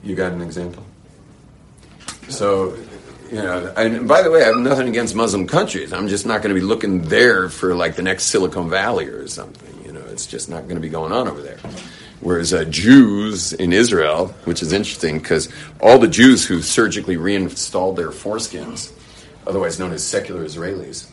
You 0.02 0.14
got 0.14 0.32
an 0.32 0.42
example? 0.42 0.84
So, 2.28 2.76
you 3.30 3.42
know, 3.42 3.72
and 3.76 4.06
by 4.06 4.22
the 4.22 4.30
way, 4.30 4.42
I 4.42 4.46
have 4.46 4.56
nothing 4.56 4.88
against 4.88 5.14
Muslim 5.14 5.46
countries. 5.46 5.92
I'm 5.92 6.08
just 6.08 6.24
not 6.24 6.40
going 6.42 6.54
to 6.54 6.60
be 6.60 6.64
looking 6.64 7.02
there 7.02 7.48
for 7.48 7.74
like 7.74 7.96
the 7.96 8.02
next 8.02 8.24
Silicon 8.24 8.70
Valley 8.70 9.06
or 9.06 9.26
something. 9.28 9.67
It's 10.18 10.26
just 10.26 10.48
not 10.48 10.64
going 10.64 10.74
to 10.74 10.80
be 10.80 10.88
going 10.88 11.12
on 11.12 11.28
over 11.28 11.40
there. 11.40 11.58
Whereas 12.18 12.52
uh, 12.52 12.64
Jews 12.64 13.52
in 13.52 13.72
Israel, 13.72 14.34
which 14.46 14.62
is 14.62 14.72
interesting 14.72 15.18
because 15.18 15.48
all 15.80 16.00
the 16.00 16.08
Jews 16.08 16.44
who 16.44 16.60
surgically 16.60 17.16
reinstalled 17.16 17.94
their 17.94 18.10
foreskins, 18.10 18.92
otherwise 19.46 19.78
known 19.78 19.92
as 19.92 20.02
secular 20.02 20.44
Israelis, 20.44 21.08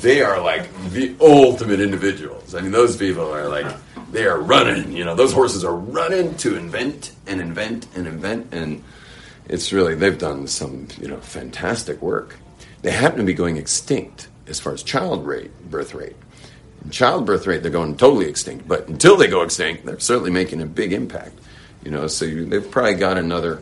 they 0.00 0.22
are 0.22 0.40
like 0.40 0.72
the 0.92 1.14
ultimate 1.20 1.80
individuals. 1.80 2.54
I 2.54 2.62
mean, 2.62 2.72
those 2.72 2.96
people 2.96 3.30
are 3.30 3.50
like, 3.50 3.66
they 4.12 4.24
are 4.24 4.40
running, 4.40 4.92
you 4.92 5.04
know, 5.04 5.14
those 5.14 5.34
horses 5.34 5.62
are 5.62 5.76
running 5.76 6.36
to 6.38 6.56
invent 6.56 7.12
and 7.26 7.38
invent 7.38 7.86
and 7.94 8.06
invent. 8.06 8.48
And 8.50 8.82
it's 9.46 9.74
really, 9.74 9.94
they've 9.94 10.16
done 10.16 10.46
some, 10.46 10.88
you 10.98 11.08
know, 11.08 11.20
fantastic 11.20 12.00
work. 12.00 12.36
They 12.80 12.92
happen 12.92 13.18
to 13.18 13.24
be 13.24 13.34
going 13.34 13.58
extinct 13.58 14.28
as 14.46 14.58
far 14.58 14.72
as 14.72 14.82
child 14.82 15.26
rate, 15.26 15.50
birth 15.70 15.92
rate. 15.92 16.16
In 16.84 16.90
child 16.90 17.26
birth 17.26 17.46
rate, 17.46 17.62
they're 17.62 17.70
going 17.70 17.96
totally 17.96 18.28
extinct. 18.28 18.68
But 18.68 18.88
until 18.88 19.16
they 19.16 19.26
go 19.26 19.42
extinct, 19.42 19.84
they're 19.84 19.98
certainly 19.98 20.30
making 20.30 20.62
a 20.62 20.66
big 20.66 20.92
impact. 20.92 21.38
You 21.84 21.90
know, 21.90 22.06
so 22.06 22.24
you, 22.24 22.44
they've 22.44 22.70
probably 22.70 22.94
got 22.94 23.18
another 23.18 23.56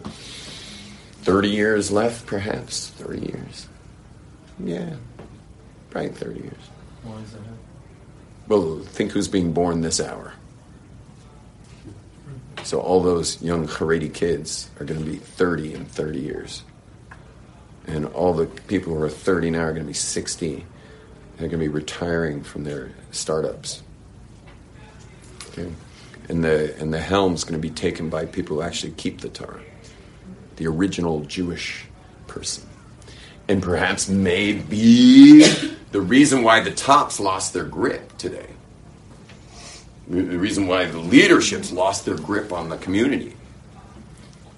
30 1.23 1.49
years 1.49 1.91
left, 1.91 2.27
perhaps. 2.27 2.89
30 2.91 3.21
years. 3.21 3.69
Yeah, 4.59 4.95
probably 5.91 6.11
30 6.11 6.41
years. 6.41 6.55
Why 7.03 7.19
is 7.21 7.33
that? 7.33 7.41
Well, 8.49 8.79
think 8.81 9.13
who's 9.13 9.29
being 9.29 9.53
born 9.53 9.81
this 9.81 10.01
hour. 10.01 10.33
So 12.63 12.81
all 12.81 13.01
those 13.01 13.41
young 13.43 13.69
Haredi 13.69 14.13
kids 14.13 14.71
are 14.81 14.85
going 14.85 14.99
to 14.99 15.07
be 15.09 15.19
30 15.19 15.75
in 15.75 15.85
30 15.85 16.21
years. 16.21 16.63
And 17.87 18.07
all 18.07 18.33
the 18.33 18.47
people 18.47 18.95
who 18.95 19.03
are 19.03 19.09
30 19.09 19.51
now 19.51 19.61
are 19.61 19.71
going 19.73 19.85
to 19.85 19.87
be 19.87 19.93
60. 19.95 20.65
They're 21.37 21.49
going 21.49 21.61
to 21.61 21.67
be 21.67 21.69
retiring 21.69 22.43
from 22.43 22.65
their 22.65 22.93
startups. 23.11 23.83
Okay? 25.51 25.73
And 26.29 26.43
the, 26.43 26.75
and 26.81 26.93
the 26.93 27.01
helm's 27.01 27.45
going 27.45 27.61
to 27.61 27.69
be 27.69 27.73
taken 27.73 28.09
by 28.09 28.25
people 28.25 28.57
who 28.57 28.63
actually 28.63 28.93
keep 28.93 29.21
the 29.21 29.29
Torah, 29.29 29.61
the 30.57 30.67
original 30.67 31.21
Jewish 31.21 31.85
person. 32.27 32.67
And 33.49 33.63
perhaps 33.63 34.09
maybe 34.09 35.43
the 35.93 36.01
reason 36.01 36.43
why 36.43 36.61
the 36.61 36.73
tops 36.73 37.21
lost 37.21 37.53
their 37.53 37.65
grip 37.65 38.17
today, 38.19 38.49
the 40.09 40.39
reason 40.39 40.67
why 40.67 40.87
the 40.87 40.99
leaderships 40.99 41.71
lost 41.71 42.05
their 42.05 42.17
grip 42.17 42.53
on 42.53 42.69
the 42.69 42.77
community, 42.79 43.35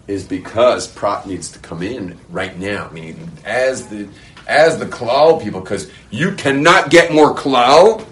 is 0.07 0.25
because 0.25 0.89
Prot 0.89 1.27
needs 1.27 1.51
to 1.53 1.59
come 1.59 1.83
in 1.83 2.19
right 2.31 2.59
now. 2.59 2.89
Meaning, 2.91 3.31
as 3.45 3.89
the 3.89 4.09
as 4.49 4.79
the 4.79 4.87
Klal 4.87 5.43
people, 5.43 5.61
because 5.61 5.91
you 6.11 6.33
cannot 6.33 6.91
get 6.91 7.13
more 7.13 7.35
Klal 7.35 8.05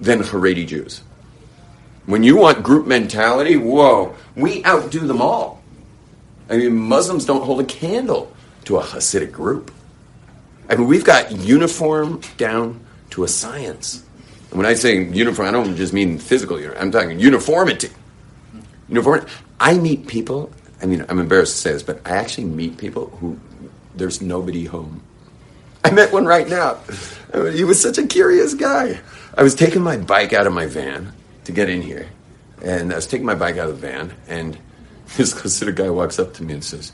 than 0.00 0.20
Haredi 0.20 0.66
Jews. 0.66 1.02
When 2.06 2.22
you 2.22 2.36
want 2.36 2.62
group 2.62 2.86
mentality, 2.86 3.56
whoa, 3.56 4.14
we 4.36 4.64
outdo 4.64 5.00
them 5.00 5.22
all. 5.22 5.62
I 6.50 6.58
mean, 6.58 6.76
Muslims 6.76 7.24
don't 7.24 7.42
hold 7.42 7.60
a 7.60 7.64
candle 7.64 8.30
to 8.64 8.76
a 8.76 8.82
Hasidic 8.82 9.32
group. 9.32 9.70
I 10.68 10.76
mean, 10.76 10.86
we've 10.86 11.04
got 11.04 11.32
uniform 11.32 12.20
down 12.36 12.84
to 13.10 13.24
a 13.24 13.28
science. 13.28 14.04
And 14.50 14.58
when 14.58 14.66
I 14.66 14.74
say 14.74 15.02
uniform, 15.02 15.48
I 15.48 15.50
don't 15.52 15.76
just 15.76 15.92
mean 15.92 16.18
physical 16.18 16.58
uniform. 16.60 16.82
I'm 16.82 16.90
talking 16.90 17.18
uniformity. 17.18 17.90
Uniform. 18.88 19.26
I 19.60 19.78
meet 19.78 20.06
people. 20.06 20.50
I 20.82 20.86
mean, 20.86 21.04
I'm 21.08 21.18
embarrassed 21.18 21.54
to 21.54 21.58
say 21.58 21.72
this, 21.72 21.82
but 21.82 22.00
I 22.04 22.16
actually 22.16 22.44
meet 22.44 22.76
people 22.76 23.06
who 23.20 23.38
there's 23.94 24.20
nobody 24.20 24.64
home. 24.64 25.02
I 25.84 25.90
met 25.90 26.12
one 26.12 26.24
right 26.24 26.48
now. 26.48 26.78
He 27.52 27.64
was 27.64 27.80
such 27.80 27.98
a 27.98 28.06
curious 28.06 28.54
guy. 28.54 29.00
I 29.36 29.42
was 29.42 29.54
taking 29.54 29.82
my 29.82 29.96
bike 29.96 30.32
out 30.32 30.46
of 30.46 30.52
my 30.52 30.66
van 30.66 31.12
to 31.44 31.52
get 31.52 31.68
in 31.68 31.82
here, 31.82 32.08
and 32.62 32.92
I 32.92 32.96
was 32.96 33.06
taking 33.06 33.26
my 33.26 33.34
bike 33.34 33.56
out 33.58 33.68
of 33.68 33.80
the 33.80 33.86
van, 33.86 34.14
and 34.28 34.56
this 35.16 35.34
Hasidic 35.34 35.74
guy 35.76 35.90
walks 35.90 36.18
up 36.18 36.34
to 36.34 36.42
me 36.44 36.54
and 36.54 36.64
says, 36.64 36.92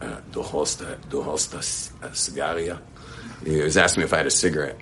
uh, 0.00 0.20
"Du 0.32 0.42
hast 0.42 0.80
a, 0.82 0.98
du 1.08 1.22
hast 1.22 1.54
a, 1.54 1.62
c- 1.62 1.92
a 2.02 2.08
cigaria?" 2.08 2.78
He 3.44 3.60
was 3.62 3.76
asking 3.76 4.02
me 4.02 4.04
if 4.04 4.12
I 4.12 4.18
had 4.18 4.26
a 4.26 4.30
cigarette. 4.30 4.76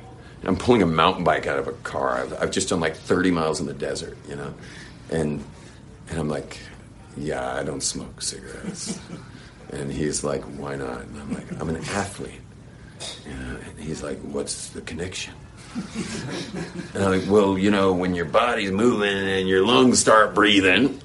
I'm 0.44 0.57
pulling 0.57 0.83
a 0.83 0.87
mountain 0.87 1.24
bike 1.24 1.46
out 1.46 1.59
of 1.59 1.66
a 1.68 1.72
car. 1.72 2.18
I've, 2.18 2.33
I've 2.42 2.50
just 2.50 2.68
done 2.68 2.81
like 2.81 2.94
30 2.96 3.31
miles 3.31 3.61
in 3.61 3.66
the 3.66 3.74
desert, 3.74 4.16
you 4.29 4.37
know, 4.37 4.55
and 5.11 5.44
and 6.09 6.18
I'm 6.18 6.29
like, 6.29 6.59
"Yeah, 7.16 7.55
I 7.55 7.62
don't 7.62 7.83
smoke 7.83 8.20
cigarettes." 8.22 8.98
and 9.70 9.92
he's 9.92 10.22
like, 10.24 10.42
"Why 10.44 10.76
not?" 10.76 11.02
And 11.02 11.20
I'm 11.20 11.33
like, 11.35 11.61
"I'm 11.61 11.68
an 11.68 11.76
athlete." 11.76 12.40
And 13.26 13.59
he's 13.79 14.02
like, 14.02 14.18
"What's 14.20 14.70
the 14.70 14.81
connection?" 14.83 15.35
and 16.94 17.02
I'm 17.05 17.20
like, 17.20 17.29
"Well, 17.31 17.59
you 17.59 17.70
know, 17.70 17.92
when 17.92 18.14
your 18.14 18.24
body's 18.24 18.70
moving 18.70 19.09
and 19.16 19.48
your 19.48 19.64
lungs 19.66 19.98
start 19.98 20.35
breathing, 20.35 21.00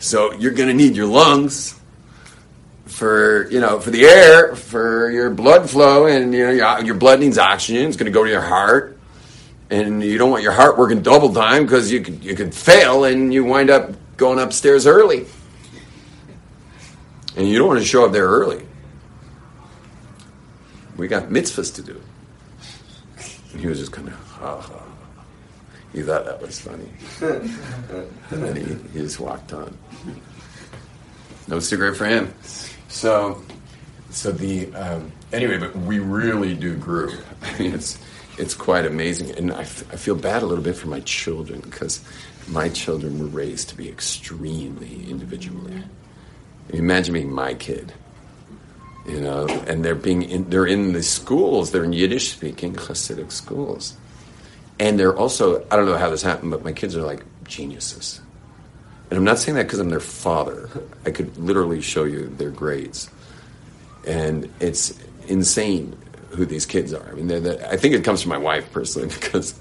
So 0.00 0.32
you're 0.34 0.52
going 0.52 0.68
to 0.68 0.74
need 0.74 0.94
your 0.94 1.06
lungs 1.06 1.74
for 2.86 3.50
you 3.50 3.60
know 3.60 3.80
for 3.80 3.90
the 3.90 4.04
air, 4.04 4.54
for 4.54 5.10
your 5.10 5.30
blood 5.30 5.68
flow, 5.68 6.06
and 6.06 6.32
you 6.32 6.44
know 6.46 6.52
your, 6.52 6.84
your 6.84 6.94
blood 6.94 7.20
needs 7.20 7.38
oxygen. 7.38 7.86
It's 7.88 7.96
going 7.96 8.06
to 8.06 8.12
go 8.12 8.24
to 8.24 8.30
your 8.30 8.40
heart, 8.40 8.98
and 9.70 10.02
you 10.02 10.18
don't 10.18 10.30
want 10.30 10.42
your 10.42 10.52
heart 10.52 10.78
working 10.78 11.02
double 11.02 11.34
time 11.34 11.64
because 11.64 11.90
you 11.90 12.00
could 12.00 12.22
you 12.24 12.34
could 12.36 12.54
fail 12.54 13.04
and 13.04 13.32
you 13.34 13.44
wind 13.44 13.70
up 13.70 13.90
going 14.16 14.38
upstairs 14.38 14.86
early, 14.86 15.26
and 17.38 17.48
you 17.48 17.56
don't 17.56 17.68
want 17.68 17.78
to 17.78 17.86
show 17.86 18.04
up 18.04 18.10
there 18.10 18.26
early. 18.26 18.66
We 20.96 21.06
got 21.06 21.28
mitzvahs 21.28 21.72
to 21.76 21.82
do. 21.82 22.00
And 23.52 23.60
he 23.60 23.68
was 23.68 23.78
just 23.78 23.92
kind 23.92 24.08
of, 24.08 24.14
ha 24.14 24.60
ha. 24.60 24.82
He 25.92 26.02
thought 26.02 26.24
that 26.24 26.42
was 26.42 26.60
funny. 26.60 26.88
and 27.22 28.42
then 28.42 28.56
he, 28.56 28.64
he 28.92 28.98
just 28.98 29.20
walked 29.20 29.52
on. 29.52 29.78
No 31.46 31.60
cigarette 31.60 31.96
for 31.96 32.06
him. 32.06 32.34
So, 32.88 33.40
so 34.10 34.32
the 34.32 34.74
um, 34.74 35.12
anyway, 35.32 35.58
but 35.58 35.76
we 35.76 36.00
really 36.00 36.54
do 36.54 36.76
group. 36.76 37.12
I 37.42 37.58
mean, 37.58 37.72
it's 37.72 37.98
it's 38.36 38.54
quite 38.54 38.84
amazing, 38.84 39.30
and 39.30 39.52
I, 39.52 39.62
f- 39.62 39.92
I 39.92 39.96
feel 39.96 40.14
bad 40.14 40.42
a 40.42 40.46
little 40.46 40.62
bit 40.62 40.76
for 40.76 40.88
my 40.88 41.00
children 41.00 41.60
because 41.60 42.02
my 42.48 42.68
children 42.68 43.18
were 43.18 43.26
raised 43.26 43.68
to 43.70 43.76
be 43.76 43.88
extremely 43.88 45.08
individually. 45.08 45.82
Imagine 46.70 47.14
being 47.14 47.32
my 47.32 47.54
kid, 47.54 47.92
you 49.06 49.20
know, 49.20 49.46
and 49.66 49.84
they're 49.84 49.94
being 49.94 50.22
in, 50.22 50.50
they're 50.50 50.66
in 50.66 50.92
the 50.92 51.02
schools. 51.02 51.70
They're 51.70 51.84
in 51.84 51.92
Yiddish 51.92 52.32
speaking 52.32 52.74
Hasidic 52.74 53.32
schools, 53.32 53.96
and 54.78 54.98
they're 54.98 55.16
also 55.16 55.66
I 55.70 55.76
don't 55.76 55.86
know 55.86 55.96
how 55.96 56.10
this 56.10 56.22
happened, 56.22 56.50
but 56.50 56.64
my 56.64 56.72
kids 56.72 56.96
are 56.96 57.02
like 57.02 57.24
geniuses. 57.44 58.20
And 59.10 59.16
I'm 59.16 59.24
not 59.24 59.38
saying 59.38 59.56
that 59.56 59.64
because 59.64 59.78
I'm 59.78 59.88
their 59.88 60.00
father. 60.00 60.68
I 61.06 61.10
could 61.10 61.36
literally 61.38 61.80
show 61.80 62.04
you 62.04 62.26
their 62.36 62.50
grades. 62.50 63.08
And 64.06 64.52
it's 64.60 64.98
insane 65.26 65.96
who 66.30 66.44
these 66.44 66.66
kids 66.66 66.92
are. 66.92 67.08
I 67.08 67.14
mean, 67.14 67.26
they're, 67.28 67.66
I 67.68 67.76
think 67.76 67.94
it 67.94 68.04
comes 68.04 68.22
from 68.22 68.30
my 68.30 68.38
wife 68.38 68.70
personally 68.70 69.08
because, 69.20 69.58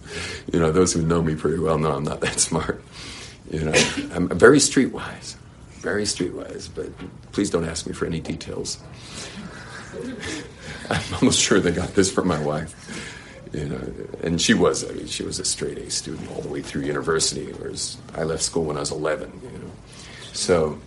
you 0.51 0.59
know, 0.59 0.71
those 0.71 0.93
who 0.93 1.01
know 1.01 1.21
me 1.21 1.35
pretty 1.35 1.59
well 1.59 1.77
know 1.77 1.93
I'm 1.93 2.03
not 2.03 2.19
that 2.21 2.39
smart. 2.39 2.83
You 3.49 3.63
know, 3.63 3.73
I'm 4.13 4.27
very 4.27 4.57
streetwise, 4.57 5.35
very 5.79 6.03
streetwise, 6.03 6.69
but 6.73 6.89
please 7.31 7.49
don't 7.49 7.65
ask 7.65 7.87
me 7.87 7.93
for 7.93 8.05
any 8.05 8.19
details. 8.19 8.79
I'm 10.89 11.13
almost 11.15 11.39
sure 11.39 11.59
they 11.59 11.71
got 11.71 11.95
this 11.95 12.11
from 12.11 12.27
my 12.27 12.41
wife 12.41 12.73
you 13.53 13.65
know, 13.65 13.93
and 14.23 14.41
she 14.41 14.53
was, 14.53 14.89
I 14.89 14.93
mean, 14.93 15.07
she 15.07 15.23
was 15.23 15.39
a 15.39 15.45
straight 15.45 15.77
A 15.77 15.89
student 15.89 16.29
all 16.31 16.41
the 16.41 16.49
way 16.49 16.61
through 16.61 16.83
university, 16.83 17.51
whereas 17.53 17.97
I 18.13 18.23
left 18.23 18.43
school 18.43 18.65
when 18.65 18.77
I 18.77 18.81
was 18.81 18.91
11, 18.91 19.41
you 19.43 19.49
know. 19.59 19.71
So, 20.33 20.79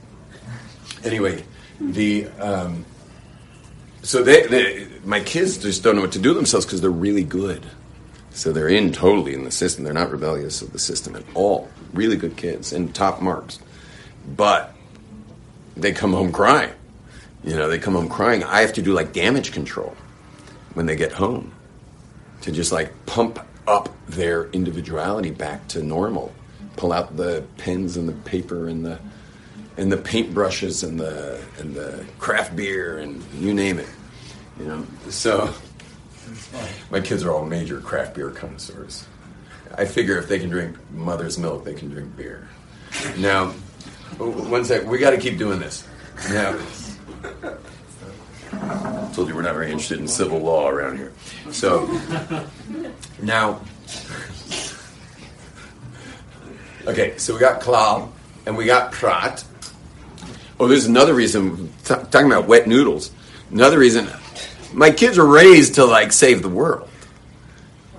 anyway, 1.05 1.45
the, 1.81 2.27
um, 2.39 2.85
so 4.03 4.23
they, 4.23 4.47
they, 4.47 4.89
my 5.05 5.21
kids 5.21 5.59
just 5.59 5.83
don't 5.83 5.97
know 5.97 6.03
what 6.03 6.13
to 6.13 6.19
do 6.19 6.35
themselves 6.35 6.67
because 6.67 6.81
they're 6.81 6.91
really 6.91 7.25
good. 7.25 7.65
So 8.31 8.53
they're 8.53 8.69
in 8.69 8.93
totally 8.93 9.35
in 9.35 9.45
the 9.45 9.51
system. 9.51 9.85
They're 9.85 9.93
not 9.93 10.11
rebellious 10.11 10.63
of 10.63 10.73
the 10.73 10.79
system 10.79 11.17
at 11.17 11.25
all. 11.35 11.69
Really 11.93 12.17
good 12.17 12.37
kids 12.37 12.73
and 12.73 12.95
top 12.95 13.21
marks. 13.21 13.59
But 14.37 14.75
they 15.81 15.93
come 15.93 16.13
home 16.13 16.33
crying. 16.33 16.73
You 17.43 17.57
know, 17.57 17.69
they 17.69 17.79
come 17.79 17.95
home 17.95 18.09
crying. 18.09 18.45
I 18.45 18.61
have 18.61 18.75
to 18.75 18.83
do 18.83 18.93
like 18.93 19.13
damage 19.13 19.53
control 19.53 19.97
when 20.75 20.87
they 20.87 20.97
get 20.97 21.13
home 21.13 21.53
to 22.43 22.53
just 22.53 22.73
like 22.73 22.93
pump 23.07 23.39
up 23.67 23.89
their 24.09 24.49
individuality 24.51 25.31
back 25.31 25.67
to 25.69 25.83
normal. 25.83 26.35
Pull 26.77 26.93
out 26.93 27.17
the 27.17 27.45
pens 27.59 27.97
and 27.97 28.09
the 28.09 28.13
paper 28.13 28.69
and 28.69 28.85
the 28.85 28.99
and 29.77 29.91
the 29.91 29.97
paintbrushes 29.97 30.87
and 30.87 31.01
the 31.01 31.41
and 31.59 31.75
the 31.75 32.05
craft 32.19 32.55
beer 32.57 32.99
and 32.99 33.23
you 33.35 33.55
name 33.55 33.79
it. 33.79 33.89
You 34.59 34.67
know, 34.67 34.87
so 35.09 35.53
my 36.91 37.01
kids 37.01 37.25
are 37.25 37.33
all 37.33 37.45
major 37.45 37.81
craft 37.81 38.15
beer 38.15 38.31
connoisseurs. 38.31 39.07
I 39.77 39.85
figure 39.85 40.19
if 40.19 40.29
they 40.29 40.39
can 40.39 40.51
drink 40.51 40.77
mother's 40.93 41.39
milk, 41.39 41.65
they 41.65 41.75
can 41.75 41.89
drink 41.91 42.17
beer. 42.17 42.49
Now, 43.19 43.55
Oh, 44.21 44.31
one 44.51 44.67
sec, 44.67 44.85
we 44.85 44.99
got 44.99 45.11
to 45.11 45.19
keep 45.19 45.39
doing 45.39 45.59
this. 45.59 45.89
Now, 46.29 46.53
told 49.15 49.29
you 49.29 49.35
we're 49.35 49.41
not 49.41 49.55
very 49.55 49.71
interested 49.71 49.99
in 49.99 50.07
civil 50.07 50.41
law 50.41 50.69
around 50.69 50.99
here. 50.99 51.15
So 51.51 51.87
now, 53.23 53.63
okay, 56.87 57.17
so 57.17 57.33
we 57.33 57.41
got 57.41 57.63
klal 57.63 58.11
and 58.45 58.59
we 58.59 58.67
got 58.67 58.93
prat. 58.93 59.43
Oh, 60.59 60.69
there's 60.69 60.85
another 60.85 61.15
reason. 61.15 61.73
T- 61.85 61.95
talking 61.95 62.27
about 62.27 62.47
wet 62.47 62.67
noodles. 62.67 63.11
Another 63.51 63.79
reason. 63.79 64.07
My 64.75 64.91
kids 64.91 65.17
are 65.17 65.27
raised 65.27 65.77
to 65.77 65.87
like 65.87 66.13
save 66.13 66.43
the 66.43 66.51
world. 66.51 66.91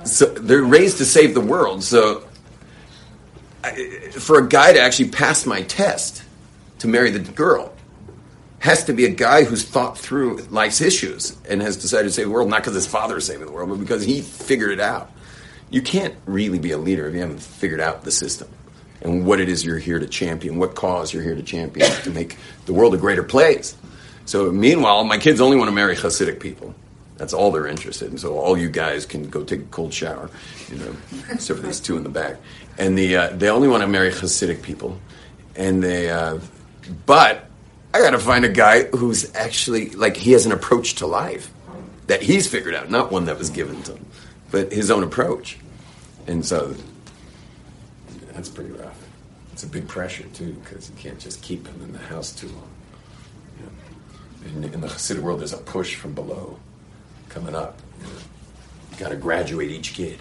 So 0.04 0.26
they're 0.28 0.62
raised 0.62 1.00
to 1.00 1.06
save 1.06 1.34
the 1.34 1.42
world. 1.42 1.84
So 1.84 2.28
For 4.20 4.40
a 4.40 4.48
guy 4.48 4.74
to 4.74 4.80
actually 4.80 5.10
pass 5.10 5.46
my 5.46 5.62
test 5.64 6.24
to 6.80 6.88
marry 6.88 7.12
the 7.12 7.20
girl 7.20 7.74
has 8.60 8.84
to 8.86 8.94
be 8.94 9.06
a 9.06 9.10
guy 9.10 9.44
who's 9.44 9.64
thought 9.64 9.98
through 9.98 10.38
life's 10.52 10.82
issues 10.82 11.36
and 11.50 11.62
has 11.64 11.78
decided 11.78 12.04
to 12.08 12.14
save 12.14 12.26
the 12.26 12.32
world, 12.32 12.48
not 12.48 12.62
because 12.62 12.76
his 12.76 12.86
father 12.86 13.18
is 13.18 13.26
saving 13.26 13.48
the 13.48 13.52
world, 13.52 13.70
but 13.70 13.80
because 13.80 14.04
he 14.04 14.22
figured 14.22 14.72
it 14.72 14.80
out. 14.80 15.12
You 15.72 15.82
can't 15.82 16.14
really 16.26 16.60
be 16.60 16.72
a 16.72 16.78
leader 16.78 17.08
if 17.08 17.16
you 17.16 17.22
haven't 17.22 17.42
figured 17.42 17.80
out 17.80 18.04
the 18.04 18.12
system 18.12 18.48
and 19.02 19.26
what 19.26 19.40
it 19.40 19.50
is 19.50 19.66
you're 19.66 19.80
here 19.80 19.98
to 19.98 20.06
champion, 20.06 20.58
what 20.58 20.76
cause 20.76 21.12
you're 21.14 21.24
here 21.24 21.36
to 21.36 21.42
champion 21.42 21.90
to 22.04 22.12
make 22.12 22.38
the 22.66 22.74
world 22.74 22.94
a 22.94 22.98
greater 22.98 23.24
place. 23.24 23.76
So, 24.26 24.52
meanwhile, 24.52 25.04
my 25.04 25.18
kids 25.18 25.42
only 25.42 25.58
want 25.58 25.70
to 25.70 25.76
marry 25.76 25.96
Hasidic 25.96 26.40
people. 26.40 26.76
That's 27.18 27.34
all 27.34 27.52
they're 27.52 27.68
interested 27.68 28.12
in. 28.12 28.18
So, 28.20 28.38
all 28.38 28.56
you 28.56 28.70
guys 28.70 29.08
can 29.08 29.28
go 29.30 29.44
take 29.44 29.62
a 29.62 29.66
cold 29.66 29.94
shower, 29.94 30.30
you 30.70 30.78
know, 30.78 30.96
except 31.32 31.60
for 31.60 31.66
these 31.66 31.80
two 31.80 31.98
in 31.98 32.04
the 32.04 32.10
back. 32.10 32.38
And 32.78 32.98
the, 32.98 33.16
uh, 33.16 33.30
they 33.30 33.50
only 33.50 33.68
want 33.68 33.82
to 33.82 33.88
marry 33.88 34.12
Hasidic 34.12 34.62
people. 34.62 35.00
And 35.56 35.84
they, 35.84 36.10
uh, 36.10 36.40
but 37.06 37.48
I 37.94 38.00
got 38.00 38.12
to 38.12 38.20
find 38.20 38.46
a 38.46 38.50
guy 38.50 38.84
who's 38.84 39.34
actually 39.36 39.90
like 39.90 40.16
he 40.16 40.32
has 40.32 40.46
an 40.46 40.52
approach 40.52 40.96
to 40.96 41.08
life 41.08 41.52
that 42.08 42.22
he's 42.22 42.48
figured 42.48 42.74
out, 42.74 42.90
not 42.90 43.12
one 43.12 43.26
that 43.26 43.38
was 43.38 43.50
given 43.50 43.82
to 43.84 43.94
him, 43.94 44.06
but 44.50 44.72
his 44.72 44.90
own 44.90 45.04
approach. 45.04 45.58
And 46.28 46.46
so 46.46 46.76
that's 48.34 48.50
pretty 48.50 48.72
rough. 48.72 48.98
It's 49.52 49.64
a 49.64 49.68
big 49.68 49.88
pressure 49.88 50.24
too 50.34 50.54
because 50.64 50.90
you 50.90 50.96
can't 50.96 51.20
just 51.20 51.42
keep 51.42 51.68
him 51.68 51.82
in 51.82 51.92
the 51.92 52.00
house 52.00 52.32
too 52.32 52.48
long. 52.48 52.70
In, 54.46 54.64
in, 54.64 54.82
the 54.82 54.88
Hasidic 54.88 55.20
world, 55.20 55.40
there's 55.42 55.54
a 55.54 55.58
push 55.58 55.96
from 55.96 56.14
below 56.14 56.58
coming 57.30 57.54
up. 57.54 57.80
You, 58.00 58.08
know? 58.08 58.14
you 58.92 58.98
got 58.98 59.10
to 59.10 59.16
graduate 59.16 59.70
each 59.70 59.94
kid? 59.94 60.18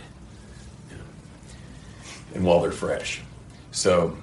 And 2.34 2.44
while 2.44 2.60
they're 2.60 2.72
fresh. 2.72 3.20
So. 3.72 4.16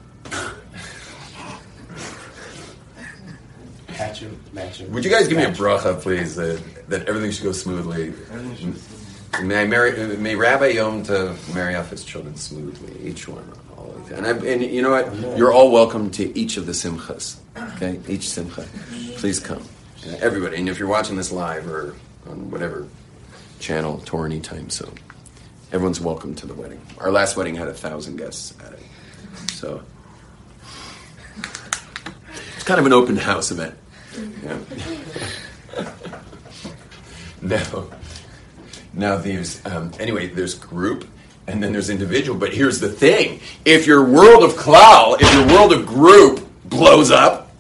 Catch 3.88 4.20
him, 4.20 4.40
match 4.54 4.78
him. 4.78 4.92
Would 4.92 5.04
you 5.04 5.10
guys 5.10 5.28
give 5.28 5.38
me 5.38 5.44
a 5.44 5.52
bracha, 5.52 6.00
please, 6.00 6.36
that, 6.36 6.62
that 6.88 7.08
everything 7.10 7.32
should 7.32 7.44
go 7.44 7.52
smoothly? 7.52 8.14
May 9.42 9.62
I 9.62 9.66
marry, 9.66 10.18
may 10.18 10.36
Rabbi 10.36 10.68
Yom 10.68 11.04
Tov 11.04 11.54
marry 11.54 11.76
off 11.76 11.90
his 11.90 12.04
children 12.04 12.36
smoothly, 12.36 13.08
each 13.08 13.28
one. 13.28 13.52
All 13.76 13.92
of 13.96 14.08
them. 14.10 14.24
And, 14.24 14.28
I, 14.28 14.48
and 14.48 14.64
you 14.64 14.82
know 14.82 14.92
what? 14.92 15.38
You're 15.38 15.52
all 15.52 15.72
welcome 15.72 16.10
to 16.12 16.38
each 16.38 16.58
of 16.58 16.66
the 16.66 16.72
simchas. 16.72 17.38
Okay, 17.76 18.00
each 18.08 18.30
simcha. 18.30 18.66
Please 19.18 19.40
come, 19.40 19.64
everybody. 20.20 20.58
And 20.58 20.70
if 20.70 20.80
you're 20.80 20.88
watching 20.88 21.18
this 21.18 21.32
live 21.32 21.68
or 21.68 21.96
on 22.28 22.50
whatever 22.52 22.88
channel, 23.60 24.02
Torah 24.06 24.30
anytime, 24.30 24.70
so 24.70 24.92
everyone's 25.72 26.00
welcome 26.00 26.34
to 26.36 26.48
the 26.48 26.54
wedding. 26.54 26.82
Our 27.00 27.12
last 27.12 27.36
wedding 27.36 27.56
had 27.56 27.68
a 27.68 27.74
thousand 27.74 28.18
guests 28.18 28.54
at 28.66 28.74
it, 28.74 28.80
so 29.52 29.84
it's 32.56 32.64
kind 32.64 32.80
of 32.80 32.86
an 32.86 32.94
open 32.94 33.18
house 33.18 33.52
event. 33.52 33.76
Yeah. 34.44 34.60
now, 37.42 37.88
now 38.94 39.18
there's 39.18 39.66
um, 39.66 39.92
anyway. 40.00 40.28
There's 40.28 40.56
group, 40.56 41.08
and 41.48 41.62
then 41.62 41.74
there's 41.74 41.90
individual. 41.90 42.40
But 42.40 42.54
here's 42.54 42.80
the 42.80 42.90
thing: 42.90 43.42
if 43.66 43.86
your 43.86 44.04
world 44.04 44.44
of 44.44 44.54
klal, 44.54 45.22
if 45.22 45.34
your 45.34 45.48
world 45.48 45.74
of 45.74 45.86
group 45.86 46.48
blows 46.66 47.12
up 47.12 47.52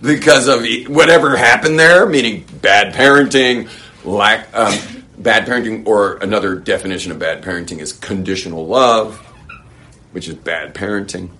because 0.00 0.46
of 0.48 0.64
whatever 0.88 1.36
happened 1.36 1.78
there, 1.78 2.06
meaning 2.06 2.44
bad 2.62 2.94
parenting, 2.94 3.68
lack, 4.04 4.48
um, 4.54 4.74
bad 5.18 5.46
parenting, 5.46 5.86
or 5.86 6.16
another 6.18 6.54
definition 6.54 7.12
of 7.12 7.18
bad 7.18 7.42
parenting 7.42 7.80
is 7.80 7.92
conditional 7.92 8.66
love, 8.66 9.16
which 10.12 10.28
is 10.28 10.34
bad 10.34 10.74
parenting. 10.74 11.30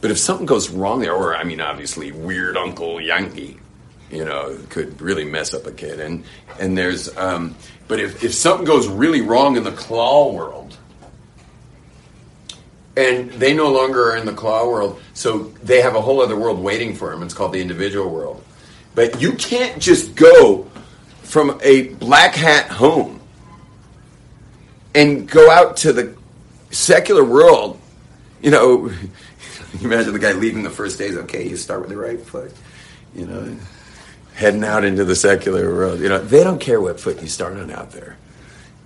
But 0.00 0.10
if 0.10 0.18
something 0.18 0.46
goes 0.46 0.70
wrong 0.70 1.00
there, 1.00 1.14
or 1.14 1.36
I 1.36 1.44
mean, 1.44 1.60
obviously, 1.60 2.12
weird 2.12 2.56
Uncle 2.56 3.00
Yankee, 3.00 3.58
you 4.10 4.24
know, 4.24 4.58
could 4.68 5.00
really 5.00 5.24
mess 5.24 5.54
up 5.54 5.66
a 5.66 5.72
kid. 5.72 5.98
And 6.00 6.24
and 6.60 6.76
there's, 6.76 7.14
um, 7.16 7.56
but 7.88 8.00
if, 8.00 8.22
if 8.22 8.34
something 8.34 8.64
goes 8.64 8.86
really 8.86 9.20
wrong 9.20 9.56
in 9.56 9.64
the 9.64 9.72
klal 9.72 10.34
world, 10.34 10.76
and 12.96 13.30
they 13.32 13.54
no 13.54 13.72
longer 13.72 14.12
are 14.12 14.16
in 14.16 14.26
the 14.26 14.32
klal 14.32 14.68
world, 14.68 15.00
so 15.14 15.44
they 15.62 15.80
have 15.80 15.96
a 15.96 16.00
whole 16.00 16.20
other 16.20 16.36
world 16.36 16.60
waiting 16.60 16.94
for 16.94 17.10
them. 17.10 17.22
It's 17.22 17.34
called 17.34 17.52
the 17.52 17.60
individual 17.60 18.08
world. 18.08 18.44
But 18.94 19.20
you 19.20 19.32
can't 19.32 19.82
just 19.82 20.14
go 20.14 20.70
from 21.22 21.58
a 21.62 21.88
black 21.94 22.34
hat 22.34 22.68
home 22.68 23.13
and 24.94 25.28
go 25.28 25.50
out 25.50 25.76
to 25.78 25.92
the 25.92 26.16
secular 26.70 27.24
world. 27.24 27.80
You 28.42 28.50
know, 28.50 28.90
imagine 29.80 30.12
the 30.12 30.18
guy 30.18 30.32
leaving 30.32 30.62
the 30.62 30.70
first 30.70 30.98
days. 30.98 31.16
Okay, 31.16 31.48
you 31.48 31.56
start 31.56 31.80
with 31.80 31.90
the 31.90 31.96
right 31.96 32.20
foot. 32.20 32.52
You 33.14 33.26
know, 33.26 33.56
heading 34.34 34.64
out 34.64 34.84
into 34.84 35.04
the 35.04 35.16
secular 35.16 35.72
world. 35.72 36.00
You 36.00 36.08
know, 36.08 36.18
they 36.18 36.44
don't 36.44 36.60
care 36.60 36.80
what 36.80 37.00
foot 37.00 37.20
you 37.22 37.28
start 37.28 37.56
on 37.56 37.70
out 37.70 37.92
there. 37.92 38.16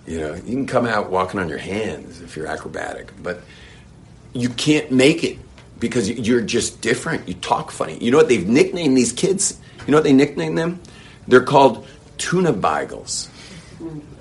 You 0.07 0.21
know, 0.21 0.35
you 0.35 0.43
can 0.43 0.67
come 0.67 0.87
out 0.87 1.11
walking 1.11 1.39
on 1.39 1.49
your 1.49 1.59
hands 1.59 2.23
if 2.23 2.37
you're 2.37 2.47
acrobatic, 2.47 3.13
but 3.23 3.43
you 4.33 4.49
can't 4.49 4.91
make 4.91 5.25
it 5.25 5.39
because 5.79 6.11
you're 6.11 6.41
just 6.41 6.81
different. 6.81 7.29
You 7.29 7.35
talk 7.35 7.71
funny. 7.71 7.99
You 7.99 8.11
know 8.11 8.17
what 8.17 8.29
they've 8.29 8.47
nicknamed 8.47 8.97
these 8.97 9.13
kids? 9.13 9.59
You 9.87 9.93
know 9.93 9.99
what 9.99 10.05
they 10.05 10.13
nicknamed 10.13 10.57
them? 10.57 10.81
They're 11.27 11.45
called 11.45 11.87
tuna 12.17 12.53
beigels. 12.53 13.29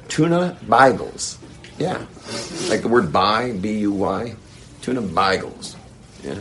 Tuna 0.07 0.57
beigels. 0.65 1.37
Yeah. 1.77 2.05
Like 2.69 2.81
the 2.81 2.87
word 2.89 3.11
buy, 3.13 3.51
B 3.51 3.79
U 3.79 3.91
Y. 3.91 4.35
Tuna 4.81 5.01
beigels. 5.01 5.75
Yeah. 6.23 6.39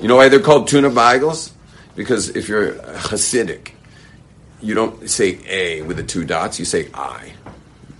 You 0.00 0.08
know 0.08 0.16
why 0.16 0.28
they're 0.28 0.40
called 0.40 0.68
tuna 0.68 0.90
beigels? 0.90 1.52
Because 1.94 2.28
if 2.36 2.48
you're 2.48 2.72
Hasidic, 2.74 3.70
you 4.60 4.74
don't 4.74 5.08
say 5.08 5.38
A 5.46 5.82
with 5.82 5.96
the 5.96 6.02
two 6.02 6.24
dots, 6.24 6.58
you 6.58 6.64
say 6.64 6.88
I. 6.94 7.32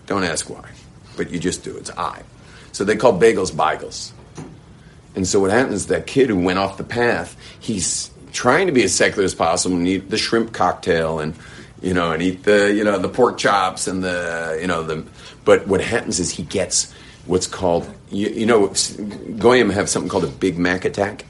Don't 0.06 0.22
ask 0.22 0.48
why, 0.48 0.70
but 1.16 1.30
you 1.30 1.38
just 1.38 1.64
do. 1.64 1.76
It's 1.76 1.90
I. 1.90 2.22
So 2.72 2.84
they 2.84 2.96
call 2.96 3.18
bagels 3.18 3.50
beigels. 3.50 4.12
And 5.14 5.26
so 5.26 5.40
what 5.40 5.50
happens, 5.50 5.86
that 5.86 6.06
kid 6.06 6.28
who 6.28 6.38
went 6.38 6.58
off 6.58 6.76
the 6.76 6.84
path, 6.84 7.36
he's 7.58 8.10
trying 8.32 8.66
to 8.66 8.72
be 8.72 8.84
as 8.84 8.94
secular 8.94 9.24
as 9.24 9.34
possible 9.34 9.76
and 9.76 9.88
eat 9.88 10.10
the 10.10 10.18
shrimp 10.18 10.52
cocktail 10.52 11.20
and, 11.20 11.34
you 11.80 11.94
know, 11.94 12.12
and 12.12 12.22
eat 12.22 12.44
the, 12.44 12.72
you 12.72 12.84
know, 12.84 12.98
the 12.98 13.08
pork 13.08 13.38
chops 13.38 13.86
and 13.86 14.04
the, 14.04 14.58
you 14.60 14.66
know, 14.66 14.82
the, 14.82 15.06
but 15.46 15.66
what 15.68 15.80
happens 15.80 16.20
is 16.20 16.32
he 16.32 16.42
gets 16.42 16.92
what's 17.24 17.46
called, 17.46 17.88
you, 18.10 18.28
you 18.28 18.46
know, 18.46 18.74
Goyim 19.38 19.70
have 19.70 19.88
something 19.88 20.10
called 20.10 20.24
a 20.24 20.28
Big 20.28 20.58
Mac 20.58 20.84
attack. 20.84 21.24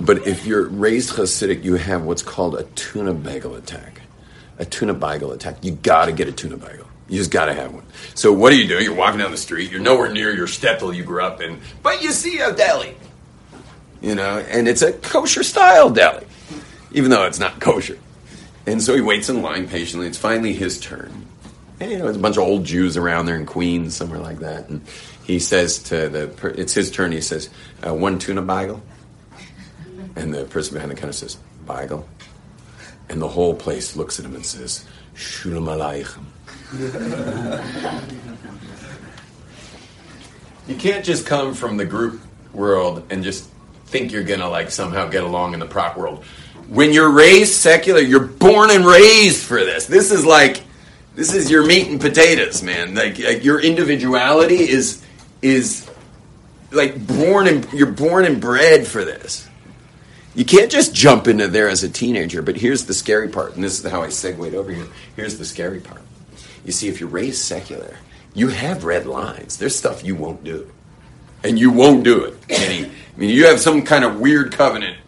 But 0.00 0.26
if 0.28 0.46
you're 0.46 0.68
raised 0.68 1.10
Hasidic, 1.10 1.64
you 1.64 1.74
have 1.74 2.04
what's 2.04 2.22
called 2.22 2.54
a 2.54 2.62
tuna 2.62 3.12
bagel 3.12 3.56
attack. 3.56 4.00
A 4.58 4.64
tuna 4.64 4.94
bagel 4.94 5.32
attack. 5.32 5.64
You 5.64 5.72
gotta 5.72 6.12
get 6.12 6.28
a 6.28 6.32
tuna 6.32 6.56
bagel. 6.56 6.86
You 7.08 7.18
just 7.18 7.32
gotta 7.32 7.52
have 7.52 7.74
one. 7.74 7.84
So 8.14 8.32
what 8.32 8.50
do 8.50 8.56
you 8.56 8.68
do? 8.68 8.82
You're 8.82 8.94
walking 8.94 9.18
down 9.18 9.32
the 9.32 9.36
street. 9.36 9.72
You're 9.72 9.80
nowhere 9.80 10.12
near 10.12 10.32
your 10.32 10.46
shtetl 10.46 10.94
you 10.94 11.02
grew 11.02 11.22
up 11.22 11.40
in, 11.40 11.60
but 11.82 12.00
you 12.00 12.12
see 12.12 12.38
a 12.38 12.52
deli. 12.52 12.94
You 14.00 14.14
know, 14.14 14.38
and 14.38 14.68
it's 14.68 14.82
a 14.82 14.92
kosher 14.92 15.42
style 15.42 15.90
deli, 15.90 16.26
even 16.92 17.10
though 17.10 17.26
it's 17.26 17.40
not 17.40 17.60
kosher. 17.60 17.98
And 18.66 18.80
so 18.80 18.94
he 18.94 19.00
waits 19.00 19.28
in 19.28 19.42
line 19.42 19.68
patiently. 19.68 20.06
It's 20.06 20.18
finally 20.18 20.52
his 20.52 20.78
turn. 20.78 21.26
And 21.78 21.90
you 21.90 21.98
know, 21.98 22.04
there's 22.04 22.16
a 22.16 22.20
bunch 22.20 22.36
of 22.36 22.42
old 22.42 22.64
Jews 22.64 22.96
around 22.96 23.26
there 23.26 23.36
in 23.36 23.46
Queens, 23.46 23.94
somewhere 23.94 24.20
like 24.20 24.38
that. 24.38 24.68
And 24.68 24.86
he 25.24 25.38
says 25.38 25.78
to 25.84 26.08
the, 26.08 26.52
it's 26.58 26.72
his 26.72 26.90
turn. 26.90 27.12
He 27.12 27.20
says, 27.20 27.50
uh, 27.86 27.94
"One 27.94 28.18
tuna 28.18 28.42
bagel." 28.42 28.82
And 30.14 30.32
the 30.32 30.44
person 30.44 30.74
behind 30.74 30.90
the 30.90 30.94
counter 30.94 31.12
says, 31.12 31.36
"Bagel." 31.66 32.08
And 33.08 33.20
the 33.20 33.28
whole 33.28 33.54
place 33.54 33.94
looks 33.96 34.18
at 34.18 34.24
him 34.24 34.34
and 34.34 34.46
says, 34.46 34.84
"Shalom 35.14 35.66
aleichem." 35.66 36.24
You 40.66 40.74
can't 40.74 41.04
just 41.04 41.26
come 41.26 41.54
from 41.54 41.76
the 41.76 41.84
group 41.84 42.20
world 42.52 43.04
and 43.10 43.22
just 43.22 43.48
think 43.86 44.10
you're 44.10 44.24
gonna 44.24 44.48
like 44.48 44.70
somehow 44.70 45.08
get 45.08 45.22
along 45.22 45.54
in 45.54 45.60
the 45.60 45.66
prat 45.66 45.96
world. 45.96 46.24
When 46.68 46.92
you're 46.92 47.10
raised 47.10 47.54
secular, 47.54 48.00
you're 48.00 48.26
born 48.26 48.70
and 48.70 48.84
raised 48.84 49.44
for 49.44 49.64
this. 49.64 49.86
This 49.86 50.10
is 50.10 50.26
like 50.26 50.62
this 51.16 51.34
is 51.34 51.50
your 51.50 51.66
meat 51.66 51.88
and 51.88 52.00
potatoes, 52.00 52.62
man. 52.62 52.94
Like, 52.94 53.18
like 53.18 53.42
your 53.42 53.58
individuality 53.60 54.68
is 54.68 55.02
is 55.42 55.90
like 56.70 57.04
born 57.06 57.48
and 57.48 57.66
you're 57.72 57.90
born 57.90 58.24
and 58.26 58.40
bred 58.40 58.86
for 58.86 59.04
this. 59.04 59.48
You 60.34 60.44
can't 60.44 60.70
just 60.70 60.94
jump 60.94 61.26
into 61.26 61.48
there 61.48 61.68
as 61.70 61.82
a 61.82 61.88
teenager. 61.88 62.42
But 62.42 62.56
here's 62.56 62.84
the 62.84 62.92
scary 62.92 63.28
part, 63.28 63.54
and 63.54 63.64
this 63.64 63.82
is 63.82 63.90
how 63.90 64.02
I 64.02 64.10
segued 64.10 64.54
over 64.54 64.70
here. 64.70 64.86
Here's 65.16 65.38
the 65.38 65.46
scary 65.46 65.80
part. 65.80 66.02
You 66.64 66.72
see, 66.72 66.88
if 66.88 67.00
you're 67.00 67.08
raised 67.08 67.42
secular, 67.42 67.96
you 68.34 68.48
have 68.48 68.84
red 68.84 69.06
lines. 69.06 69.56
There's 69.56 69.74
stuff 69.74 70.04
you 70.04 70.14
won't 70.14 70.44
do, 70.44 70.70
and 71.42 71.58
you 71.58 71.70
won't 71.70 72.04
do 72.04 72.24
it. 72.24 72.34
Any, 72.50 72.84
I 72.84 72.90
mean, 73.16 73.30
you 73.30 73.46
have 73.46 73.58
some 73.58 73.82
kind 73.82 74.04
of 74.04 74.20
weird 74.20 74.52
covenant 74.52 74.98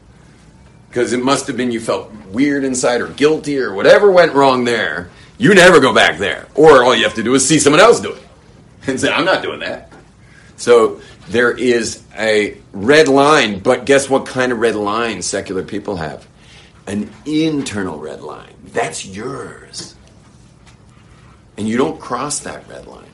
because 0.88 1.12
it 1.12 1.22
must 1.22 1.46
have 1.48 1.58
been 1.58 1.70
you 1.70 1.80
felt 1.80 2.10
weird 2.28 2.64
inside 2.64 3.02
or 3.02 3.08
guilty 3.08 3.58
or 3.58 3.74
whatever 3.74 4.10
went 4.10 4.32
wrong 4.32 4.64
there. 4.64 5.10
You 5.38 5.54
never 5.54 5.80
go 5.80 5.94
back 5.94 6.18
there, 6.18 6.48
or 6.54 6.84
all 6.84 6.94
you 6.94 7.04
have 7.04 7.14
to 7.14 7.22
do 7.22 7.34
is 7.34 7.46
see 7.46 7.60
someone 7.60 7.80
else 7.80 8.00
do 8.00 8.12
it 8.12 8.22
and 8.88 9.00
say, 9.00 9.10
"I'm 9.12 9.24
not 9.24 9.42
doing 9.42 9.60
that." 9.60 9.92
So 10.56 11.00
there 11.28 11.52
is 11.52 12.02
a 12.18 12.56
red 12.72 13.06
line, 13.06 13.60
but 13.60 13.84
guess 13.84 14.10
what 14.10 14.26
kind 14.26 14.50
of 14.50 14.58
red 14.58 14.74
line 14.74 15.22
secular 15.22 15.62
people 15.62 15.96
have? 15.96 16.26
An 16.86 17.10
internal 17.26 17.98
red 17.98 18.22
line. 18.22 18.54
That's 18.64 19.06
yours. 19.06 19.94
And 21.56 21.68
you 21.68 21.76
don't 21.76 22.00
cross 22.00 22.40
that 22.40 22.68
red 22.68 22.86
line. 22.86 23.04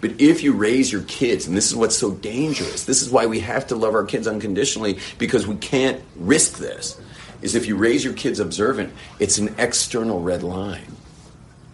But 0.00 0.20
if 0.20 0.42
you 0.42 0.52
raise 0.52 0.90
your 0.90 1.02
kids, 1.02 1.46
and 1.46 1.56
this 1.56 1.68
is 1.68 1.76
what's 1.76 1.96
so 1.96 2.12
dangerous, 2.12 2.84
this 2.84 3.02
is 3.02 3.10
why 3.10 3.26
we 3.26 3.40
have 3.40 3.66
to 3.68 3.76
love 3.76 3.94
our 3.94 4.04
kids 4.04 4.26
unconditionally 4.26 4.98
because 5.18 5.46
we 5.46 5.56
can't 5.56 6.00
risk 6.16 6.58
this, 6.58 7.00
is 7.42 7.54
if 7.54 7.66
you 7.66 7.76
raise 7.76 8.04
your 8.04 8.14
kids 8.14 8.40
observant, 8.40 8.92
it's 9.18 9.38
an 9.38 9.54
external 9.58 10.20
red 10.20 10.42
line. 10.42 10.96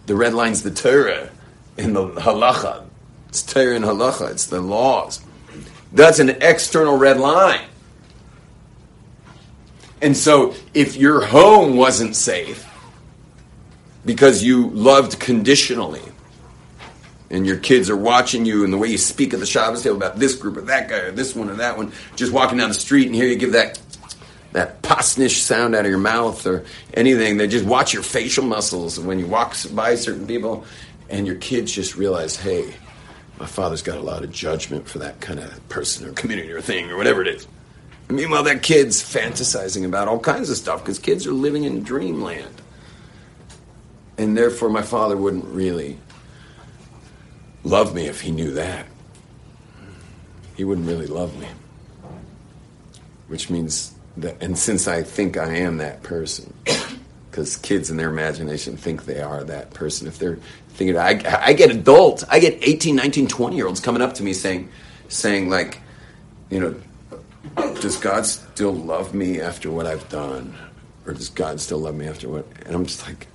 The 0.07 0.15
red 0.15 0.33
line's 0.33 0.63
the 0.63 0.71
Torah 0.71 1.29
and 1.77 1.95
the 1.95 2.07
halacha. 2.07 2.85
It's 3.29 3.43
Torah 3.43 3.75
and 3.75 3.85
halacha, 3.85 4.31
it's 4.31 4.47
the 4.47 4.61
laws. 4.61 5.21
That's 5.93 6.19
an 6.19 6.29
external 6.41 6.97
red 6.97 7.19
line. 7.19 7.67
And 10.01 10.17
so 10.17 10.55
if 10.73 10.95
your 10.95 11.23
home 11.25 11.77
wasn't 11.77 12.15
safe 12.15 12.65
because 14.05 14.43
you 14.43 14.69
loved 14.69 15.19
conditionally, 15.19 16.01
and 17.29 17.45
your 17.45 17.57
kids 17.57 17.89
are 17.89 17.97
watching 17.97 18.45
you 18.45 18.63
and 18.63 18.71
the 18.71 18.77
way 18.77 18.87
you 18.87 18.97
speak 18.97 19.33
at 19.33 19.39
the 19.39 19.45
Shabbos 19.45 19.83
table 19.83 19.97
about 19.97 20.17
this 20.17 20.35
group 20.35 20.57
or 20.57 20.61
that 20.61 20.87
guy 20.87 20.99
or 20.99 21.11
this 21.11 21.35
one 21.35 21.49
or 21.49 21.55
that 21.55 21.77
one, 21.77 21.91
just 22.15 22.31
walking 22.31 22.57
down 22.57 22.69
the 22.69 22.75
street 22.75 23.07
and 23.07 23.15
hear 23.15 23.27
you 23.27 23.35
give 23.35 23.51
that 23.53 23.79
that 24.53 24.81
pasnish 24.81 25.39
sound 25.39 25.75
out 25.75 25.85
of 25.85 25.89
your 25.89 25.99
mouth 25.99 26.45
or 26.45 26.65
anything, 26.93 27.37
they 27.37 27.47
just 27.47 27.65
watch 27.65 27.93
your 27.93 28.03
facial 28.03 28.45
muscles 28.45 28.99
when 28.99 29.19
you 29.19 29.27
walk 29.27 29.55
by 29.73 29.95
certain 29.95 30.25
people 30.25 30.65
and 31.09 31.25
your 31.25 31.35
kids 31.35 31.71
just 31.71 31.95
realize, 31.95 32.35
hey, 32.35 32.73
my 33.39 33.45
father's 33.45 33.81
got 33.81 33.97
a 33.97 34.01
lot 34.01 34.23
of 34.23 34.31
judgment 34.31 34.87
for 34.87 34.99
that 34.99 35.19
kind 35.19 35.39
of 35.39 35.69
person 35.69 36.07
or 36.07 36.13
community 36.13 36.51
or 36.51 36.61
thing 36.61 36.89
or 36.89 36.97
whatever 36.97 37.21
it 37.21 37.27
is. 37.27 37.47
Meanwhile, 38.09 38.43
that 38.43 38.63
kid's 38.63 39.01
fantasizing 39.01 39.85
about 39.85 40.07
all 40.07 40.19
kinds 40.19 40.49
of 40.49 40.57
stuff 40.57 40.81
because 40.81 40.97
kids 40.97 41.27
are 41.27 41.33
living 41.33 41.65
in 41.65 41.83
dreamland. 41.83 42.61
And 44.17 44.35
therefore, 44.35 44.69
my 44.69 44.81
father 44.81 45.17
wouldn't 45.17 45.45
really 45.45 45.99
love 47.63 47.93
me 47.93 48.07
if 48.07 48.21
he 48.21 48.31
knew 48.31 48.51
that. 48.51 48.87
He 50.55 50.63
wouldn't 50.63 50.87
really 50.87 51.05
love 51.05 51.37
me. 51.39 51.47
Which 53.27 53.49
means 53.49 53.93
that, 54.17 54.41
and 54.41 54.57
since 54.57 54.87
I 54.87 55.03
think 55.03 55.37
I 55.37 55.55
am 55.57 55.77
that 55.77 56.03
person, 56.03 56.53
because 57.31 57.57
kids 57.57 57.89
in 57.89 57.97
their 57.97 58.09
imagination 58.09 58.77
think 58.77 59.05
they 59.05 59.21
are 59.21 59.43
that 59.43 59.73
person. 59.73 60.07
If 60.07 60.19
they're 60.19 60.39
thinking, 60.69 60.97
I, 60.97 61.21
I 61.45 61.53
get 61.53 61.71
adults, 61.71 62.23
I 62.29 62.39
get 62.39 62.57
18, 62.61 62.95
19, 62.95 63.27
20 63.27 63.55
year 63.55 63.67
olds 63.67 63.79
coming 63.79 64.01
up 64.01 64.13
to 64.15 64.23
me 64.23 64.33
saying, 64.33 64.69
saying 65.07 65.49
like, 65.49 65.79
you 66.49 66.59
know, 66.59 66.75
does 67.81 67.97
God 67.97 68.25
still 68.25 68.73
love 68.73 69.13
me 69.13 69.39
after 69.41 69.71
what 69.71 69.85
I've 69.85 70.07
done? 70.09 70.55
Or 71.05 71.13
does 71.13 71.29
God 71.29 71.61
still 71.61 71.79
love 71.79 71.95
me 71.95 72.07
after 72.07 72.27
what? 72.27 72.45
And 72.65 72.75
I'm 72.75 72.85
just 72.85 73.05
like, 73.07 73.27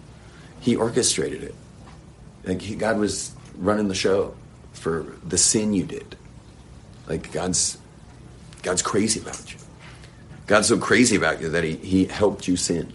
He 0.61 0.77
orchestrated 0.77 1.43
it. 1.43 1.55
Like 2.45 2.61
he, 2.61 2.75
God 2.75 2.99
was 2.99 3.33
running 3.57 3.89
the 3.89 3.95
show 3.95 4.35
for 4.73 5.07
the 5.27 5.39
sin 5.39 5.73
you 5.73 5.85
did. 5.85 6.17
Like 7.09 7.33
God's 7.33 7.79
God's 8.63 8.83
crazy 8.83 9.21
about 9.21 9.53
you. 9.53 9.59
God's 10.47 10.69
so 10.69 10.79
crazy 10.79 11.17
about 11.17 11.41
you 11.41 11.49
that 11.51 11.65
he, 11.65 11.77
he 11.77 12.05
helped 12.07 12.49
you 12.49 12.57
sin. 12.57 12.93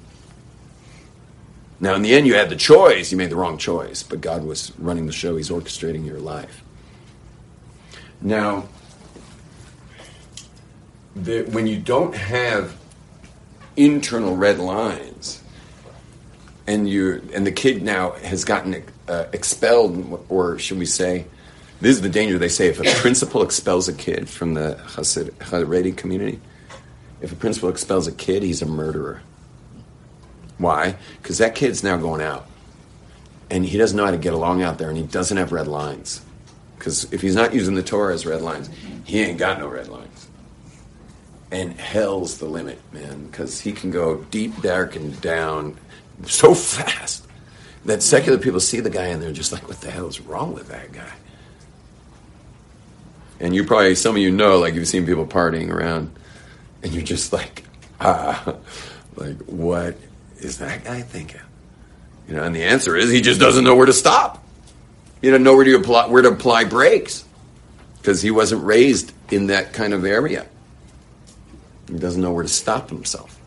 Now, 1.79 1.93
in 1.93 2.01
the 2.01 2.13
end, 2.13 2.25
you 2.25 2.33
had 2.33 2.49
the 2.49 2.55
choice. 2.55 3.11
You 3.11 3.17
made 3.17 3.29
the 3.29 3.35
wrong 3.35 3.57
choice, 3.57 4.03
but 4.03 4.19
God 4.19 4.43
was 4.43 4.71
running 4.79 5.05
the 5.05 5.13
show. 5.13 5.37
He's 5.37 5.49
orchestrating 5.49 6.05
your 6.05 6.19
life. 6.19 6.63
Now, 8.19 8.67
the, 11.15 11.43
when 11.43 11.67
you 11.67 11.77
don't 11.77 12.15
have 12.15 12.75
internal 13.75 14.35
red 14.35 14.57
lines, 14.57 15.43
and 16.65 16.89
you 16.89 17.21
and 17.33 17.47
the 17.47 17.51
kid 17.51 17.81
now 17.81 18.11
has 18.11 18.43
gotten 18.43 18.83
uh, 19.07 19.25
expelled, 19.31 20.25
or 20.29 20.59
should 20.59 20.77
we 20.77 20.85
say, 20.85 21.25
This 21.79 21.95
is 21.95 22.01
the 22.01 22.09
danger. 22.09 22.37
They 22.37 22.49
say 22.49 22.67
if 22.67 22.79
a 22.79 22.83
principal 22.99 23.41
expels 23.41 23.87
a 23.87 23.93
kid 23.93 24.27
from 24.27 24.53
the 24.53 24.79
Hasid, 24.87 25.29
Haredi 25.35 25.95
community, 25.95 26.41
if 27.21 27.31
a 27.31 27.35
principal 27.35 27.69
expels 27.69 28.07
a 28.07 28.11
kid, 28.11 28.43
he's 28.43 28.61
a 28.61 28.65
murderer. 28.65 29.21
Why? 30.57 30.95
Because 31.21 31.37
that 31.37 31.55
kid's 31.55 31.83
now 31.83 31.97
going 31.97 32.21
out. 32.21 32.47
And 33.49 33.65
he 33.65 33.77
doesn't 33.77 33.95
know 33.95 34.05
how 34.05 34.11
to 34.11 34.17
get 34.17 34.33
along 34.33 34.61
out 34.61 34.77
there, 34.77 34.89
and 34.89 34.97
he 34.97 35.03
doesn't 35.03 35.37
have 35.37 35.51
red 35.51 35.67
lines. 35.67 36.21
Because 36.77 37.11
if 37.13 37.21
he's 37.21 37.35
not 37.35 37.53
using 37.53 37.75
the 37.75 37.83
Torah 37.83 38.13
as 38.13 38.25
red 38.25 38.41
lines, 38.41 38.69
he 39.05 39.21
ain't 39.21 39.37
got 39.37 39.59
no 39.59 39.67
red 39.67 39.87
lines. 39.87 40.27
And 41.51 41.73
hell's 41.73 42.39
the 42.39 42.45
limit, 42.45 42.79
man, 42.91 43.27
because 43.27 43.61
he 43.61 43.71
can 43.71 43.89
go 43.89 44.17
deep, 44.25 44.61
dark, 44.61 44.95
and 44.95 45.19
down 45.21 45.77
so 46.25 46.53
fast 46.53 47.27
that 47.85 48.03
secular 48.03 48.37
people 48.37 48.59
see 48.59 48.81
the 48.81 48.89
guy 48.89 49.05
and 49.05 49.21
they're 49.21 49.31
just 49.31 49.51
like, 49.51 49.67
what 49.67 49.79
the 49.81 49.89
hell 49.89 50.07
is 50.07 50.19
wrong 50.19 50.53
with 50.53 50.67
that 50.67 50.91
guy? 50.91 51.13
And 53.39 53.55
you 53.55 53.63
probably, 53.63 53.95
some 53.95 54.15
of 54.15 54.21
you 54.21 54.31
know, 54.31 54.59
like 54.59 54.73
you've 54.73 54.87
seen 54.87 55.05
people 55.05 55.25
partying 55.25 55.69
around, 55.69 56.11
and 56.83 56.93
you're 56.93 57.03
just 57.03 57.33
like, 57.33 57.63
ah, 58.01 58.55
like, 59.15 59.37
what 59.45 59.97
is 60.39 60.59
that 60.59 60.83
guy 60.83 61.01
thinking? 61.01 61.41
You 62.27 62.35
know, 62.35 62.43
and 62.43 62.55
the 62.55 62.63
answer 62.63 62.95
is 62.95 63.09
he 63.09 63.21
just 63.21 63.39
doesn't 63.39 63.63
know 63.63 63.75
where 63.75 63.85
to 63.85 63.93
stop. 63.93 64.43
He 65.21 65.29
doesn't 65.29 65.43
know 65.43 65.55
where 65.55 65.65
to 65.65 65.75
apply, 65.75 66.07
where 66.07 66.21
to 66.21 66.29
apply 66.29 66.65
brakes 66.65 67.25
because 67.97 68.21
he 68.21 68.31
wasn't 68.31 68.63
raised 68.63 69.11
in 69.31 69.47
that 69.47 69.73
kind 69.73 69.93
of 69.93 70.05
area. 70.05 70.45
He 71.87 71.97
doesn't 71.97 72.21
know 72.21 72.33
where 72.33 72.43
to 72.43 72.49
stop 72.49 72.89
himself. 72.89 73.39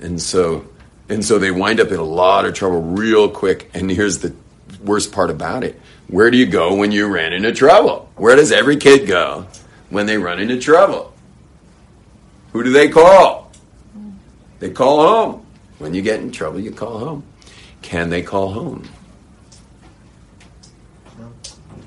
And 0.00 0.20
so, 0.20 0.66
and 1.08 1.24
so 1.24 1.38
they 1.38 1.50
wind 1.50 1.80
up 1.80 1.88
in 1.88 1.98
a 1.98 2.04
lot 2.04 2.44
of 2.44 2.54
trouble 2.54 2.82
real 2.82 3.28
quick. 3.28 3.70
And 3.74 3.90
here's 3.90 4.18
the 4.18 4.34
worst 4.82 5.12
part 5.12 5.30
about 5.30 5.64
it. 5.64 5.80
Where 6.08 6.30
do 6.30 6.38
you 6.38 6.46
go 6.46 6.74
when 6.74 6.92
you 6.92 7.08
ran 7.08 7.32
into 7.32 7.52
trouble? 7.52 8.10
Where 8.16 8.36
does 8.36 8.52
every 8.52 8.76
kid 8.76 9.06
go 9.06 9.46
when 9.90 10.06
they 10.06 10.16
run 10.18 10.38
into 10.38 10.58
trouble? 10.58 11.12
Who 12.58 12.64
do 12.64 12.72
they 12.72 12.88
call? 12.88 13.52
They 14.58 14.70
call 14.70 15.06
home. 15.06 15.46
When 15.78 15.94
you 15.94 16.02
get 16.02 16.18
in 16.18 16.32
trouble, 16.32 16.58
you 16.58 16.72
call 16.72 16.98
home. 16.98 17.22
Can 17.82 18.10
they 18.10 18.20
call 18.20 18.50
home? 18.50 18.82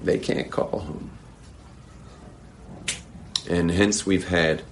They 0.06 0.18
can't 0.18 0.50
call 0.50 0.80
home. 0.80 1.12
And 3.50 3.70
hence 3.70 4.06
we've 4.06 4.26
had 4.26 4.64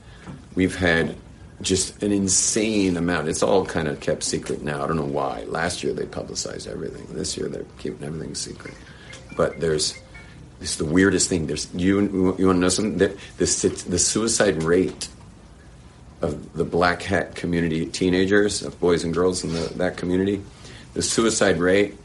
we've 0.56 0.74
had 0.74 1.18
just 1.62 2.02
an 2.02 2.14
insane 2.14 2.96
amount. 2.96 3.28
It's 3.28 3.44
all 3.44 3.66
kind 3.66 3.90
of 3.90 4.00
kept 4.00 4.24
secret 4.24 4.62
now. 4.64 4.82
I 4.82 4.88
don't 4.88 4.96
know 4.96 5.04
why. 5.04 5.44
Last 5.50 5.84
year 5.84 5.92
they 5.92 6.06
publicized 6.06 6.70
everything. 6.70 7.08
This 7.14 7.36
year 7.36 7.50
they're 7.50 7.66
keeping 7.78 8.08
everything 8.08 8.36
secret. 8.36 8.74
But 9.36 9.60
there's 9.60 10.00
it's 10.62 10.78
the 10.78 10.86
weirdest 10.86 11.28
thing. 11.28 11.48
There's 11.48 11.68
you 11.74 12.00
you 12.40 12.46
want 12.48 12.56
to 12.56 12.62
know 12.62 12.70
something? 12.70 12.98
The, 12.98 13.18
the, 13.38 13.84
the 13.90 14.00
suicide 14.00 14.64
rate 14.64 15.10
of 16.22 16.54
the 16.54 16.66
black 16.66 17.02
hat 17.02 17.36
community, 17.36 17.86
teenagers, 17.86 18.62
of 18.62 18.80
boys 18.80 19.04
and 19.04 19.14
girls 19.14 19.44
in 19.44 19.54
the, 19.54 19.74
that 19.76 19.98
community, 19.98 20.42
the 20.94 21.02
suicide 21.02 21.60
rate 21.60 21.98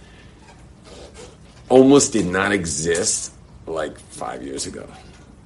almost 1.69 2.13
did 2.13 2.27
not 2.27 2.53
exist 2.53 3.33
like 3.67 3.99
five 3.99 4.43
years 4.43 4.67
ago. 4.67 4.87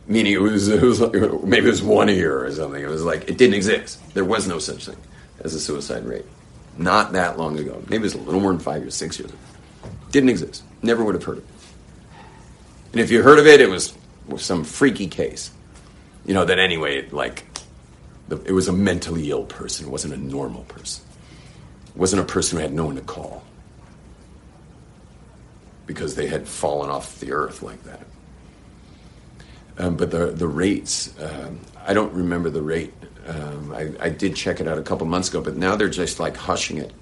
Meaning 0.06 0.32
it 0.32 0.40
was, 0.40 0.68
it 0.68 0.82
was 0.82 1.00
like, 1.00 1.12
maybe 1.44 1.66
it 1.66 1.70
was 1.70 1.82
one 1.82 2.08
a 2.08 2.12
year 2.12 2.44
or 2.44 2.50
something. 2.52 2.82
It 2.82 2.88
was 2.88 3.04
like 3.04 3.28
it 3.28 3.38
didn't 3.38 3.54
exist. 3.54 4.00
There 4.14 4.24
was 4.24 4.48
no 4.48 4.58
such 4.58 4.86
thing 4.86 4.96
as 5.40 5.54
a 5.54 5.60
suicide 5.60 6.04
rate. 6.04 6.24
Not 6.76 7.12
that 7.12 7.38
long 7.38 7.58
ago. 7.58 7.82
Maybe 7.88 7.96
it 7.96 8.02
was 8.02 8.14
a 8.14 8.18
little 8.18 8.40
more 8.40 8.52
than 8.52 8.60
five 8.60 8.82
years, 8.82 8.94
six 8.94 9.18
years 9.18 9.30
ago. 9.30 9.40
Didn't 10.10 10.30
exist. 10.30 10.62
Never 10.82 11.04
would 11.04 11.14
have 11.14 11.24
heard 11.24 11.38
of 11.38 11.44
it. 11.44 11.50
And 12.92 13.00
if 13.00 13.10
you 13.10 13.22
heard 13.22 13.38
of 13.38 13.46
it, 13.46 13.60
it 13.60 13.68
was 13.68 13.94
some 14.36 14.64
freaky 14.64 15.08
case. 15.08 15.50
You 16.24 16.34
know, 16.34 16.44
that 16.44 16.58
anyway, 16.58 17.08
like, 17.10 17.44
it 18.30 18.52
was 18.52 18.68
a 18.68 18.72
mentally 18.72 19.30
ill 19.30 19.44
person. 19.44 19.86
It 19.86 19.90
wasn't 19.90 20.14
a 20.14 20.16
normal 20.16 20.64
person. 20.64 21.04
It 21.88 21.96
wasn't 21.96 22.22
a 22.22 22.24
person 22.24 22.58
who 22.58 22.62
had 22.62 22.72
no 22.72 22.86
one 22.86 22.96
to 22.96 23.02
call 23.02 23.42
because 25.86 26.14
they 26.14 26.26
had 26.26 26.46
fallen 26.46 26.90
off 26.90 27.18
the 27.20 27.32
earth 27.32 27.62
like 27.62 27.82
that. 27.84 28.02
Um, 29.78 29.96
but 29.96 30.10
the 30.10 30.26
the 30.26 30.46
rates, 30.46 31.14
um, 31.20 31.60
I 31.86 31.94
don't 31.94 32.12
remember 32.12 32.50
the 32.50 32.62
rate. 32.62 32.92
Um, 33.26 33.72
I, 33.72 33.92
I 34.00 34.08
did 34.08 34.34
check 34.36 34.60
it 34.60 34.66
out 34.66 34.78
a 34.78 34.82
couple 34.82 35.06
months 35.06 35.28
ago, 35.28 35.40
but 35.40 35.56
now 35.56 35.76
they're 35.76 35.88
just 35.88 36.18
like 36.18 36.36
hushing 36.36 36.78
it 36.78 36.92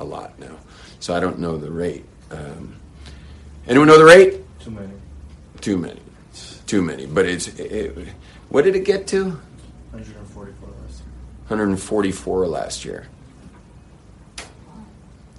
a 0.00 0.04
lot 0.04 0.38
now. 0.38 0.56
So 1.00 1.14
I 1.14 1.20
don't 1.20 1.38
know 1.38 1.58
the 1.58 1.70
rate. 1.70 2.04
Um, 2.30 2.76
anyone 3.66 3.88
know 3.88 3.98
the 3.98 4.04
rate? 4.04 4.40
Too 4.60 4.70
many. 4.70 4.92
Too 5.60 5.78
many, 5.78 6.00
too 6.66 6.82
many. 6.82 7.06
But 7.06 7.26
it's 7.26 7.48
it, 7.58 8.08
what 8.48 8.64
did 8.64 8.76
it 8.76 8.84
get 8.84 9.06
to? 9.08 9.24
144 9.92 10.44
last 10.44 10.60
year. 10.60 10.63
144 11.58 12.48
last 12.48 12.84
year. 12.84 13.06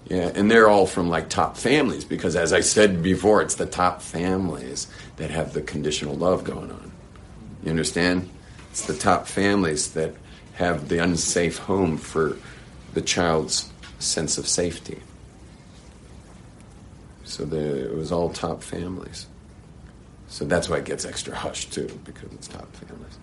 Yeah, 0.08 0.32
and 0.36 0.50
they're 0.50 0.70
all 0.70 0.86
from 0.86 1.10
like 1.10 1.30
top 1.30 1.58
families 1.58 2.06
because, 2.06 2.36
as 2.36 2.54
I 2.54 2.62
said 2.62 3.02
before, 3.02 3.42
it's 3.42 3.56
the 3.56 3.66
top 3.66 4.02
families 4.02 4.88
that 5.18 5.32
have 5.32 5.54
the 5.54 5.62
conditional 5.62 6.16
love 6.16 6.44
going 6.44 6.72
on. 6.72 6.92
You 7.64 7.72
understand? 7.72 8.30
It's 8.70 8.86
the 8.86 8.96
top 8.96 9.28
families 9.28 9.92
that 9.94 10.14
have 10.54 10.90
the 10.90 11.00
unsafe 11.00 11.58
home 11.58 11.98
for 11.98 12.38
the 12.94 13.02
child's 13.02 13.72
sense 14.00 14.38
of 14.38 14.48
safety. 14.48 15.02
So 17.24 17.44
the, 17.44 17.92
it 17.92 17.96
was 17.96 18.12
all 18.12 18.30
top 18.30 18.62
families. 18.62 19.26
So 20.28 20.46
that's 20.46 20.70
why 20.70 20.78
it 20.78 20.86
gets 20.86 21.06
extra 21.06 21.36
hushed 21.36 21.74
too, 21.74 21.90
because 22.06 22.32
it's 22.34 22.48
top 22.48 22.72
families. 22.76 23.18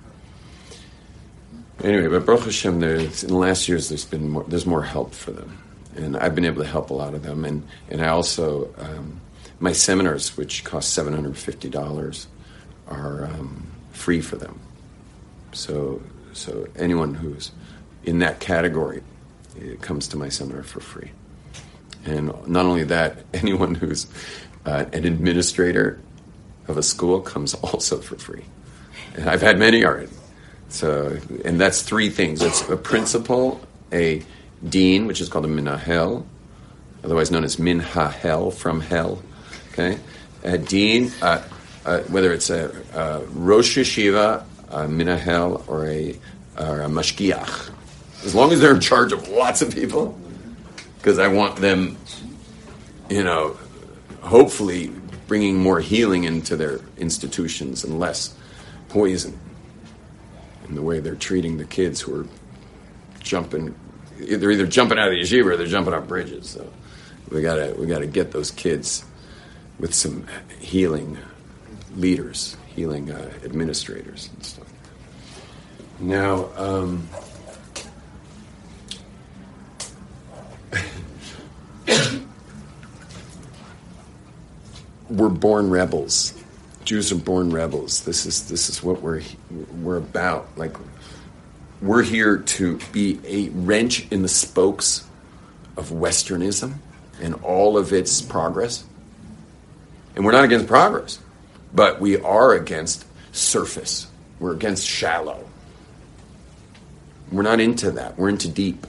Anyway, 1.83 2.09
but 2.09 2.27
Baruch 2.27 2.45
Hashem, 2.45 2.81
there's, 2.81 3.25
in 3.25 3.31
the 3.31 3.37
last 3.37 3.68
years, 3.68 3.89
there's 3.89 4.05
been 4.05 4.29
more, 4.31 4.45
there's 4.45 4.66
more 4.66 4.83
help 4.83 5.14
for 5.14 5.33
them, 5.33 5.59
and 5.97 6.16
I've 6.16 6.35
been 6.35 6.45
able 6.45 6.62
to 6.62 6.68
help 6.68 6.91
a 6.91 6.95
lot 6.95 7.14
of 7.14 7.23
them. 7.23 7.45
And 7.45 7.66
and 7.89 8.01
I 8.03 8.09
also 8.09 8.73
um, 8.79 9.20
my 9.59 9.73
seminars, 9.73 10.37
which 10.37 10.64
cost 10.64 10.93
seven 10.93 11.12
hundred 11.12 11.37
fifty 11.37 11.68
dollars, 11.68 12.29
are 12.89 13.25
um, 13.25 13.66
free 13.93 14.20
for 14.20 14.37
them. 14.37 14.61
So 15.53 16.03
so 16.33 16.68
anyone 16.77 17.14
who's 17.14 17.51
in 18.05 18.20
that 18.20 18.39
category 18.39 19.03
it 19.57 19.81
comes 19.81 20.09
to 20.09 20.16
my 20.16 20.29
seminar 20.29 20.62
for 20.62 20.81
free. 20.81 21.11
And 22.05 22.33
not 22.47 22.66
only 22.66 22.85
that, 22.85 23.25
anyone 23.35 23.75
who's 23.75 24.07
uh, 24.64 24.87
an 24.93 25.05
administrator 25.05 26.01
of 26.68 26.77
a 26.77 26.83
school 26.83 27.20
comes 27.20 27.55
also 27.62 27.99
for 27.99 28.16
free. 28.16 28.45
And 29.16 29.29
I've 29.29 29.43
had 29.43 29.59
many 29.59 29.85
already. 29.85 30.12
So, 30.73 31.18
and 31.45 31.61
that's 31.61 31.83
three 31.83 32.09
things. 32.09 32.41
It's 32.41 32.66
a 32.70 32.79
principal, 32.79 33.61
a 33.93 34.23
dean, 34.66 35.07
which 35.07 35.20
is 35.20 35.29
called 35.29 35.45
a 35.45 35.49
minahel, 35.49 36.25
otherwise 37.05 37.31
known 37.31 37.45
as 37.45 37.57
minhahel, 37.57 38.53
from 38.55 38.81
hell. 38.81 39.23
Okay, 39.73 39.99
a 40.43 40.57
dean, 40.57 41.12
uh, 41.20 41.43
uh, 41.85 42.01
whether 42.05 42.33
it's 42.33 42.49
a, 42.49 42.75
a 42.95 43.20
rosh 43.27 43.77
yeshiva, 43.77 44.45
a 44.70 44.87
minahel, 44.87 45.68
or 45.68 45.87
a 45.87 46.18
or 46.59 46.81
a 46.81 46.87
mashgiach, 46.87 47.70
as 48.25 48.35
long 48.35 48.51
as 48.51 48.61
they're 48.61 48.75
in 48.75 48.81
charge 48.81 49.12
of 49.12 49.29
lots 49.29 49.61
of 49.61 49.75
people, 49.75 50.18
because 50.97 51.18
I 51.18 51.29
want 51.29 51.57
them, 51.57 51.99
you 53.11 53.23
know, 53.23 53.59
hopefully 54.23 54.91
bringing 55.27 55.57
more 55.57 55.81
healing 55.81 56.25
into 56.25 56.57
their 56.57 56.81
institutions 56.97 57.85
and 57.85 58.01
less 58.01 58.35
poison 58.89 59.39
in 60.73 60.77
the 60.77 60.83
way 60.83 61.01
they're 61.01 61.14
treating 61.14 61.59
the 61.59 61.66
kids 61.66 62.01
who 62.01 62.18
are 62.23 62.27
jumping. 63.20 63.75
They're 64.18 64.51
either 64.51 64.66
jumping 64.66 64.99
out 64.99 65.09
of 65.09 65.12
the 65.12 65.20
yeshiva 65.20 65.53
or 65.53 65.57
they're 65.59 65.66
jumping 65.66 65.93
off 65.93 66.09
bridges. 66.09 66.49
So 66.49 66.66
we 67.29 67.43
gotta 67.43 67.75
we 67.79 67.85
gotta 67.87 68.07
get 68.07 68.33
those 68.33 68.51
kids 68.51 69.05
with 69.79 69.93
some 69.93 70.27
healing 70.61 71.18
leaders, 71.95 72.57
healing 72.75 73.11
uh, 73.11 73.31
administrators 73.45 74.31
and 74.35 74.43
stuff. 74.43 74.73
Now. 76.01 76.49
Um, 76.57 77.07
we're 85.11 85.29
born 85.29 85.68
rebels. 85.68 86.41
Jews 86.85 87.12
are 87.12 87.16
born 87.16 87.51
rebels. 87.51 88.05
This 88.05 88.26
is 88.26 88.49
this 88.49 88.68
is 88.68 88.83
what 88.83 89.03
we're 89.03 89.22
we're 89.80 89.99
about. 89.99 90.49
Like 90.57 90.76
we're 91.80 92.03
here 92.03 92.39
to 92.39 92.78
be 92.93 93.20
a 93.24 93.49
wrench 93.51 94.11
in 94.11 94.22
the 94.22 94.28
spokes 94.28 95.05
of 95.76 95.91
Westernism 95.91 96.74
and 97.20 97.35
all 97.43 97.76
of 97.78 97.93
its 97.93 98.20
progress. 98.22 98.85
And 100.14 100.24
we're 100.24 100.33
not 100.33 100.45
against 100.45 100.66
progress, 100.66 101.18
but 101.72 102.01
we 102.01 102.20
are 102.20 102.55
against 102.55 103.05
surface. 103.33 104.07
We're 104.39 104.53
against 104.53 104.87
shallow. 104.87 105.49
We're 107.30 107.43
not 107.43 107.61
into 107.61 107.93
that. 107.93 108.18
We're 108.18 108.28
into 108.28 108.49
deep. 108.49 108.87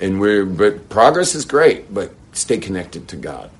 And 0.00 0.20
we're 0.20 0.44
but 0.44 0.88
progress 0.88 1.34
is 1.34 1.44
great, 1.44 1.92
but 1.92 2.12
stay 2.32 2.58
connected 2.58 3.08
to 3.08 3.16
God 3.16 3.50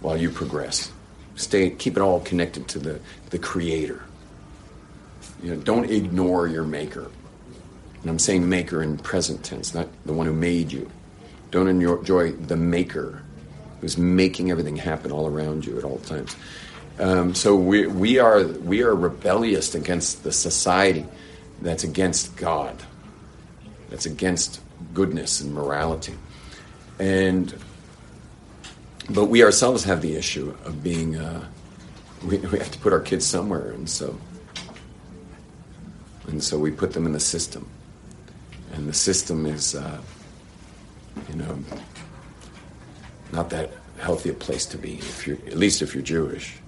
while 0.00 0.16
you 0.16 0.30
progress. 0.30 0.90
Stay, 1.36 1.70
keep 1.70 1.96
it 1.96 2.00
all 2.00 2.20
connected 2.20 2.68
to 2.68 2.78
the, 2.78 3.00
the 3.30 3.38
Creator. 3.38 4.02
You 5.42 5.54
know, 5.54 5.60
don't 5.62 5.90
ignore 5.90 6.46
your 6.46 6.64
Maker. 6.64 7.10
And 8.02 8.10
I'm 8.10 8.18
saying 8.18 8.48
Maker 8.48 8.82
in 8.82 8.98
present 8.98 9.44
tense, 9.44 9.74
not 9.74 9.88
the 10.04 10.12
one 10.12 10.26
who 10.26 10.32
made 10.32 10.72
you. 10.72 10.90
Don't 11.50 11.68
enjoy 11.68 12.32
the 12.32 12.56
Maker 12.56 13.22
who's 13.80 13.98
making 13.98 14.50
everything 14.50 14.76
happen 14.76 15.10
all 15.10 15.26
around 15.26 15.66
you 15.66 15.76
at 15.76 15.84
all 15.84 15.98
times. 15.98 16.36
Um, 17.00 17.34
so 17.34 17.56
we, 17.56 17.86
we, 17.88 18.18
are, 18.18 18.44
we 18.44 18.82
are 18.82 18.94
rebellious 18.94 19.74
against 19.74 20.22
the 20.22 20.32
society 20.32 21.04
that's 21.60 21.82
against 21.82 22.36
God, 22.36 22.76
that's 23.90 24.06
against 24.06 24.60
goodness 24.94 25.40
and 25.40 25.52
morality. 25.52 26.14
And 26.98 27.52
but 29.10 29.26
we 29.26 29.42
ourselves 29.42 29.84
have 29.84 30.00
the 30.02 30.14
issue 30.14 30.54
of 30.64 30.82
being 30.82 31.16
uh, 31.16 31.44
we, 32.24 32.38
we 32.38 32.58
have 32.58 32.70
to 32.70 32.78
put 32.78 32.92
our 32.92 33.00
kids 33.00 33.26
somewhere, 33.26 33.70
and 33.72 33.88
so 33.88 34.18
and 36.28 36.42
so 36.42 36.58
we 36.58 36.70
put 36.70 36.92
them 36.92 37.06
in 37.06 37.12
the 37.12 37.20
system, 37.20 37.68
and 38.72 38.88
the 38.88 38.94
system 38.94 39.46
is 39.46 39.74
uh, 39.74 40.00
you 41.28 41.36
know 41.36 41.58
not 43.32 43.50
that 43.50 43.70
healthy 43.98 44.30
a 44.30 44.34
place 44.34 44.66
to 44.66 44.78
be 44.78 44.94
if 44.94 45.26
you're 45.26 45.38
at 45.46 45.56
least 45.56 45.82
if 45.82 45.94
you're 45.94 46.02
Jewish. 46.02 46.58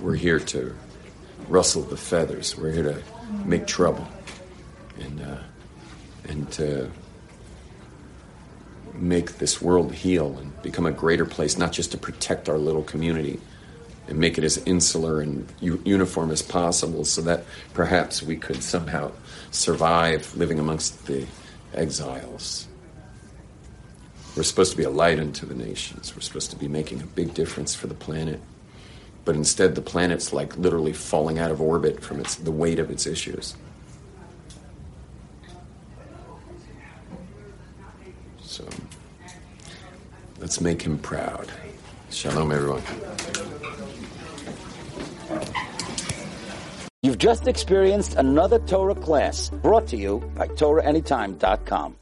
We're 0.00 0.14
here 0.14 0.38
to 0.38 0.76
rustle 1.48 1.82
the 1.82 1.96
feathers. 1.96 2.56
We're 2.56 2.70
here 2.70 2.84
to 2.84 3.02
make 3.44 3.66
trouble, 3.66 4.06
and 5.00 5.20
uh, 5.20 5.38
and 6.28 6.50
to 6.52 6.90
make 9.00 9.38
this 9.38 9.60
world 9.62 9.92
heal 9.94 10.36
and 10.38 10.62
become 10.62 10.86
a 10.86 10.92
greater 10.92 11.24
place, 11.24 11.56
not 11.58 11.72
just 11.72 11.92
to 11.92 11.98
protect 11.98 12.48
our 12.48 12.58
little 12.58 12.82
community 12.82 13.40
and 14.08 14.18
make 14.18 14.38
it 14.38 14.44
as 14.44 14.58
insular 14.58 15.20
and 15.20 15.46
u- 15.60 15.82
uniform 15.84 16.30
as 16.30 16.42
possible, 16.42 17.04
so 17.04 17.20
that 17.22 17.44
perhaps 17.74 18.22
we 18.22 18.36
could 18.36 18.62
somehow 18.62 19.12
survive 19.50 20.34
living 20.34 20.58
amongst 20.58 21.06
the 21.06 21.26
exiles. 21.74 22.66
We're 24.34 24.44
supposed 24.44 24.70
to 24.70 24.76
be 24.76 24.84
a 24.84 24.90
light 24.90 25.18
unto 25.18 25.46
the 25.46 25.54
nations. 25.54 26.14
We're 26.14 26.22
supposed 26.22 26.50
to 26.50 26.56
be 26.56 26.68
making 26.68 27.02
a 27.02 27.06
big 27.06 27.34
difference 27.34 27.74
for 27.74 27.86
the 27.86 27.94
planet. 27.94 28.40
But 29.24 29.36
instead, 29.36 29.74
the 29.74 29.82
planet's 29.82 30.32
like 30.32 30.56
literally 30.56 30.92
falling 30.92 31.38
out 31.38 31.50
of 31.50 31.60
orbit 31.60 32.02
from 32.02 32.20
its, 32.20 32.36
the 32.36 32.52
weight 32.52 32.78
of 32.78 32.90
its 32.90 33.06
issues. 33.06 33.56
So 38.40 38.66
let's 40.38 40.60
make 40.60 40.82
him 40.82 40.98
proud. 40.98 41.50
Shalom, 42.10 42.52
everyone. 42.52 42.82
You've 47.02 47.18
just 47.18 47.46
experienced 47.46 48.16
another 48.16 48.58
Torah 48.58 48.94
class 48.94 49.50
brought 49.50 49.86
to 49.88 49.96
you 49.96 50.18
by 50.34 50.48
TorahAnytime.com. 50.48 51.96